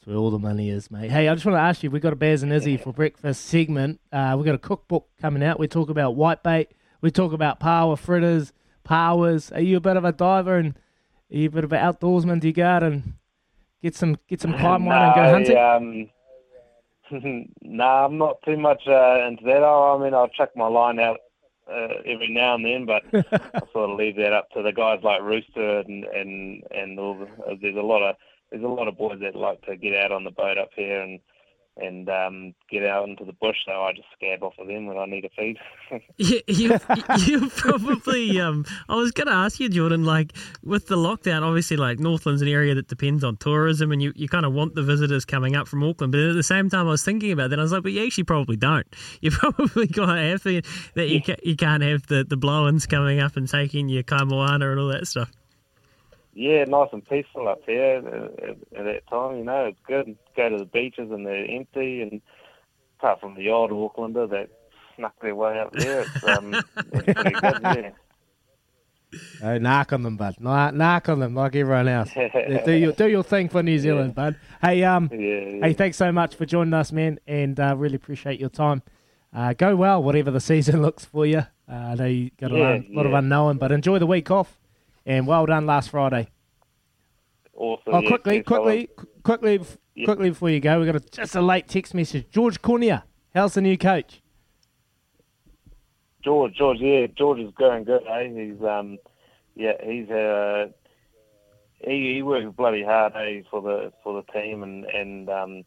That's 0.00 0.08
where 0.08 0.16
all 0.16 0.30
the 0.30 0.38
money 0.38 0.70
is, 0.70 0.90
mate. 0.90 1.10
Hey, 1.10 1.28
I 1.28 1.34
just 1.34 1.44
want 1.44 1.56
to 1.56 1.60
ask 1.60 1.82
you, 1.82 1.90
we've 1.90 2.00
got 2.00 2.14
a 2.14 2.16
Bears 2.16 2.42
and 2.42 2.50
Izzy 2.50 2.78
for 2.78 2.90
breakfast 2.90 3.44
segment. 3.44 4.00
Uh, 4.10 4.32
we've 4.34 4.46
got 4.46 4.54
a 4.54 4.58
cookbook 4.58 5.06
coming 5.20 5.42
out. 5.42 5.60
We 5.60 5.68
talk 5.68 5.90
about 5.90 6.16
whitebait. 6.16 6.68
We 7.02 7.10
talk 7.10 7.34
about 7.34 7.60
paua 7.60 7.98
fritters, 7.98 8.54
pauas. 8.82 9.54
Are 9.54 9.60
you 9.60 9.76
a 9.76 9.80
bit 9.80 9.98
of 9.98 10.06
a 10.06 10.12
diver 10.12 10.56
and 10.56 10.74
are 11.30 11.36
you 11.36 11.48
a 11.48 11.50
bit 11.50 11.64
of 11.64 11.72
an 11.74 11.80
outdoorsman? 11.80 12.40
Do 12.40 12.46
you 12.46 12.54
go 12.54 12.64
out 12.64 12.82
and 12.82 13.12
get 13.82 13.94
some 13.94 14.16
get 14.26 14.40
some 14.40 14.54
kaimoana 14.54 15.06
and 15.06 15.14
go 15.14 15.58
hunting? 15.58 16.10
Um, 17.12 17.50
nah, 17.60 18.06
I'm 18.06 18.16
not 18.16 18.40
too 18.42 18.56
much 18.56 18.82
uh, 18.86 19.26
into 19.28 19.44
that. 19.44 19.62
I 19.62 19.96
I 19.96 20.02
mean, 20.02 20.14
I'll 20.14 20.28
chuck 20.28 20.56
my 20.56 20.66
line 20.66 20.98
out 20.98 21.18
uh, 21.70 21.88
every 22.06 22.30
now 22.30 22.54
and 22.54 22.64
then, 22.64 22.86
but 22.86 23.02
I 23.32 23.60
sort 23.74 23.90
of 23.90 23.98
leave 23.98 24.16
that 24.16 24.32
up 24.32 24.48
to 24.52 24.62
the 24.62 24.72
guys 24.72 25.00
like 25.02 25.20
Rooster 25.20 25.80
and 25.80 26.04
and 26.04 26.62
and 26.70 26.98
all. 26.98 27.18
The, 27.18 27.26
uh, 27.44 27.56
there's 27.60 27.76
a 27.76 27.82
lot 27.82 28.02
of 28.02 28.16
there's 28.50 28.64
a 28.64 28.68
lot 28.68 28.88
of 28.88 28.98
boys 28.98 29.20
that 29.20 29.34
like 29.36 29.62
to 29.62 29.76
get 29.76 29.96
out 29.96 30.12
on 30.12 30.24
the 30.24 30.30
boat 30.30 30.58
up 30.58 30.70
here 30.76 31.00
and 31.00 31.20
and 31.76 32.08
um, 32.08 32.54
get 32.70 32.84
out 32.84 33.08
into 33.08 33.24
the 33.24 33.32
bush. 33.32 33.56
So 33.64 33.72
I 33.72 33.92
just 33.92 34.08
scab 34.16 34.42
off 34.42 34.54
of 34.58 34.66
them 34.66 34.86
when 34.86 34.98
I 34.98 35.06
need 35.06 35.24
a 35.24 35.28
feed. 35.30 35.56
you, 36.16 36.40
you, 36.46 36.78
you 37.18 37.50
probably. 37.50 38.40
Um, 38.40 38.64
I 38.88 38.96
was 38.96 39.12
going 39.12 39.28
to 39.28 39.32
ask 39.32 39.60
you, 39.60 39.68
Jordan. 39.68 40.04
Like 40.04 40.32
with 40.62 40.88
the 40.88 40.96
lockdown, 40.96 41.42
obviously, 41.42 41.76
like 41.76 41.98
Northland's 41.98 42.42
an 42.42 42.48
area 42.48 42.74
that 42.74 42.88
depends 42.88 43.24
on 43.24 43.36
tourism, 43.36 43.92
and 43.92 44.02
you, 44.02 44.12
you 44.14 44.28
kind 44.28 44.44
of 44.44 44.52
want 44.52 44.74
the 44.74 44.82
visitors 44.82 45.24
coming 45.24 45.56
up 45.56 45.68
from 45.68 45.82
Auckland. 45.82 46.12
But 46.12 46.20
at 46.20 46.34
the 46.34 46.42
same 46.42 46.68
time, 46.68 46.86
I 46.86 46.90
was 46.90 47.04
thinking 47.04 47.32
about 47.32 47.50
that. 47.50 47.58
I 47.58 47.62
was 47.62 47.72
like, 47.72 47.82
but 47.82 47.92
you 47.92 48.04
actually 48.04 48.24
probably 48.24 48.56
don't. 48.56 48.86
You 49.22 49.30
probably 49.30 49.86
got 49.86 50.14
to 50.14 50.20
have 50.20 50.42
the, 50.44 50.64
that 50.94 51.08
you 51.08 51.20
ca- 51.22 51.36
you 51.42 51.54
can't 51.54 51.82
have 51.82 52.06
the 52.06 52.24
the 52.24 52.38
blow-ins 52.38 52.86
coming 52.86 53.20
up 53.20 53.36
and 53.36 53.46
taking 53.46 53.88
your 53.88 54.02
kaimoana 54.02 54.70
and 54.70 54.80
all 54.80 54.88
that 54.88 55.06
stuff. 55.06 55.30
Yeah, 56.32 56.64
nice 56.64 56.88
and 56.92 57.06
peaceful 57.08 57.48
up 57.48 57.60
here 57.66 57.96
at, 57.96 58.50
at 58.78 58.84
that 58.84 59.06
time. 59.08 59.38
You 59.38 59.44
know, 59.44 59.66
it's 59.66 59.80
good. 59.86 60.16
Go 60.36 60.48
to 60.48 60.58
the 60.58 60.64
beaches 60.64 61.10
and 61.10 61.26
they're 61.26 61.50
empty, 61.50 62.02
and 62.02 62.20
apart 62.98 63.20
from 63.20 63.34
the 63.34 63.50
odd 63.50 63.70
Aucklander 63.70 64.28
that 64.30 64.48
snuck 64.96 65.14
their 65.20 65.34
way 65.34 65.58
up 65.58 65.72
there, 65.74 66.02
it's, 66.02 66.22
um, 66.22 66.60
it's 66.92 67.10
pretty 67.14 67.36
good. 67.36 67.60
Yeah. 67.62 67.90
Oh, 69.42 69.58
knock 69.58 69.92
on 69.92 70.02
them, 70.02 70.16
bud. 70.16 70.36
Knock, 70.38 70.74
knock 70.74 71.08
on 71.08 71.18
them 71.20 71.34
like 71.34 71.56
everyone 71.56 71.88
else. 71.88 72.14
Do 72.64 72.72
your 72.72 72.92
do 72.92 73.08
your 73.08 73.22
thing 73.24 73.48
for 73.48 73.62
New 73.62 73.78
Zealand, 73.78 74.14
bud. 74.14 74.36
Hey, 74.60 74.84
um, 74.84 75.10
Yeah, 75.10 75.18
yeah. 75.18 75.66
hey, 75.66 75.72
thanks 75.72 75.96
so 75.96 76.12
much 76.12 76.34
for 76.36 76.46
joining 76.46 76.74
us, 76.74 76.92
man, 76.92 77.18
and 77.26 77.58
uh, 77.58 77.74
really 77.76 77.96
appreciate 77.96 78.38
your 78.38 78.50
time. 78.50 78.82
Uh, 79.34 79.52
go 79.54 79.74
well, 79.76 80.02
whatever 80.02 80.30
the 80.30 80.40
season 80.40 80.82
looks 80.82 81.04
for 81.04 81.26
you. 81.26 81.38
Uh, 81.68 81.72
I 81.72 81.94
know 81.94 82.04
you 82.06 82.30
got 82.38 82.52
a 82.52 82.54
Yeah, 82.54 82.58
lot, 82.58 82.90
lot 82.90 83.06
of 83.06 83.12
unknown, 83.14 83.58
but 83.58 83.72
enjoy 83.72 83.98
the 83.98 84.06
week 84.06 84.30
off, 84.30 84.59
and 85.06 85.26
well 85.26 85.46
done 85.46 85.66
last 85.66 85.90
Friday. 85.90 86.28
Also, 87.54 87.82
Oh, 87.88 88.00
yeah, 88.00 88.08
quickly, 88.08 88.42
quickly, 88.42 88.88
qu- 88.96 89.06
quickly, 89.22 89.60
Yeah. 89.94 90.04
quickly 90.06 90.30
before 90.30 90.50
you 90.50 90.60
go, 90.60 90.80
we 90.80 90.86
got 90.86 90.96
a, 90.96 91.00
just 91.00 91.34
a 91.34 91.40
late 91.42 91.68
text 91.68 91.92
message. 91.94 92.26
George 92.30 92.62
Konia, 92.62 93.02
how's 93.34 93.54
the 93.54 93.60
new 93.60 93.76
coach? 93.76 94.22
George, 96.24 96.54
George, 96.54 96.78
yeah, 96.80 97.06
George 97.16 97.40
is 97.40 97.52
going 97.54 97.84
good. 97.84 98.02
Eh? 98.06 98.28
He's 98.28 98.62
um, 98.62 98.98
yeah, 99.56 99.72
he's 99.82 100.08
uh, 100.10 100.68
he 101.86 102.14
he 102.14 102.22
works 102.22 102.46
bloody 102.56 102.82
hard, 102.84 103.14
eh, 103.16 103.42
for 103.50 103.62
the 103.62 103.92
for 104.02 104.22
the 104.22 104.32
team 104.32 104.62
and 104.62 104.84
and 104.86 105.28
um, 105.30 105.64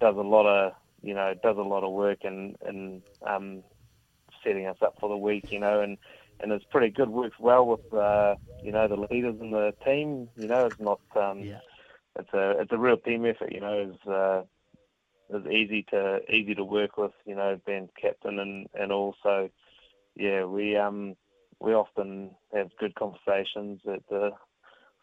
does 0.00 0.16
a 0.16 0.20
lot 0.22 0.46
of 0.46 0.72
you 1.02 1.12
know 1.14 1.34
does 1.42 1.58
a 1.58 1.62
lot 1.62 1.84
of 1.84 1.92
work 1.92 2.18
and 2.24 2.56
and 2.66 3.02
um, 3.26 3.62
setting 4.42 4.66
us 4.66 4.78
up 4.80 4.96
for 4.98 5.08
the 5.10 5.16
week, 5.16 5.52
you 5.52 5.58
know, 5.58 5.80
and 5.82 5.98
and 6.42 6.52
it's 6.52 6.64
pretty 6.70 6.90
good. 6.90 7.10
Works 7.10 7.36
well 7.40 7.66
with 7.66 7.92
uh, 7.92 8.34
you 8.62 8.72
know 8.72 8.88
the 8.88 9.06
leaders 9.10 9.36
in 9.40 9.50
the 9.50 9.72
team. 9.84 10.28
You 10.36 10.48
know, 10.48 10.66
it's 10.66 10.80
not 10.80 11.00
um, 11.16 11.44
Yeah. 11.44 11.60
it's 12.18 12.32
a 12.32 12.60
it's 12.60 12.72
a 12.72 12.78
real 12.78 12.96
team 12.98 13.24
effort. 13.26 13.52
You 13.52 13.60
know, 13.60 13.90
it's 13.92 14.06
uh, 14.06 14.42
it's 15.30 15.46
easy 15.46 15.84
to 15.90 16.20
easy 16.32 16.54
to 16.54 16.64
work 16.64 16.96
with. 16.96 17.12
You 17.24 17.36
know, 17.36 17.58
being 17.66 17.88
captain 18.00 18.38
and 18.38 18.66
and 18.74 18.92
also 18.92 19.50
yeah, 20.16 20.44
we 20.44 20.76
um 20.76 21.16
we 21.60 21.72
often 21.74 22.30
have 22.54 22.70
good 22.78 22.94
conversations 22.94 23.80
at 23.92 24.02
the 24.08 24.30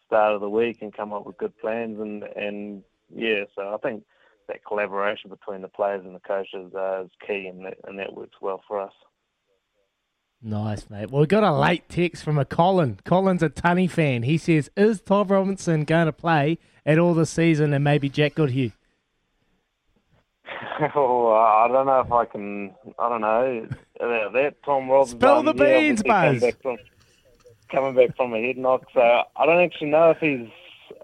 start 0.06 0.34
of 0.34 0.40
the 0.40 0.50
week 0.50 0.78
and 0.80 0.94
come 0.96 1.12
up 1.12 1.26
with 1.26 1.38
good 1.38 1.56
plans 1.58 1.98
and 2.00 2.24
and 2.36 2.82
yeah, 3.14 3.44
so 3.54 3.74
I 3.74 3.78
think 3.78 4.04
that 4.48 4.64
collaboration 4.64 5.30
between 5.30 5.62
the 5.62 5.68
players 5.68 6.04
and 6.04 6.14
the 6.14 6.20
coaches 6.20 6.72
uh, 6.74 7.04
is 7.04 7.10
key 7.26 7.46
and 7.46 7.64
that 7.66 7.78
and 7.84 7.98
that 7.98 8.14
works 8.14 8.36
well 8.40 8.62
for 8.66 8.80
us. 8.80 8.92
Nice, 10.40 10.88
mate. 10.88 11.10
Well, 11.10 11.22
we 11.22 11.26
got 11.26 11.42
a 11.42 11.52
late 11.52 11.88
text 11.88 12.22
from 12.22 12.38
a 12.38 12.44
Colin. 12.44 13.00
Colin's 13.04 13.42
a 13.42 13.48
Tunny 13.48 13.88
fan. 13.88 14.22
He 14.22 14.38
says, 14.38 14.70
"Is 14.76 15.00
Todd 15.00 15.30
Robinson 15.30 15.84
going 15.84 16.06
to 16.06 16.12
play 16.12 16.58
at 16.86 16.98
all 16.98 17.12
this 17.12 17.30
season, 17.30 17.72
and 17.72 17.82
maybe 17.82 18.08
Jack 18.08 18.36
Goodhue?" 18.36 18.70
oh, 20.94 21.32
I 21.32 21.66
don't 21.66 21.86
know 21.86 22.00
if 22.00 22.12
I 22.12 22.24
can. 22.24 22.72
I 23.00 23.08
don't 23.08 23.20
know 23.20 23.66
about 23.96 24.32
that. 24.34 24.62
Tom 24.64 24.88
Robinson. 24.88 25.18
Spill 25.18 25.42
the 25.42 25.54
yeah, 25.54 25.80
beans, 25.80 26.02
coming 26.02 26.32
Baz. 26.34 26.40
back 26.40 26.62
from 26.62 26.76
coming 27.68 27.94
back 27.96 28.16
from 28.16 28.32
a 28.32 28.40
head 28.40 28.58
knock, 28.58 28.84
so 28.94 29.00
I 29.00 29.44
don't 29.44 29.60
actually 29.60 29.90
know 29.90 30.10
if 30.10 30.18
he's 30.18 30.48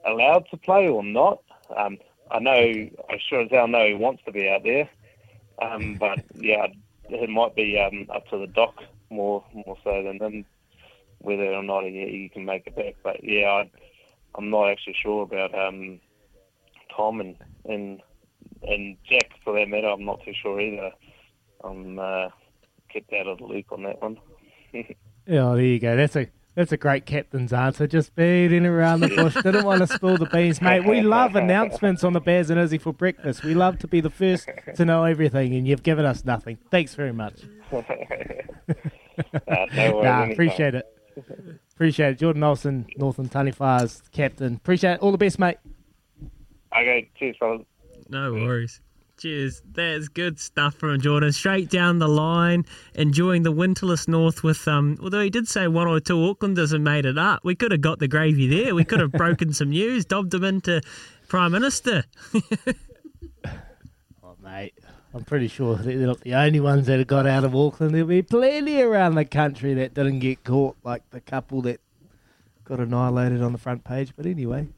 allowed 0.07 0.47
to 0.53 0.57
play 0.57 0.89
or 0.89 1.03
not. 1.03 1.43
Um, 1.77 1.99
I 2.31 2.39
know, 2.39 2.53
I 2.53 3.19
sure 3.29 3.43
as 3.43 3.51
hell 3.51 3.67
know 3.67 3.85
he 3.85 3.95
wants 3.95 4.23
to 4.27 4.33
be 4.33 4.49
out 4.49 4.63
there, 4.63 4.89
um, 5.61 5.97
but 5.97 6.21
yeah, 6.37 6.69
it 7.09 7.29
might 7.29 7.57
be 7.57 7.81
um, 7.81 8.07
up 8.15 8.29
to 8.29 8.39
the 8.39 8.47
doc 8.47 8.75
more 9.11 9.45
more 9.53 9.77
so 9.85 10.03
than 10.03 10.19
him 10.19 10.45
whether 11.19 11.53
or 11.53 11.63
not 11.63 11.85
he, 11.85 11.91
he 11.91 12.31
can 12.33 12.45
make 12.45 12.67
it 12.67 12.77
back. 12.77 12.97
But 13.03 13.25
yeah, 13.25 13.49
I, 13.49 13.71
I'm 14.37 14.51
not 14.51 14.71
actually 14.71 14.97
sure 15.03 15.23
about 15.23 15.55
um, 15.55 16.01
Tom 16.95 17.21
and 17.21 17.37
and 17.65 18.01
and 18.63 18.97
Jack 19.09 19.31
for 19.43 19.59
that 19.59 19.69
matter. 19.69 19.89
I'm 19.89 20.05
not 20.05 20.25
too 20.25 20.35
sure 20.41 20.61
either. 20.61 20.93
I'm 21.63 21.99
uh, 21.99 22.29
kept 22.93 23.13
out 23.13 23.27
of 23.27 23.39
the 23.39 23.45
loop 23.45 23.73
on 23.73 23.83
that 23.85 24.01
one. 24.03 24.19
Yeah, 25.27 25.55
there 25.55 25.65
you 25.65 25.79
go. 25.79 25.97
That's 25.97 26.17
a 26.17 26.29
that's 26.55 26.73
a 26.73 26.77
great 26.77 27.05
captain's 27.07 27.53
answer. 27.53 27.87
Just 27.87 28.15
beating 28.15 28.65
around 28.67 29.01
the 29.01 29.09
bush. 29.09 29.35
Didn't 29.43 29.65
want 29.65 29.81
to 29.81 29.87
spill 29.87 30.17
the 30.17 30.27
beans, 30.27 30.61
mate. 30.63 30.85
We 30.87 31.01
love 31.17 31.35
announcements 31.37 32.05
on 32.05 32.13
the 32.13 32.21
Bears 32.21 32.51
and 32.51 32.61
Izzy 32.61 32.79
for 32.79 32.93
breakfast. 32.93 33.43
We 33.45 33.55
love 33.55 33.79
to 33.81 33.89
be 33.89 34.01
the 34.01 34.11
first 34.11 34.49
to 34.77 34.85
know 34.85 35.05
everything, 35.05 35.55
and 35.55 35.67
you've 35.67 35.83
given 35.83 36.05
us 36.05 36.25
nothing. 36.25 36.59
Thanks 36.71 36.95
very 36.95 37.13
much. 37.13 37.41
uh, 37.73 37.83
no 39.09 39.17
worries, 39.17 39.75
Nah, 39.77 40.23
anytime. 40.23 40.31
appreciate 40.33 40.75
it. 40.75 40.87
Appreciate 41.75 42.11
it. 42.11 42.19
Jordan 42.19 42.43
Olsen, 42.43 42.87
Northern 42.97 43.29
Taniwha's 43.29 44.03
captain. 44.13 44.55
Appreciate 44.57 44.95
it. 44.95 45.01
All 45.01 45.13
the 45.13 45.19
best, 45.19 45.39
mate. 45.39 45.57
Okay, 46.73 47.09
cheers, 47.19 47.37
fellas. 47.39 47.63
No 48.09 48.33
worries. 48.33 48.81
Cheers. 49.25 49.63
That's 49.73 50.09
good 50.09 50.39
stuff 50.39 50.75
from 50.75 51.01
Jordan. 51.01 51.33
Straight 51.33 51.71
down 51.71 51.99
the 51.99 52.07
line, 52.07 52.67
enjoying 52.95 53.43
the 53.43 53.55
winterless 53.55 54.07
north 54.07 54.43
with 54.43 54.69
um 54.69 54.99
although 55.03 55.23
he 55.23 55.31
did 55.31 55.49
say 55.49 55.67
one 55.67 55.89
or 55.89 55.99
two 55.99 56.17
Aucklanders 56.17 56.73
have 56.73 56.83
made 56.83 57.07
it 57.07 57.17
up. 57.17 57.41
We 57.43 57.55
could 57.55 57.73
have 57.73 57.81
got 57.81 58.01
the 58.01 58.07
gravy 58.07 58.47
there. 58.47 58.75
We 58.75 58.85
could 58.85 59.01
have 59.01 59.13
broken 59.23 59.55
some 59.55 59.71
news, 59.71 60.05
dobbed 60.05 60.35
him 60.35 60.45
into 60.45 60.83
Prime 61.29 61.53
Minister. 61.53 62.05
Oh, 64.23 64.37
mate. 64.43 64.75
I'm 65.15 65.25
pretty 65.25 65.49
sure 65.49 65.77
they're 65.77 66.07
not 66.07 66.21
the 66.21 66.35
only 66.35 66.61
ones 66.61 66.87
that 66.87 66.99
have 66.99 67.07
got 67.07 67.27
out 67.27 67.45
of 67.45 67.57
Auckland. 67.57 67.95
There'll 67.95 68.07
be 68.07 68.21
plenty 68.21 68.83
around 68.83 69.15
the 69.15 69.25
country 69.25 69.73
that 69.73 69.95
didn't 69.95 70.19
get 70.19 70.45
caught, 70.45 70.77
like 70.85 71.09
the 71.11 71.21
couple 71.21 71.63
that 71.63 71.81
got 72.65 72.79
annihilated 72.79 73.41
on 73.41 73.53
the 73.53 73.59
front 73.59 73.85
page. 73.85 74.13
But 74.15 74.27
anyway, 74.27 74.69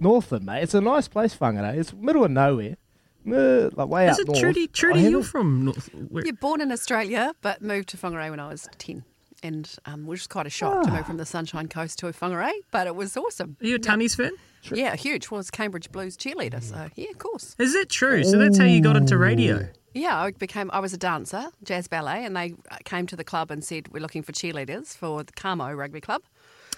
Northland, 0.00 0.46
mate. 0.46 0.64
It's 0.64 0.74
a 0.74 0.80
nice 0.80 1.06
place, 1.06 1.36
Whangarei. 1.36 1.76
It's 1.76 1.92
middle 1.92 2.24
of 2.24 2.32
nowhere. 2.32 2.78
Uh, 3.26 3.70
Like 3.74 3.88
way 3.88 4.08
Is 4.08 4.14
up 4.16 4.20
it 4.20 4.26
north. 4.28 4.40
Trudy? 4.40 4.66
Trudy, 4.68 5.02
you're 5.02 5.22
from 5.22 5.64
North. 5.66 5.88
Where, 6.08 6.24
You're 6.24 6.34
born 6.34 6.60
in 6.60 6.72
Australia, 6.72 7.34
but 7.40 7.62
moved 7.62 7.88
to 7.90 7.96
Whangarei 7.96 8.30
when 8.30 8.40
I 8.40 8.48
was 8.48 8.68
10. 8.78 9.04
And 9.44 9.68
um, 9.86 10.06
which 10.06 10.20
was 10.20 10.26
quite 10.28 10.46
a 10.46 10.50
shock 10.50 10.84
to 10.84 10.90
Ah. 10.90 10.96
move 10.96 11.06
from 11.06 11.16
the 11.16 11.26
Sunshine 11.26 11.66
Coast 11.68 11.98
to 12.00 12.06
Whangarei, 12.06 12.52
but 12.70 12.86
it 12.86 12.94
was 12.94 13.16
awesome. 13.16 13.56
are 13.60 13.66
you 13.66 13.74
a 13.76 13.78
Tunnies 13.78 14.16
fan? 14.16 14.30
Yeah, 14.72 14.94
huge. 14.94 15.30
Was 15.32 15.50
Cambridge 15.50 15.90
Blues 15.90 16.16
cheerleader, 16.16 16.62
so 16.62 16.88
yeah, 16.94 17.10
of 17.10 17.18
course. 17.18 17.56
Is 17.58 17.72
that 17.74 17.88
true? 17.88 18.22
So 18.22 18.38
that's 18.38 18.56
how 18.58 18.64
you 18.64 18.80
got 18.80 18.96
into 18.96 19.18
radio. 19.18 19.68
Yeah, 19.94 20.16
I 20.16 20.30
became. 20.30 20.70
I 20.72 20.78
was 20.78 20.92
a 20.94 20.96
dancer, 20.96 21.46
jazz 21.64 21.88
ballet, 21.88 22.24
and 22.24 22.36
they 22.36 22.54
came 22.84 23.06
to 23.08 23.16
the 23.16 23.24
club 23.24 23.50
and 23.50 23.64
said 23.64 23.88
we're 23.92 23.98
looking 24.00 24.22
for 24.22 24.30
cheerleaders 24.30 24.96
for 24.96 25.24
the 25.24 25.32
Kamo 25.32 25.72
Rugby 25.72 26.00
Club, 26.00 26.22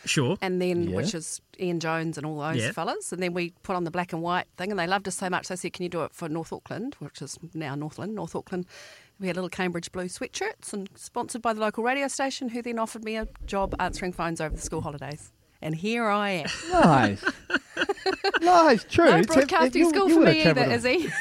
Sure. 0.04 0.36
and 0.42 0.60
then 0.60 0.88
Yeah. 0.88 0.96
which 0.96 1.14
is 1.14 1.40
Ian 1.60 1.80
Jones 1.80 2.16
and 2.18 2.26
all 2.26 2.38
those 2.38 2.56
Yeah. 2.62 2.72
fellas, 2.72 3.12
and 3.12 3.22
then 3.22 3.32
we 3.34 3.52
put 3.62 3.76
on 3.76 3.84
the 3.84 3.90
black 3.90 4.12
and 4.12 4.22
white 4.22 4.46
thing, 4.56 4.70
and 4.70 4.78
they 4.78 4.86
loved 4.86 5.06
us 5.08 5.16
so 5.16 5.30
much 5.30 5.48
they 5.48 5.56
said, 5.56 5.72
"Can 5.72 5.82
you 5.84 5.88
do 5.88 6.02
it 6.04 6.12
for 6.14 6.28
North 6.28 6.52
Auckland, 6.52 6.96
which 6.98 7.22
is 7.22 7.38
now 7.54 7.74
Northland, 7.74 8.14
North 8.14 8.34
Auckland?" 8.36 8.66
We 9.20 9.28
had 9.28 9.36
little 9.36 9.48
Cambridge 9.50 9.92
Blue 9.92 10.06
sweatshirts, 10.06 10.72
and 10.72 10.88
sponsored 10.96 11.40
by 11.42 11.52
the 11.52 11.60
local 11.60 11.84
radio 11.84 12.08
station, 12.08 12.48
who 12.48 12.62
then 12.62 12.78
offered 12.78 13.04
me 13.04 13.16
a 13.16 13.28
job 13.46 13.74
answering 13.78 14.12
phones 14.12 14.40
over 14.40 14.56
the 14.56 14.60
school 14.62 14.80
holidays. 14.80 15.30
And 15.62 15.74
here 15.76 16.06
I 16.08 16.30
am. 16.30 16.46
Nice. 16.72 17.24
nice, 18.40 18.84
true. 18.84 19.04
No 19.10 19.18
It's- 19.18 19.34
broadcasting 19.34 19.82
you- 19.82 19.88
school 19.90 20.08
you 20.08 20.14
for 20.16 20.20
me 20.20 20.40
either, 20.42 20.52
travelled- 20.54 20.72
is 20.76 20.84
he? 20.84 21.08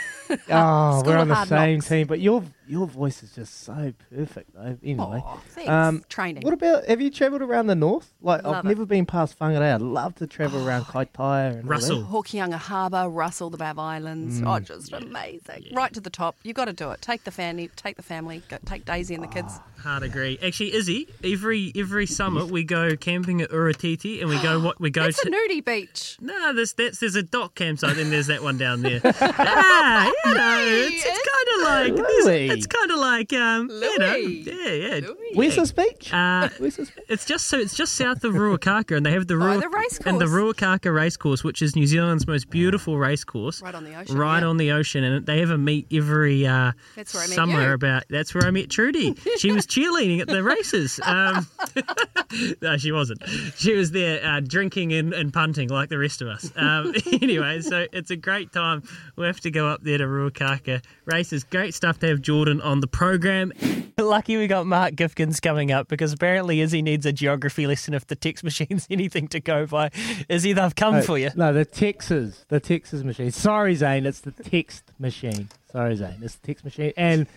Oh, 0.49 0.99
School 1.01 1.11
we're 1.13 1.17
on 1.19 1.27
the 1.27 1.45
same 1.45 1.75
Knocks. 1.75 1.89
team, 1.89 2.07
but 2.07 2.19
your 2.19 2.43
your 2.67 2.87
voice 2.87 3.23
is 3.23 3.33
just 3.35 3.61
so 3.63 3.93
perfect, 4.13 4.53
though. 4.53 4.77
Anyway, 4.83 5.21
Aw, 5.25 5.37
thanks. 5.49 6.05
Training. 6.07 6.43
What 6.43 6.53
about 6.53 6.85
have 6.85 7.01
you 7.01 7.09
travelled 7.09 7.41
around 7.41 7.67
the 7.67 7.75
north? 7.75 8.13
Like 8.21 8.45
I've 8.45 8.63
it. 8.65 8.67
never 8.69 8.85
been 8.85 9.05
past 9.05 9.37
Whangarei. 9.39 9.73
I'd 9.75 9.81
love 9.81 10.15
to 10.15 10.27
travel 10.27 10.67
around 10.67 10.85
Kaitaia 10.85 11.47
and 11.49 11.55
all 11.57 11.61
that. 11.61 11.65
Russell. 11.65 12.03
Hokianga 12.03 12.53
Harbour, 12.55 13.09
Russell, 13.09 13.49
the 13.49 13.57
Bay 13.57 13.69
of 13.69 13.79
Islands. 13.79 14.41
Mm. 14.41 14.55
Oh, 14.55 14.59
just 14.59 14.93
amazing. 14.93 15.65
Right 15.73 15.93
to 15.93 15.99
the 16.01 16.09
top. 16.09 16.35
You've 16.43 16.55
got 16.55 16.65
to 16.65 16.73
do 16.73 16.91
it. 16.91 17.01
Take 17.01 17.23
the 17.23 17.31
family, 17.31 17.69
take 17.75 17.95
the 17.97 18.03
family, 18.03 18.43
go, 18.49 18.57
take 18.65 18.85
Daisy 18.85 19.13
and 19.15 19.23
the 19.23 19.27
kids. 19.27 19.59
Hard 19.81 20.03
agree. 20.03 20.39
Actually, 20.41 20.73
Izzy, 20.73 21.07
every 21.23 21.71
every 21.75 22.05
summer 22.05 22.45
we 22.45 22.63
go 22.63 22.95
camping 22.95 23.41
at 23.41 23.49
Uretiti 23.49 24.21
and 24.21 24.29
we 24.29 24.41
go 24.41 24.59
what 24.63 24.79
we 24.79 24.89
go 24.89 25.03
It's 25.05 25.21
to. 25.21 25.27
a 25.27 25.31
nudie 25.31 25.63
beach. 25.65 26.17
No, 26.21 26.53
there's 26.53 26.73
that's 26.73 26.99
there's 26.99 27.15
a 27.15 27.23
DOC 27.23 27.55
campsite 27.55 27.97
and 27.97 28.11
there's 28.11 28.27
that 28.27 28.41
one 28.43 28.57
down 28.57 28.81
there. 28.81 29.01
ah, 29.03 30.05
you 30.25 30.33
know, 30.33 30.59
it's, 30.65 31.05
it's 31.05 31.29
kind 31.29 31.47
of 31.55 31.97
like 31.97 32.07
there's- 32.07 32.25
Louis. 32.25 32.52
It's 32.53 32.67
kind 32.67 32.91
of 32.91 32.99
like 32.99 33.33
um, 33.33 33.69
you 33.69 33.99
know, 33.99 34.15
Louis. 34.15 34.43
yeah, 34.45 34.99
yeah. 34.99 35.07
Where's 35.33 35.55
this 35.55 35.71
beach? 35.71 36.13
Uh, 36.13 36.49
Where's 36.57 36.75
this 36.77 36.89
beach? 36.91 37.05
it's 37.09 37.25
just 37.25 37.47
so 37.47 37.57
it's 37.59 37.75
just 37.75 37.93
south 37.93 38.23
of 38.23 38.33
Ruakaka, 38.33 38.95
and 38.97 39.05
they 39.05 39.11
have 39.11 39.27
the 39.27 39.35
By 39.37 39.53
Rua- 39.55 39.61
the 39.61 39.69
race 39.69 39.99
and 40.05 40.19
the. 40.19 40.25
Ruakaka 40.33 40.93
race 40.93 41.15
course, 41.17 41.43
which 41.43 41.61
is 41.61 41.75
New 41.75 41.85
Zealand's 41.85 42.25
most 42.27 42.49
beautiful 42.49 42.97
race 42.97 43.23
course, 43.23 43.61
Right 43.61 43.75
on 43.75 43.83
the 43.83 43.95
ocean, 43.95 44.17
right 44.17 44.39
yeah. 44.41 44.47
on 44.47 44.57
the 44.57 44.71
ocean, 44.71 45.03
and 45.03 45.25
they 45.25 45.39
have 45.39 45.51
a 45.51 45.57
meet 45.57 45.87
every 45.93 46.45
uh, 46.47 46.71
That's 46.95 47.13
where 47.13 47.23
I 47.23 47.27
met 47.27 47.35
summer. 47.35 47.61
you. 47.67 47.73
About 47.73 48.03
that's 48.09 48.33
where 48.33 48.45
I 48.45 48.51
met 48.51 48.69
Trudy. 48.69 49.15
She 49.37 49.51
was 49.51 49.65
cheerleading 49.67 50.21
at 50.21 50.27
the 50.27 50.41
races. 50.43 50.99
Um, 51.03 51.47
no, 52.61 52.77
she 52.77 52.91
wasn't. 52.91 53.21
She 53.57 53.73
was 53.73 53.91
there 53.91 54.23
uh, 54.25 54.39
drinking 54.39 54.93
and, 54.93 55.13
and 55.13 55.31
punting 55.33 55.69
like 55.69 55.89
the 55.89 55.97
rest 55.97 56.21
of 56.21 56.27
us. 56.27 56.51
Um, 56.55 56.93
anyway, 57.21 57.61
so 57.61 57.85
it's 57.91 58.11
a 58.11 58.15
great 58.15 58.51
time. 58.51 58.83
We 59.15 59.25
have 59.25 59.39
to 59.41 59.51
go 59.51 59.67
up 59.67 59.81
there 59.83 59.97
to 59.97 60.05
Ruakaka 60.05 60.83
races. 61.05 61.43
Great 61.43 61.73
stuff 61.73 61.99
to 61.99 62.07
have 62.07 62.21
Jordan 62.43 62.61
on 62.61 62.81
the 62.81 62.87
program. 62.87 63.53
Lucky 63.97 64.35
we 64.35 64.47
got 64.47 64.65
Mark 64.65 64.95
Gifkins 64.95 65.41
coming 65.41 65.71
up 65.71 65.87
because 65.87 66.11
apparently 66.11 66.59
Izzy 66.59 66.81
needs 66.81 67.05
a 67.05 67.13
geography 67.13 67.65
lesson 67.65 67.93
if 67.93 68.05
the 68.05 68.17
text 68.17 68.43
machine's 68.43 68.85
anything 68.89 69.29
to 69.29 69.39
go 69.39 69.65
by. 69.65 69.91
Izzy, 70.27 70.51
they've 70.51 70.75
come 70.75 71.01
for 71.03 71.17
you. 71.17 71.29
No, 71.37 71.53
the 71.53 71.63
Texas, 71.63 72.43
the 72.49 72.59
Texas 72.59 73.01
machine. 73.01 73.31
Sorry, 73.31 73.75
Zane, 73.75 74.05
it's 74.05 74.19
the 74.19 74.31
text 74.31 74.91
machine. 74.99 75.47
Sorry, 75.71 75.95
Zane, 75.95 76.17
it's 76.21 76.35
the 76.35 76.45
text 76.45 76.65
machine. 76.65 76.91
And 76.97 77.27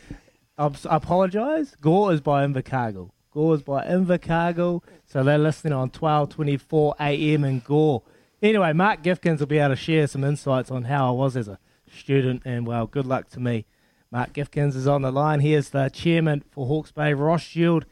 I 0.58 0.72
apologise. 0.86 1.76
Gore 1.80 2.12
is 2.12 2.20
by 2.20 2.44
Invercargill. 2.44 3.10
Gore 3.30 3.54
is 3.54 3.62
by 3.62 3.86
Invercargill. 3.86 4.82
So 5.04 5.22
they're 5.22 5.38
listening 5.38 5.72
on 5.72 5.90
12:24 5.90 6.94
a.m. 6.98 7.44
in 7.44 7.60
Gore. 7.60 8.02
Anyway, 8.42 8.72
Mark 8.72 9.04
Gifkins 9.04 9.38
will 9.38 9.46
be 9.46 9.58
able 9.58 9.76
to 9.76 9.76
share 9.76 10.08
some 10.08 10.24
insights 10.24 10.72
on 10.72 10.82
how 10.84 11.06
I 11.06 11.12
was 11.12 11.36
as 11.36 11.46
a 11.46 11.60
student, 11.96 12.42
and 12.44 12.66
well, 12.66 12.88
good 12.88 13.06
luck 13.06 13.28
to 13.30 13.38
me. 13.38 13.66
Mark 14.10 14.32
Gifkins 14.32 14.76
is 14.76 14.86
on 14.86 15.02
the 15.02 15.10
line. 15.10 15.40
He 15.40 15.54
is 15.54 15.70
the 15.70 15.88
chairman 15.88 16.44
for 16.50 16.66
Hawke's 16.66 16.92
Bay 16.92 17.12
Ross 17.12 17.42
Shield, 17.42 17.84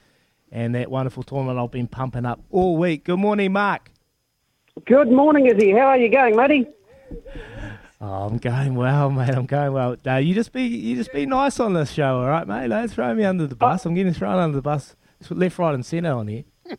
and 0.50 0.74
that 0.74 0.90
wonderful 0.90 1.22
tournament 1.22 1.58
I've 1.58 1.70
been 1.70 1.88
pumping 1.88 2.24
up 2.24 2.40
all 2.50 2.76
week. 2.76 3.04
Good 3.04 3.18
morning, 3.18 3.52
Mark. 3.52 3.90
Good 4.86 5.10
morning, 5.10 5.46
Izzy. 5.46 5.72
How 5.72 5.86
are 5.86 5.98
you 5.98 6.10
going, 6.10 6.36
matey? 6.36 6.66
Oh, 8.00 8.26
I'm 8.26 8.38
going 8.38 8.74
well, 8.74 9.10
mate. 9.10 9.34
I'm 9.34 9.46
going 9.46 9.72
well. 9.72 9.96
Uh, 10.06 10.16
you 10.16 10.34
just 10.34 10.52
be 10.52 10.62
you 10.62 10.96
just 10.96 11.12
be 11.12 11.26
nice 11.26 11.58
on 11.58 11.72
this 11.72 11.90
show, 11.90 12.18
all 12.18 12.28
right, 12.28 12.46
mate? 12.46 12.68
Don't 12.68 12.88
throw 12.88 13.14
me 13.14 13.24
under 13.24 13.46
the 13.46 13.56
bus. 13.56 13.86
I'm 13.86 13.94
getting 13.94 14.12
thrown 14.12 14.38
under 14.38 14.56
the 14.56 14.62
bus, 14.62 14.94
left, 15.30 15.58
right, 15.58 15.74
and 15.74 15.86
centre 15.86 16.12
on 16.12 16.28
here. 16.28 16.44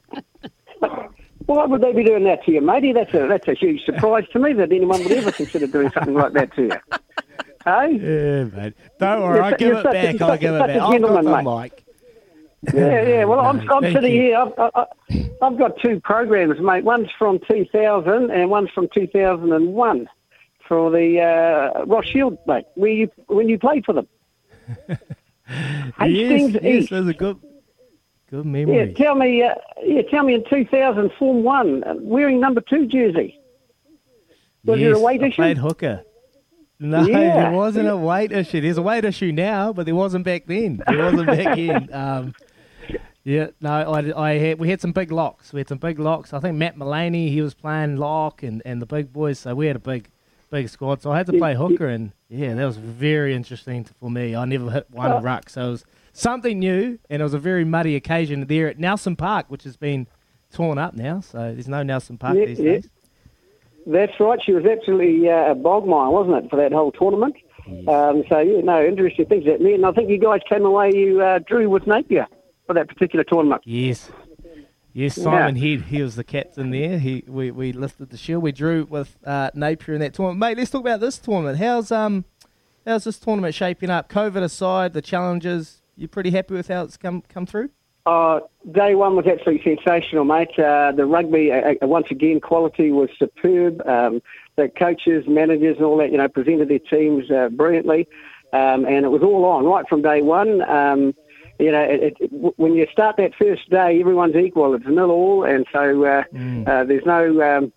Why 1.45 1.65
would 1.65 1.81
they 1.81 1.93
be 1.93 2.03
doing 2.03 2.23
that 2.23 2.43
to 2.45 2.51
you, 2.51 2.61
matey? 2.61 2.93
That's 2.93 3.13
a 3.13 3.27
that's 3.27 3.47
a 3.47 3.53
huge 3.53 3.83
surprise 3.86 4.25
to 4.33 4.39
me 4.39 4.53
that 4.53 4.71
anyone 4.71 5.03
would 5.03 5.11
ever 5.11 5.31
consider 5.31 5.67
doing 5.67 5.91
something 5.91 6.13
like 6.13 6.33
that 6.33 6.53
to 6.55 6.63
you. 6.63 6.71
Hey? 7.66 7.93
Yeah, 7.93 8.43
mate. 8.45 8.74
Don't 8.99 9.22
worry, 9.24 9.39
I'll 9.39 9.57
give 9.57 9.76
it 9.76 9.84
such 9.84 9.93
back. 9.93 10.22
I'll 10.22 10.38
give 10.38 10.53
it 10.55 10.59
back. 10.59 10.70
I've 10.70 11.01
got 11.01 11.24
the 11.24 11.43
mic. 11.43 11.86
Yeah, 12.74 13.01
yeah. 13.01 13.24
Well, 13.26 13.39
I'm, 13.39 13.59
I'm 13.72 13.84
sitting 13.93 14.11
you. 14.13 14.22
here. 14.22 14.38
I've, 14.38 14.53
I, 14.76 14.86
I've 15.41 15.57
got 15.57 15.80
two 15.80 15.99
programs, 15.99 16.59
mate. 16.59 16.84
One's 16.84 17.09
from 17.18 17.39
2000 17.49 18.32
and 18.32 18.49
one's 18.49 18.70
from 18.72 18.88
2001 18.93 20.09
for 20.68 20.91
the 20.91 21.22
uh, 21.22 21.86
Ross 21.86 22.05
Shield, 22.05 22.38
mate. 22.45 22.66
Where 22.76 22.91
you 22.91 23.11
when 23.28 23.49
you 23.49 23.57
played 23.59 23.86
for 23.86 23.93
them? 23.93 24.07
Hastings 25.47 26.53
yes, 26.53 26.63
yes, 26.63 26.89
those 26.89 27.07
are 27.07 27.13
good, 27.13 27.39
good 28.32 28.45
Yeah, 28.45 28.91
tell 28.93 29.13
me. 29.16 29.43
Uh, 29.43 29.53
yeah, 29.84 30.01
tell 30.03 30.24
me 30.24 30.34
in 30.34 30.43
2000, 30.49 31.11
Form 31.20 31.43
One, 31.43 31.84
uh, 31.84 31.93
wearing 31.99 32.39
number 32.39 32.61
two 32.61 32.88
jersey. 32.88 33.39
Was 34.63 34.80
yes, 34.80 34.88
it 34.89 34.95
a 34.95 34.99
weight 34.99 35.22
I 35.22 35.28
issue? 35.28 35.36
played 35.36 35.57
hooker. 35.59 36.03
No, 36.80 37.01
Yeah. 37.07 37.43
there 37.49 37.51
wasn't 37.51 37.88
a 37.88 37.95
weight 37.97 38.32
issue. 38.32 38.61
There's 38.61 38.78
a 38.78 38.82
weight 38.82 39.05
issue 39.05 39.32
now, 39.32 39.71
but 39.73 39.86
there 39.86 39.95
wasn't 39.95 40.26
back 40.26 40.45
then. 40.45 40.82
There 40.88 40.97
wasn't 40.97 41.28
back 41.28 41.55
then. 41.55 41.89
Um, 41.93 42.34
yeah, 43.23 43.47
no, 43.59 43.71
I, 43.71 44.30
I 44.32 44.38
had, 44.38 44.59
we 44.59 44.69
had 44.69 44.82
some 44.82 44.91
big 44.91 45.11
locks. 45.11 45.51
We 45.51 45.59
had 45.59 45.67
some 45.67 45.80
big 45.80 45.97
locks. 45.99 46.32
I 46.34 46.39
think 46.39 46.57
Matt 46.57 46.78
Mullaney, 46.78 47.30
he 47.30 47.41
was 47.41 47.53
playing 47.55 47.95
lock, 47.97 48.43
and, 48.43 48.61
and 48.65 48.82
the 48.82 48.86
big 48.86 49.11
boys. 49.11 49.39
So 49.39 49.55
we 49.55 49.65
had 49.65 49.76
a 49.76 49.80
big, 49.80 50.09
big 50.51 50.69
squad. 50.69 51.01
So 51.01 51.11
I 51.11 51.17
had 51.17 51.26
to 51.28 51.34
play 51.34 51.55
hooker, 51.55 51.88
and 51.88 52.11
yeah, 52.30 52.53
that 52.53 52.65
was 52.65 52.78
very 52.78 53.34
interesting 53.34 53.84
for 53.86 54.11
me. 54.11 54.36
I 54.36 54.45
never 54.45 54.69
hit 54.69 54.88
one 54.91 55.11
Oh. 55.11 55.21
ruck, 55.21 55.49
so 55.49 55.67
it 55.67 55.71
was 55.71 55.86
something 56.13 56.59
new, 56.59 56.99
and 57.09 57.19
it 57.21 57.23
was 57.23 57.34
a 57.34 57.39
very 57.39 57.65
muddy 57.65 57.95
occasion 57.95 58.45
there 58.45 58.67
at 58.67 58.78
Nelson 58.78 59.15
Park, 59.15 59.45
which 59.47 59.63
has 59.63 59.76
been 59.76 60.05
torn 60.53 60.78
up 60.78 60.93
now. 60.93 61.19
So 61.21 61.39
there's 61.53 61.67
no 61.67 61.82
Nelson 61.82 62.19
Park 62.19 62.38
Yeah, 62.38 62.45
these 62.45 62.59
yeah. 62.59 62.71
days. 62.73 62.89
That's 63.86 64.19
right. 64.19 64.39
She 64.43 64.51
was 64.51 64.65
absolutely 64.65 65.29
uh, 65.29 65.51
a 65.51 65.55
bog 65.55 65.86
mine, 65.86 66.11
wasn't 66.11 66.43
it, 66.45 66.49
for 66.49 66.55
that 66.57 66.71
whole 66.71 66.91
tournament? 66.91 67.36
Um, 67.88 68.23
so, 68.29 68.39
yeah, 68.39 68.61
no, 68.61 68.86
interesting 68.86 69.25
things 69.25 69.45
that 69.45 69.59
And 69.59 69.86
I 69.86 69.91
think 69.91 70.09
you 70.09 70.19
guys 70.19 70.41
came 70.47 70.65
away, 70.65 70.91
you 70.93 71.21
uh, 71.21 71.39
drew 71.39 71.69
with 71.69 71.88
Napier 71.88 72.27
for 72.67 72.73
that 72.73 72.88
particular 72.88 73.23
tournament. 73.23 73.61
Yes. 73.65 74.11
Yes, 74.93 75.17
Yeah. 75.17 75.23
Simon 75.25 75.55
Head, 75.57 75.81
he 75.81 76.01
was 76.01 76.15
the 76.15 76.23
captain 76.23 76.71
there. 76.71 76.97
He 76.99 77.23
we, 77.27 77.51
we 77.51 77.73
lifted 77.73 78.11
the 78.11 78.17
shield. 78.17 78.41
We 78.41 78.53
drew 78.53 78.86
with 78.86 79.17
uh, 79.25 79.51
Napier 79.53 79.95
in 79.95 79.99
that 80.01 80.13
tournament. 80.13 80.39
Mate, 80.39 80.57
let's 80.57 80.71
talk 80.71 80.81
about 80.81 81.01
this 81.01 81.17
tournament. 81.17 81.57
How's 81.57 81.91
um 81.91 82.23
how's 82.88 83.03
this 83.03 83.19
tournament 83.19 83.53
shaping 83.53 83.89
up? 83.89 84.07
COVID 84.09 84.41
aside, 84.41 84.93
the 84.93 85.01
challenges, 85.01 85.81
you 85.97 86.07
pretty 86.07 86.31
happy 86.31 86.53
with 86.53 86.69
how 86.69 86.83
it's 86.83 86.95
come 86.95 87.23
come 87.27 87.45
through? 87.45 87.71
Uh, 88.06 88.39
day 88.72 88.93
one 88.93 89.16
was 89.16 89.26
absolutely 89.26 89.64
sensational, 89.64 90.26
mate. 90.26 90.58
Uh, 90.60 90.91
the 90.91 91.06
rugby, 91.06 91.51
uh, 91.51 91.74
uh, 91.82 91.88
once 91.88 92.08
again, 92.12 92.39
quality 92.39 92.91
was 92.91 93.10
superb. 93.18 93.82
Um, 93.88 94.22
the 94.58 94.70
coaches, 94.70 95.26
managers, 95.28 95.78
and 95.78 95.86
all 95.86 95.97
that, 95.97 96.12
you 96.12 96.18
know, 96.18 96.28
presented 96.28 96.70
their 96.70 96.80
teams 96.80 97.32
uh, 97.32 97.49
brilliantly, 97.49 98.08
um, 98.53 98.86
and 98.86 99.06
it 99.06 99.10
was 99.10 99.24
all 99.24 99.43
on 99.45 99.66
right 99.66 99.88
from 99.89 100.03
day 100.03 100.22
one. 100.22 100.62
Um, 100.70 101.16
you 101.58 101.72
know, 101.72 101.82
it, 101.82 102.16
it, 102.20 102.58
when 102.58 102.74
you 102.74 102.86
start 102.91 103.18
that 103.18 103.34
first 103.36 103.70
day, 103.70 103.99
everyone's 103.99 104.36
equal. 104.36 104.76
It's 104.76 104.86
nil 104.86 105.10
all, 105.10 105.43
and 105.43 105.66
so 105.72 106.06
uh, 106.06 106.24
uh, 106.68 106.84
there's 106.84 107.06
no. 107.06 107.41
Um, 107.41 107.74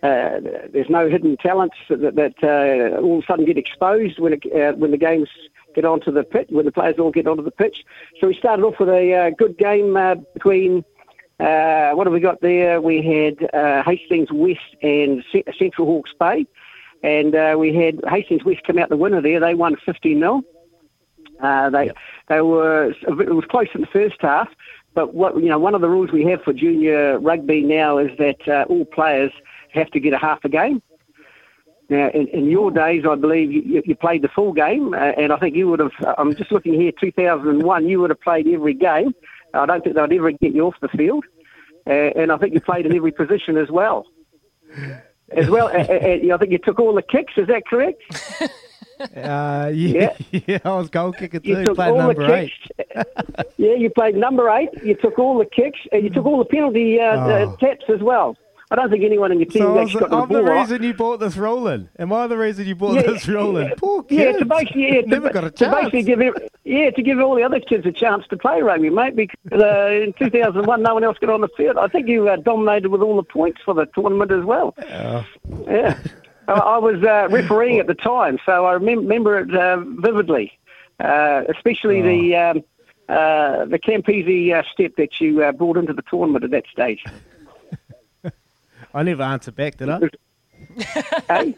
uh, 0.00 0.38
there's 0.72 0.88
no 0.88 1.08
hidden 1.08 1.36
talents 1.36 1.74
that, 1.88 2.14
that 2.14 2.34
uh, 2.40 3.00
all 3.00 3.18
of 3.18 3.24
a 3.24 3.26
sudden 3.26 3.44
get 3.44 3.58
exposed 3.58 4.20
when 4.20 4.32
it, 4.32 4.44
uh, 4.54 4.72
when 4.76 4.92
the 4.92 4.96
games 4.96 5.28
get 5.78 5.84
onto 5.84 6.10
the 6.10 6.24
pitch, 6.24 6.48
when 6.50 6.64
the 6.64 6.72
players 6.72 6.96
all 6.98 7.12
get 7.12 7.28
onto 7.28 7.42
the 7.42 7.52
pitch. 7.52 7.84
So 8.20 8.26
we 8.26 8.34
started 8.34 8.64
off 8.64 8.80
with 8.80 8.88
a 8.88 9.14
uh, 9.14 9.30
good 9.30 9.56
game 9.56 9.96
uh, 9.96 10.16
between. 10.34 10.84
Uh, 11.38 11.92
what 11.92 12.04
have 12.08 12.12
we 12.12 12.18
got 12.18 12.40
there? 12.40 12.80
We 12.80 12.96
had 13.00 13.54
uh, 13.54 13.84
Hastings 13.84 14.32
West 14.32 14.74
and 14.82 15.24
C- 15.30 15.44
Central 15.56 15.86
Hawke's 15.86 16.12
Bay, 16.18 16.46
and 17.04 17.32
uh, 17.36 17.54
we 17.56 17.72
had 17.72 18.00
Hastings 18.08 18.44
West 18.44 18.62
come 18.66 18.76
out 18.76 18.88
the 18.88 18.96
winner 18.96 19.20
there. 19.20 19.38
They 19.38 19.54
won 19.54 19.76
50 19.76 20.18
0. 20.18 20.42
Uh, 21.40 21.70
they 21.70 21.92
they 22.28 22.40
were 22.40 22.90
it 22.90 23.34
was 23.34 23.44
close 23.48 23.68
in 23.72 23.82
the 23.82 23.86
first 23.86 24.16
half, 24.18 24.48
but 24.94 25.14
what 25.14 25.36
you 25.36 25.48
know 25.48 25.60
one 25.60 25.76
of 25.76 25.80
the 25.80 25.88
rules 25.88 26.10
we 26.10 26.24
have 26.24 26.42
for 26.42 26.52
junior 26.52 27.20
rugby 27.20 27.62
now 27.62 27.98
is 27.98 28.10
that 28.18 28.48
uh, 28.48 28.64
all 28.68 28.84
players 28.84 29.30
have 29.70 29.88
to 29.92 30.00
get 30.00 30.12
a 30.12 30.18
half 30.18 30.44
a 30.44 30.48
game. 30.48 30.82
Now, 31.90 32.08
in, 32.10 32.26
in 32.28 32.50
your 32.50 32.70
days, 32.70 33.04
I 33.08 33.14
believe 33.14 33.50
you, 33.50 33.82
you- 33.84 33.94
played 33.96 34.20
the 34.22 34.28
full 34.28 34.52
game, 34.52 34.92
uh, 34.92 34.96
and 34.96 35.32
I 35.32 35.38
think 35.38 35.56
you 35.56 35.68
would 35.68 35.80
have. 35.80 35.92
I'm 36.18 36.34
just 36.34 36.52
looking 36.52 36.74
here, 36.74 36.92
2001. 37.00 37.88
You 37.88 38.00
would 38.00 38.10
have 38.10 38.20
played 38.20 38.46
every 38.46 38.74
game. 38.74 39.14
I 39.54 39.64
don't 39.66 39.82
think 39.82 39.96
they'd 39.96 40.12
ever 40.12 40.30
get 40.32 40.52
you 40.54 40.66
off 40.66 40.74
the 40.82 40.88
field, 40.88 41.24
uh, 41.86 41.90
and 41.90 42.30
I 42.30 42.36
think 42.36 42.52
you 42.52 42.60
played 42.60 42.84
in 42.84 42.94
every 42.94 43.12
position 43.12 43.56
as 43.56 43.70
well. 43.70 44.06
As 45.30 45.48
well, 45.48 45.68
uh, 45.68 45.78
uh, 45.78 45.82
uh, 45.82 46.34
I 46.34 46.36
think 46.38 46.52
you 46.52 46.58
took 46.58 46.78
all 46.78 46.94
the 46.94 47.02
kicks. 47.02 47.32
Is 47.36 47.46
that 47.48 47.66
correct? 47.66 48.02
Uh, 49.14 49.70
yeah, 49.72 50.12
yeah, 50.32 50.58
I 50.64 50.70
was 50.74 50.88
goal 50.90 51.12
kicker 51.12 51.38
too. 51.38 51.48
You 51.50 51.54
too, 51.58 51.64
took 51.66 51.76
played 51.76 51.90
all 51.92 51.98
number 51.98 52.14
the 52.26 52.34
eight. 52.34 52.52
kicks. 52.76 53.04
yeah, 53.56 53.74
you 53.74 53.90
played 53.90 54.16
number 54.16 54.50
eight. 54.50 54.70
You 54.82 54.96
took 54.96 55.20
all 55.20 55.38
the 55.38 55.44
kicks, 55.46 55.78
and 55.92 56.02
you 56.02 56.10
took 56.10 56.26
all 56.26 56.38
the 56.38 56.44
penalty 56.44 56.98
uh, 57.00 57.04
uh, 57.16 57.46
Oh. 57.48 57.56
taps 57.60 57.84
as 57.88 58.00
well. 58.00 58.36
I 58.70 58.76
don't 58.76 58.90
think 58.90 59.02
anyone 59.02 59.32
in 59.32 59.38
your 59.38 59.48
team 59.48 59.62
So 59.62 59.78
actually 59.78 60.00
got 60.08 60.12
I'm 60.12 60.28
the 60.28 60.38
the 60.38 60.44
ball. 60.44 60.60
reason 60.60 60.82
you 60.82 60.92
bought 60.92 61.20
this 61.20 61.36
rolling. 61.38 61.88
Am 61.98 62.12
I 62.12 62.26
the 62.26 62.36
reason 62.36 62.66
you 62.66 62.74
bought 62.74 62.96
Yeah, 62.96 63.02
this 63.12 63.26
rolling? 63.26 63.70
Poor 63.78 64.04
Yeah, 64.10 64.32
to 64.32 64.44
basically, 64.44 64.88
yeah, 64.94 65.00
to, 65.02 65.06
Never 65.06 65.30
got 65.30 65.44
a 65.44 65.50
to 65.50 65.70
basically 65.70 66.02
give 66.02 66.20
ev- 66.20 66.48
yeah 66.64 66.90
to 66.90 67.02
give 67.02 67.18
all 67.18 67.34
the 67.34 67.42
other 67.42 67.60
kids 67.60 67.86
a 67.86 67.92
chance 67.92 68.26
to 68.28 68.36
play 68.36 68.60
rugby, 68.60 68.90
mate. 68.90 69.16
Because 69.16 69.36
uh, 69.52 69.88
in 70.04 70.12
2001, 70.18 70.82
no 70.82 70.94
one 70.94 71.02
else 71.04 71.16
got 71.18 71.30
on 71.30 71.40
the 71.40 71.48
field. 71.56 71.78
I 71.78 71.88
think 71.88 72.08
you 72.08 72.28
uh, 72.28 72.36
dominated 72.36 72.88
with 72.90 73.00
all 73.00 73.16
the 73.16 73.22
points 73.22 73.60
for 73.64 73.72
the 73.72 73.86
tournament 73.86 74.30
as 74.32 74.44
well. 74.44 74.74
Oh. 74.92 75.24
Yeah, 75.66 75.98
I, 76.48 76.52
I 76.52 76.78
was 76.78 77.02
uh, 77.02 77.28
refereeing 77.30 77.78
at 77.78 77.86
the 77.86 77.94
time, 77.94 78.38
so 78.44 78.66
I 78.66 78.74
remem- 78.74 78.98
remember 79.08 79.38
it 79.38 79.54
uh, 79.54 79.78
vividly, 80.00 80.52
uh, 81.00 81.44
especially 81.48 82.02
the 82.02 82.36
Oh. 82.36 82.50
um, 82.50 82.64
uh, 83.08 83.64
the 83.64 83.78
Campese 83.78 84.52
uh, 84.52 84.62
step 84.70 84.92
that 84.98 85.18
you 85.18 85.42
uh, 85.42 85.52
brought 85.52 85.78
into 85.78 85.94
the 85.94 86.02
tournament 86.10 86.44
at 86.44 86.50
that 86.50 86.64
stage. 86.70 87.02
I 88.94 89.02
never 89.02 89.22
answered 89.22 89.56
back, 89.56 89.76
did 89.76 89.88
I? 89.88 90.00
Hey, 91.28 91.54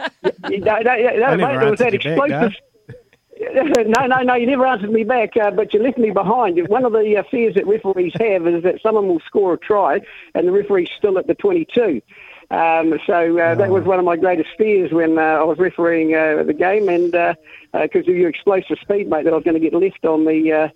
no, 0.58 0.78
no, 0.78 0.96
no, 0.96 1.36
mate, 1.36 1.58
there 1.58 1.70
was 1.70 1.78
that 1.78 1.92
you 1.92 1.98
back, 1.98 2.30
explosive. 2.30 2.56
no, 3.88 4.06
no, 4.06 4.22
no, 4.22 4.34
you 4.34 4.46
never 4.46 4.66
answered 4.66 4.90
me 4.90 5.04
back, 5.04 5.36
uh, 5.36 5.50
but 5.50 5.72
you 5.72 5.82
left 5.82 5.98
me 5.98 6.10
behind. 6.10 6.66
One 6.68 6.84
of 6.84 6.92
the 6.92 7.16
uh, 7.16 7.22
fears 7.30 7.54
that 7.54 7.66
referees 7.66 8.12
have 8.20 8.46
is 8.46 8.62
that 8.62 8.82
someone 8.82 9.08
will 9.08 9.20
score 9.20 9.54
a 9.54 9.58
try 9.58 10.00
and 10.34 10.46
the 10.46 10.52
referee's 10.52 10.90
still 10.96 11.18
at 11.18 11.26
the 11.26 11.34
22. 11.34 12.02
Um, 12.50 12.98
so 13.06 13.38
uh, 13.38 13.54
that 13.54 13.70
was 13.70 13.84
one 13.84 14.00
of 14.00 14.04
my 14.04 14.16
greatest 14.16 14.50
fears 14.58 14.92
when 14.92 15.18
uh, 15.18 15.22
I 15.22 15.44
was 15.44 15.58
refereeing 15.58 16.14
uh, 16.14 16.42
the 16.42 16.52
game, 16.52 16.88
and 16.88 17.12
because 17.72 18.08
of 18.08 18.14
your 18.16 18.28
explosive 18.28 18.78
speed, 18.80 19.08
mate, 19.08 19.24
that 19.24 19.32
I 19.32 19.36
was 19.36 19.44
going 19.44 19.54
to 19.54 19.60
get 19.60 19.72
left 19.72 20.04
on 20.04 20.24
the 20.24 20.52
uh, 20.52 20.68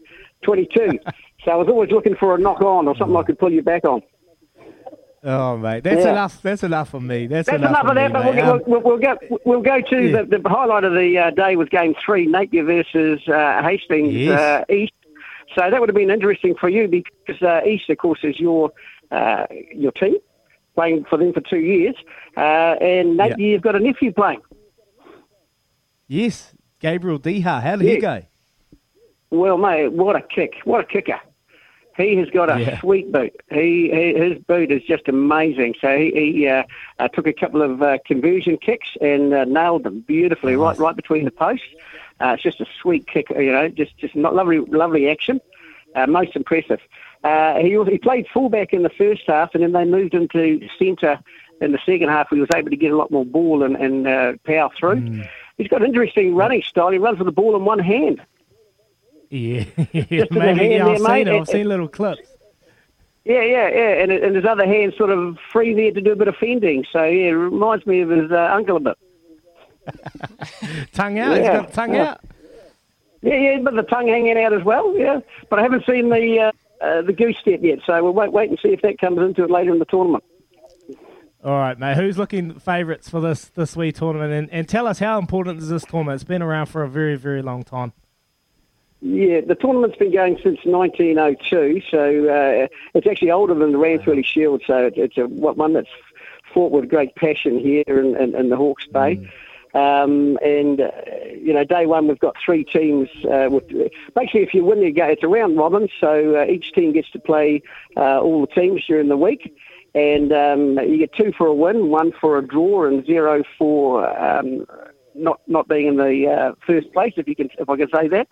22. 0.42 1.00
so 1.44 1.50
I 1.50 1.57
was 1.57 1.68
always 1.68 1.90
looking 1.90 2.14
for 2.14 2.34
a 2.34 2.38
knock 2.38 2.61
on 2.62 2.86
or 2.86 2.96
something 2.96 3.16
I 3.16 3.24
could 3.24 3.38
pull 3.38 3.52
you 3.52 3.62
back 3.62 3.84
on. 3.84 4.02
Oh, 5.26 5.56
mate, 5.56 5.82
that's 5.84 6.04
Yeah. 6.04 6.10
enough. 6.10 6.42
That's 6.42 6.62
enough 6.62 6.90
for 6.90 7.00
me. 7.00 7.26
That's, 7.26 7.48
That's 7.48 7.56
enough, 7.58 7.80
for 7.80 7.88
of 7.88 7.94
that. 7.94 8.08
me, 8.08 8.12
But 8.12 8.24
we'll, 8.26 8.44
Um, 8.50 8.62
we'll, 8.66 8.80
we'll 8.82 8.98
go. 8.98 9.16
We'll 9.46 9.62
go 9.62 9.80
to 9.80 10.02
Yeah. 10.10 10.22
the, 10.22 10.38
the 10.38 10.48
highlight 10.48 10.84
of 10.84 10.92
the 10.92 11.16
uh, 11.18 11.30
day 11.30 11.56
was 11.56 11.68
Game 11.70 11.94
Three, 12.04 12.26
Napier 12.26 12.62
versus 12.64 13.26
uh, 13.28 13.62
Hastings 13.62 14.12
Yes. 14.12 14.38
uh, 14.38 14.64
East. 14.72 14.92
So 15.56 15.70
that 15.70 15.80
would 15.80 15.88
have 15.88 15.96
been 15.96 16.10
interesting 16.10 16.54
for 16.56 16.68
you 16.68 16.88
because 16.88 17.40
uh, 17.42 17.62
East, 17.66 17.88
of 17.88 17.96
course, 17.98 18.20
is 18.22 18.38
your 18.38 18.70
uh, 19.10 19.46
your 19.74 19.92
team 19.92 20.16
playing 20.74 21.04
for 21.08 21.16
them 21.16 21.32
for 21.32 21.40
two 21.40 21.60
years, 21.60 21.94
uh, 22.36 22.40
and 22.80 23.16
Napier, 23.16 23.46
you've 23.46 23.62
got 23.62 23.76
a 23.76 23.80
nephew 23.80 24.12
playing. 24.12 24.40
yes, 26.08 26.52
Gabriel 26.80 27.18
Deha. 27.18 27.62
How 27.62 27.76
did 27.76 27.86
he 27.86 27.94
Yeah. 27.94 28.00
go? 28.00 28.22
Well, 29.30 29.56
mate, 29.56 29.92
what 29.92 30.16
a 30.16 30.20
kick! 30.22 30.54
What 30.64 30.80
a 30.80 30.84
kicker! 30.84 31.20
He 31.97 32.16
has 32.16 32.28
got 32.30 32.51
a 32.51 32.61
Yeah. 32.61 32.80
sweet 32.80 33.12
boot. 33.12 33.34
He, 33.51 33.90
he 33.90 34.14
his 34.14 34.38
boot 34.38 34.70
is 34.72 34.82
just 34.82 35.09
amazing. 35.09 35.74
So 35.80 35.97
he, 35.97 36.11
he 36.34 36.49
uh, 36.49 36.64
uh, 36.99 37.09
took 37.09 37.26
a 37.26 37.32
couple 37.32 37.62
of 37.62 37.82
uh, 37.82 37.99
conversion 38.05 38.57
kicks 38.59 38.88
and 39.01 39.32
uh, 39.32 39.45
nailed 39.45 39.84
them 39.84 40.01
beautifully, 40.01 40.57
right 40.57 40.76
right 40.78 40.97
between 40.97 41.24
the 41.24 41.30
posts. 41.30 41.66
Uh, 42.20 42.28
it's 42.34 42.42
just 42.42 42.61
a 42.61 42.66
sweet 42.80 43.07
kick, 43.07 43.26
you 43.30 43.53
know, 43.53 43.68
just 43.68 43.97
just 43.99 44.14
not 44.16 44.34
lovely 44.34 44.59
lovely 44.59 45.09
action. 45.09 45.40
Uh, 45.95 46.07
most 46.09 46.34
impressive. 46.34 46.80
Uh, 47.22 47.59
he 47.59 47.70
he 47.90 47.99
played 47.99 48.26
fullback 48.32 48.72
in 48.72 48.82
the 48.82 48.90
first 48.90 49.22
half, 49.26 49.55
and 49.55 49.62
then 49.62 49.72
they 49.72 49.84
moved 49.84 50.14
into 50.14 50.66
centre 50.78 51.18
in 51.61 51.70
the 51.72 51.78
second 51.86 52.09
half. 52.09 52.28
He 52.30 52.40
was 52.40 52.49
able 52.55 52.70
to 52.70 52.76
get 52.76 52.90
a 52.90 52.97
lot 52.97 53.11
more 53.12 53.24
ball 53.24 53.62
and, 53.62 53.76
and 53.76 54.07
uh, 54.09 54.32
power 54.45 54.70
through. 54.76 55.22
He's 55.57 55.68
got 55.68 55.82
an 55.82 55.86
interesting 55.88 56.34
running 56.34 56.62
style. 56.62 56.90
He 56.90 56.99
runs 56.99 57.18
with 57.18 57.26
the 57.26 57.32
ball 57.32 57.55
in 57.55 57.64
one 57.64 57.78
hand. 57.78 58.20
Yeah, 59.30 59.64
the 59.76 60.28
maybe. 60.30 60.58
hand 60.58 60.60
Yeah, 60.72 60.84
there, 60.84 60.94
I've 60.94 61.00
mate. 61.02 61.26
seen 61.26 61.28
it. 61.28 61.40
I've 61.40 61.48
seen 61.48 61.68
little 61.68 61.88
clips. 61.88 62.28
Yeah, 63.24 63.40
yeah, 63.42 63.68
yeah, 63.68 64.02
and, 64.02 64.12
and 64.12 64.36
his 64.36 64.44
other 64.44 64.66
hand 64.66 64.92
sort 64.98 65.10
of 65.10 65.38
free 65.50 65.72
there 65.72 65.90
to 65.92 66.00
do 66.00 66.12
a 66.12 66.16
bit 66.16 66.28
of 66.28 66.36
fending. 66.36 66.84
So 66.92 67.02
yeah, 67.04 67.28
it 67.28 67.32
reminds 67.32 67.86
me 67.86 68.00
of 68.02 68.10
his 68.10 68.30
uh, 68.30 68.50
uncle 68.52 68.76
a 68.76 68.80
bit. 68.80 68.98
Tongue 70.92 71.18
out. 71.18 71.36
He's 71.36 71.44
Yeah, 71.46 71.56
got 71.62 71.72
tongue 71.72 71.94
yeah. 71.94 72.10
out. 72.12 72.20
Yeah, 73.22 73.34
yeah, 73.36 73.58
but 73.62 73.74
the 73.74 73.82
tongue 73.82 74.08
hanging 74.08 74.38
out 74.38 74.52
as 74.52 74.62
well. 74.62 74.94
Yeah, 74.96 75.20
but 75.48 75.58
I 75.58 75.62
haven't 75.62 75.86
seen 75.86 76.10
the 76.10 76.38
uh, 76.40 76.84
uh, 76.84 77.02
the 77.02 77.12
goose 77.14 77.38
step 77.38 77.60
yet. 77.62 77.78
So 77.86 78.02
we'll 78.02 78.12
wait, 78.12 78.32
wait 78.32 78.50
and 78.50 78.58
see 78.62 78.68
if 78.70 78.82
that 78.82 78.98
comes 78.98 79.18
into 79.18 79.42
it 79.44 79.50
later 79.50 79.72
in 79.72 79.78
the 79.78 79.84
tournament. 79.86 80.22
All 81.42 81.52
right, 81.58 81.78
mate. 81.78 81.96
Who's 81.96 82.16
looking 82.18 82.58
favourites 82.58 83.08
for 83.08 83.20
this 83.20 83.46
this 83.46 83.74
wee 83.76 83.92
tournament? 83.92 84.32
And, 84.32 84.50
and 84.50 84.68
tell 84.68 84.86
us 84.86 84.98
how 84.98 85.18
important 85.18 85.60
is 85.60 85.68
this 85.70 85.84
tournament? 85.84 86.16
It's 86.16 86.24
been 86.28 86.42
around 86.42 86.66
for 86.66 86.82
a 86.82 86.88
very, 86.88 87.16
very 87.16 87.40
long 87.42 87.62
time. 87.62 87.92
Yeah, 89.07 89.42
the 89.42 89.55
tournament's 89.55 89.98
been 89.98 90.12
going 90.12 90.36
since 90.42 90.61
1902, 90.64 91.82
so 91.90 91.98
uh, 92.26 92.66
it's 92.94 93.07
actually 93.07 93.30
older 93.30 93.52
than 93.52 93.72
the 93.72 93.78
Ranfurly 93.78 94.24
Shield. 94.24 94.62
So 94.66 94.86
it- 94.86 94.96
it's 94.96 95.18
a 95.18 95.26
one 95.26 95.74
that's 95.74 95.90
fought 96.55 96.72
with 96.72 96.88
great 96.88 97.14
passion 97.14 97.59
here 97.59 97.84
in, 97.86 98.16
in, 98.16 98.34
in 98.34 98.48
the 98.48 98.57
Hawke's 98.57 98.86
Bay. 98.86 99.28
Um, 99.74 100.38
and 100.42 100.80
uh, 100.80 100.90
you 101.36 101.52
know, 101.52 101.64
day 101.64 101.84
one 101.84 102.09
we've 102.09 102.18
got 102.18 102.36
three 102.42 102.64
teams. 102.64 103.11
Uh, 103.30 103.48
with 103.50 103.68
basically, 104.14 104.42
if 104.42 104.55
you 104.55 104.64
win 104.64 104.80
the 104.80 104.90
game, 104.90 105.11
it's 105.11 105.22
a 105.22 105.28
round 105.28 105.59
robin, 105.59 105.88
so 106.00 106.36
uh, 106.36 106.46
each 106.46 106.72
team 106.72 106.92
gets 106.92 107.11
to 107.11 107.18
play 107.18 107.61
uh, 107.98 108.20
all 108.22 108.40
the 108.40 108.46
teams 108.55 108.86
during 108.86 109.09
the 109.09 109.18
week, 109.18 109.55
and 109.94 110.32
um, 110.32 110.78
you 110.78 110.96
get 110.96 111.12
two 111.12 111.30
for 111.36 111.46
a 111.48 111.55
win, 111.55 111.88
one 111.90 112.11
for 112.12 112.38
a 112.38 112.46
draw, 112.46 112.86
and 112.86 113.05
zero 113.05 113.42
for 113.59 114.09
um, 114.18 114.64
not 115.14 115.40
not 115.46 115.68
being 115.68 115.88
in 115.88 115.96
the 115.96 116.26
uh, 116.28 116.52
first 116.66 116.90
place, 116.94 117.12
if 117.18 117.28
you 117.28 117.36
can, 117.36 117.50
if 117.59 117.68
I 117.68 117.76
can 117.76 117.90
say 117.90 118.09
that. 118.09 118.28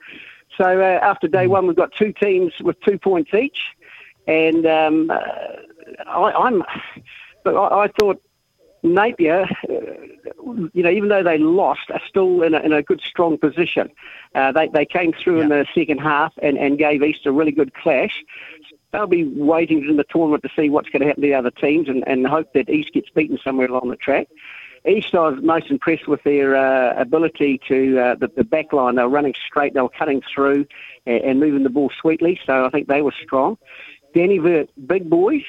So 0.58 0.80
uh, 0.80 0.98
after 1.02 1.28
day 1.28 1.46
one, 1.46 1.66
we've 1.66 1.76
got 1.76 1.92
two 1.98 2.12
teams 2.12 2.52
with 2.60 2.80
two 2.80 2.98
points 2.98 3.32
each, 3.34 3.58
and 4.26 4.66
um, 4.66 5.10
uh, 5.10 5.18
I, 6.06 6.32
I'm. 6.32 6.62
But 7.44 7.56
I, 7.56 7.84
I 7.84 7.88
thought 7.98 8.22
Napier, 8.82 9.42
uh, 9.68 9.74
you 10.72 10.82
know, 10.82 10.90
even 10.90 11.08
though 11.08 11.22
they 11.22 11.38
lost, 11.38 11.90
are 11.90 12.00
still 12.08 12.42
in 12.42 12.54
a, 12.54 12.60
in 12.60 12.72
a 12.72 12.82
good, 12.82 13.00
strong 13.00 13.38
position. 13.38 13.90
Uh, 14.34 14.52
they, 14.52 14.68
they 14.68 14.84
came 14.84 15.12
through 15.12 15.40
in 15.40 15.48
the 15.48 15.66
second 15.74 15.98
half 15.98 16.32
and, 16.42 16.58
and 16.58 16.78
gave 16.78 17.02
East 17.02 17.26
a 17.26 17.32
really 17.32 17.52
good 17.52 17.74
clash. 17.74 18.22
They'll 18.92 19.06
be 19.06 19.24
waiting 19.24 19.88
in 19.88 19.96
the 19.96 20.04
tournament 20.04 20.42
to 20.42 20.50
see 20.54 20.68
what's 20.68 20.88
going 20.90 21.00
to 21.00 21.06
happen 21.06 21.22
to 21.22 21.28
the 21.28 21.34
other 21.34 21.50
teams 21.50 21.88
and, 21.88 22.06
and 22.06 22.26
hope 22.26 22.52
that 22.54 22.68
East 22.68 22.92
gets 22.92 23.08
beaten 23.10 23.38
somewhere 23.42 23.68
along 23.68 23.88
the 23.88 23.96
track. 23.96 24.28
East, 24.86 25.14
I 25.14 25.28
was 25.28 25.42
most 25.42 25.70
impressed 25.70 26.08
with 26.08 26.22
their 26.24 26.56
uh, 26.56 27.00
ability 27.00 27.60
to 27.68 28.00
uh, 28.00 28.14
the, 28.16 28.28
the 28.28 28.44
back 28.44 28.72
line. 28.72 28.96
They 28.96 29.02
were 29.02 29.08
running 29.08 29.34
straight, 29.46 29.74
they 29.74 29.80
were 29.80 29.88
cutting 29.88 30.22
through 30.34 30.66
and, 31.06 31.22
and 31.22 31.40
moving 31.40 31.62
the 31.62 31.70
ball 31.70 31.90
sweetly. 32.00 32.40
So 32.44 32.64
I 32.64 32.70
think 32.70 32.88
they 32.88 33.02
were 33.02 33.14
strong. 33.22 33.58
Denver, 34.12 34.64
big 34.86 35.08
boys, 35.08 35.44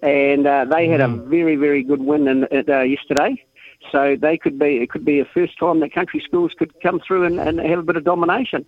and 0.00 0.46
uh, 0.46 0.64
they 0.64 0.88
had 0.88 1.00
a 1.00 1.08
very, 1.08 1.56
very 1.56 1.82
good 1.82 2.00
win 2.00 2.28
in, 2.28 2.44
uh, 2.68 2.80
yesterday. 2.80 3.42
So 3.92 4.16
they 4.20 4.36
could 4.36 4.58
be 4.58 4.78
it 4.78 4.90
could 4.90 5.04
be 5.04 5.20
a 5.20 5.24
first 5.24 5.58
time 5.58 5.80
that 5.80 5.92
country 5.92 6.20
schools 6.24 6.52
could 6.58 6.72
come 6.82 7.00
through 7.00 7.24
and, 7.24 7.38
and 7.38 7.60
have 7.60 7.78
a 7.78 7.82
bit 7.82 7.96
of 7.96 8.04
domination. 8.04 8.66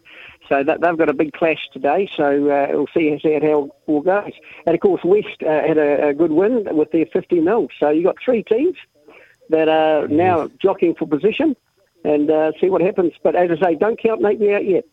So 0.49 0.63
that, 0.63 0.81
they've 0.81 0.97
got 0.97 1.09
a 1.09 1.15
big 1.15 1.33
clash 1.33 1.69
today. 1.73 2.09
So 2.17 2.49
uh, 2.49 2.69
we'll 2.71 2.87
see, 2.95 3.19
see 3.23 3.33
how 3.35 3.65
it 3.65 3.71
all 3.87 4.03
goes. 4.03 4.33
And 4.67 4.75
of 4.75 4.81
course, 4.81 5.03
West 5.05 5.43
uh, 5.43 5.67
had 5.67 5.79
a, 5.79 6.09
a 6.09 6.15
good 6.15 6.33
win 6.33 6.65
with 6.77 6.93
their 6.93 7.07
50 7.07 7.41
mil. 7.41 7.69
So 7.79 7.91
you 7.91 8.05
got 8.05 8.17
three 8.25 8.43
teams 8.45 8.77
that 9.51 9.69
are 9.69 10.09
now 10.09 10.49
jockeying 10.61 10.95
for 10.95 11.07
position 11.07 11.55
and 12.05 12.31
uh, 12.31 12.53
see 12.61 12.71
what 12.71 12.81
happens. 12.81 13.13
But 13.23 13.35
as 13.37 13.51
I 13.51 13.61
say, 13.73 13.75
don't 13.77 14.01
count 14.01 14.23
Napier 14.23 14.57
out 14.57 14.65
yet. 14.67 14.85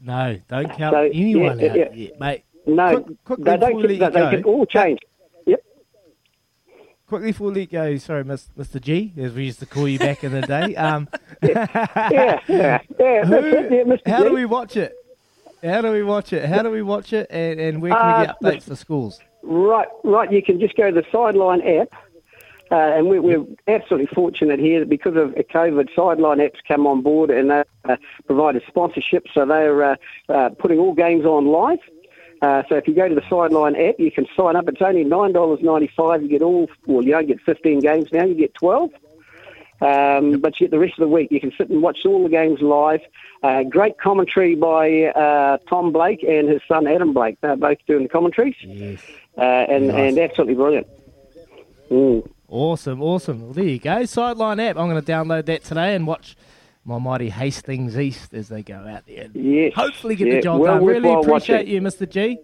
No, 0.00 0.38
don't 0.48 0.72
count 0.72 0.94
So, 0.94 1.00
anyone 1.12 1.58
yeah, 1.58 1.70
out 1.70 1.76
yeah. 1.76 1.88
yet, 1.92 2.20
mate. 2.20 2.44
No, 2.66 3.00
Quick- 3.00 3.24
quickly 3.24 3.44
they, 3.44 3.56
before 3.56 3.68
don't, 3.70 3.76
we 3.76 3.86
they, 3.88 3.94
you 3.94 4.00
they 4.00 4.10
go. 4.10 4.30
can 4.30 4.44
all 4.44 4.66
change. 4.66 4.98
Yep. 5.46 5.62
Quickly 7.06 7.26
before 7.32 7.48
we 7.50 7.60
let 7.60 7.70
go, 7.70 7.96
sorry, 7.98 8.24
Mr. 8.24 8.80
G, 8.80 9.12
as 9.18 9.32
we 9.34 9.44
used 9.46 9.58
to 9.60 9.66
call 9.66 9.88
you 9.88 9.98
back 9.98 10.22
in 10.24 10.32
the 10.32 10.42
day. 10.42 10.76
Um, 10.76 11.08
Yeah, 11.42 11.66
yeah, 12.10 12.38
yeah. 12.48 12.78
That's 12.88 12.94
it, 12.98 13.72
yeah, 13.72 13.82
Mr. 13.84 14.00
how 14.06 14.22
G. 14.22 14.28
do 14.28 14.34
we 14.34 14.44
watch 14.44 14.76
it? 14.76 14.94
How 15.62 15.80
do 15.82 15.90
we 15.90 16.02
watch 16.02 16.32
it? 16.32 16.44
How 16.46 16.62
do 16.62 16.70
we 16.70 16.82
watch 16.82 17.12
it? 17.12 17.26
And, 17.30 17.58
and 17.60 17.82
where 17.82 17.92
can 17.94 18.06
we 18.06 18.12
Uh, 18.12 18.26
get 18.26 18.36
updates 18.42 18.62
for 18.64 18.76
schools? 18.76 19.20
Right, 19.42 19.88
right. 20.04 20.30
You 20.30 20.42
can 20.42 20.60
just 20.60 20.76
go 20.76 20.90
to 20.90 20.94
the 20.94 21.04
Sideline 21.10 21.62
app, 21.62 21.88
uh, 22.70 22.74
and 22.74 23.08
we're, 23.08 23.20
we're 23.22 23.44
absolutely 23.68 24.06
fortunate 24.14 24.60
here 24.60 24.80
that 24.80 24.88
because 24.88 25.16
of 25.16 25.30
COVID, 25.30 25.88
Sideline 25.94 26.38
apps 26.38 26.58
come 26.68 26.86
on 26.86 27.02
board 27.02 27.30
and 27.30 27.50
they 27.50 27.64
uh, 27.84 27.96
provide 28.26 28.56
a 28.56 28.66
sponsorship, 28.66 29.26
so 29.34 29.44
they're 29.44 29.82
uh, 29.82 29.96
uh, 30.28 30.50
putting 30.50 30.78
all 30.78 30.94
games 30.94 31.24
on 31.24 31.46
live. 31.46 31.80
Uh, 32.42 32.62
so 32.68 32.76
if 32.76 32.88
you 32.88 32.94
go 32.94 33.08
to 33.08 33.14
the 33.14 33.28
Sideline 33.28 33.76
app, 33.76 33.96
you 33.98 34.10
can 34.10 34.26
sign 34.36 34.56
up. 34.56 34.66
It's 34.68 34.80
only 34.80 35.04
nine 35.04 35.32
dollars 35.32 35.60
ninety 35.62 35.90
five. 35.94 36.22
You 36.22 36.28
get 36.28 36.42
all. 36.42 36.70
Well, 36.86 37.04
you 37.04 37.12
don't 37.12 37.26
get 37.26 37.40
fifteen 37.42 37.80
games 37.80 38.08
now. 38.12 38.24
You 38.24 38.34
get 38.34 38.54
twelve. 38.54 38.90
Um, 39.82 40.40
but 40.40 40.60
you 40.60 40.66
get 40.66 40.70
the 40.70 40.78
rest 40.78 40.94
of 40.98 41.00
the 41.00 41.08
week. 41.08 41.30
You 41.30 41.40
can 41.40 41.52
sit 41.56 41.70
and 41.70 41.82
watch 41.82 42.00
all 42.04 42.22
the 42.22 42.28
games 42.28 42.60
live. 42.60 43.00
Uh, 43.42 43.62
great 43.62 43.98
commentary 43.98 44.54
by 44.54 45.04
uh, 45.04 45.56
Tom 45.68 45.90
Blake 45.92 46.22
and 46.22 46.48
his 46.48 46.60
son 46.68 46.86
Adam 46.86 47.14
Blake. 47.14 47.38
They're 47.40 47.56
both 47.56 47.78
doing 47.86 48.02
the 48.02 48.08
commentaries. 48.10 48.56
Yes. 48.60 49.02
Uh, 49.38 49.40
and, 49.40 49.88
Nice. 49.88 49.96
and 49.96 50.18
absolutely 50.18 50.54
brilliant. 50.54 50.86
Mm. 51.90 52.30
Awesome, 52.50 53.00
awesome. 53.00 53.42
Well, 53.42 53.52
there 53.52 53.64
you 53.64 53.78
go. 53.78 54.04
Sideline 54.04 54.58
app. 54.60 54.76
I'm 54.76 54.88
going 54.90 55.02
to 55.02 55.12
download 55.12 55.46
that 55.46 55.62
today 55.64 55.94
and 55.94 56.04
watch 56.06 56.36
my 56.84 56.98
mighty 56.98 57.30
Hastings 57.30 57.96
East 57.96 58.34
as 58.34 58.48
they 58.48 58.62
go 58.62 58.74
out 58.74 59.06
there. 59.06 59.24
and 59.24 59.36
Yes. 59.36 59.72
Hopefully 59.74 60.16
get 60.16 60.26
Yeah, 60.26 60.34
the 60.36 60.42
job 60.42 60.60
well 60.60 60.74
done. 60.78 60.84
Really 60.84 61.12
appreciate 61.12 61.58
watching. 61.58 61.68
you, 61.68 61.80
Mr. 61.80 62.08
G. 62.08 62.38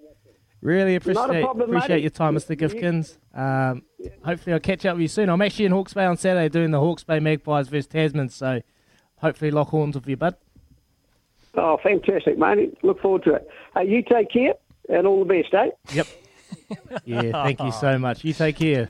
Really 0.62 0.94
appreciate 0.94 1.42
problem, 1.42 1.68
appreciate 1.70 1.88
matey. 1.96 2.02
your 2.02 2.10
time, 2.10 2.34
Mr. 2.36 2.56
Gifkins. 2.56 3.18
Um, 3.38 3.82
hopefully 4.24 4.54
I'll 4.54 4.60
catch 4.60 4.86
up 4.86 4.94
with 4.94 5.02
you 5.02 5.08
soon. 5.08 5.28
I'm 5.28 5.42
actually 5.42 5.66
in 5.66 5.72
Hawke's 5.72 5.92
Bay 5.94 6.04
on 6.04 6.16
Saturday 6.16 6.48
doing 6.48 6.70
the 6.70 6.80
Hawke's 6.80 7.04
Bay 7.04 7.18
Magpies 7.20 7.68
versus 7.68 7.86
Tasman, 7.86 8.28
so 8.30 8.62
hopefully 9.18 9.50
lock 9.50 9.68
horns 9.68 9.96
with 9.96 10.08
you, 10.08 10.16
bud. 10.16 10.34
Oh, 11.54 11.78
fantastic, 11.82 12.38
mate. 12.38 12.76
Look 12.82 13.00
forward 13.00 13.24
to 13.24 13.34
it. 13.34 13.48
Hey, 13.74 13.86
you 13.88 14.02
take 14.02 14.30
care 14.30 14.54
and 14.88 15.06
all 15.06 15.24
the 15.24 15.34
best, 15.42 15.52
eh? 15.54 15.70
Yep. 15.94 16.06
Yeah, 17.04 17.32
thank 17.44 17.60
you 17.60 17.72
so 17.72 17.98
much. 17.98 18.24
You 18.24 18.32
take 18.32 18.56
care. 18.56 18.88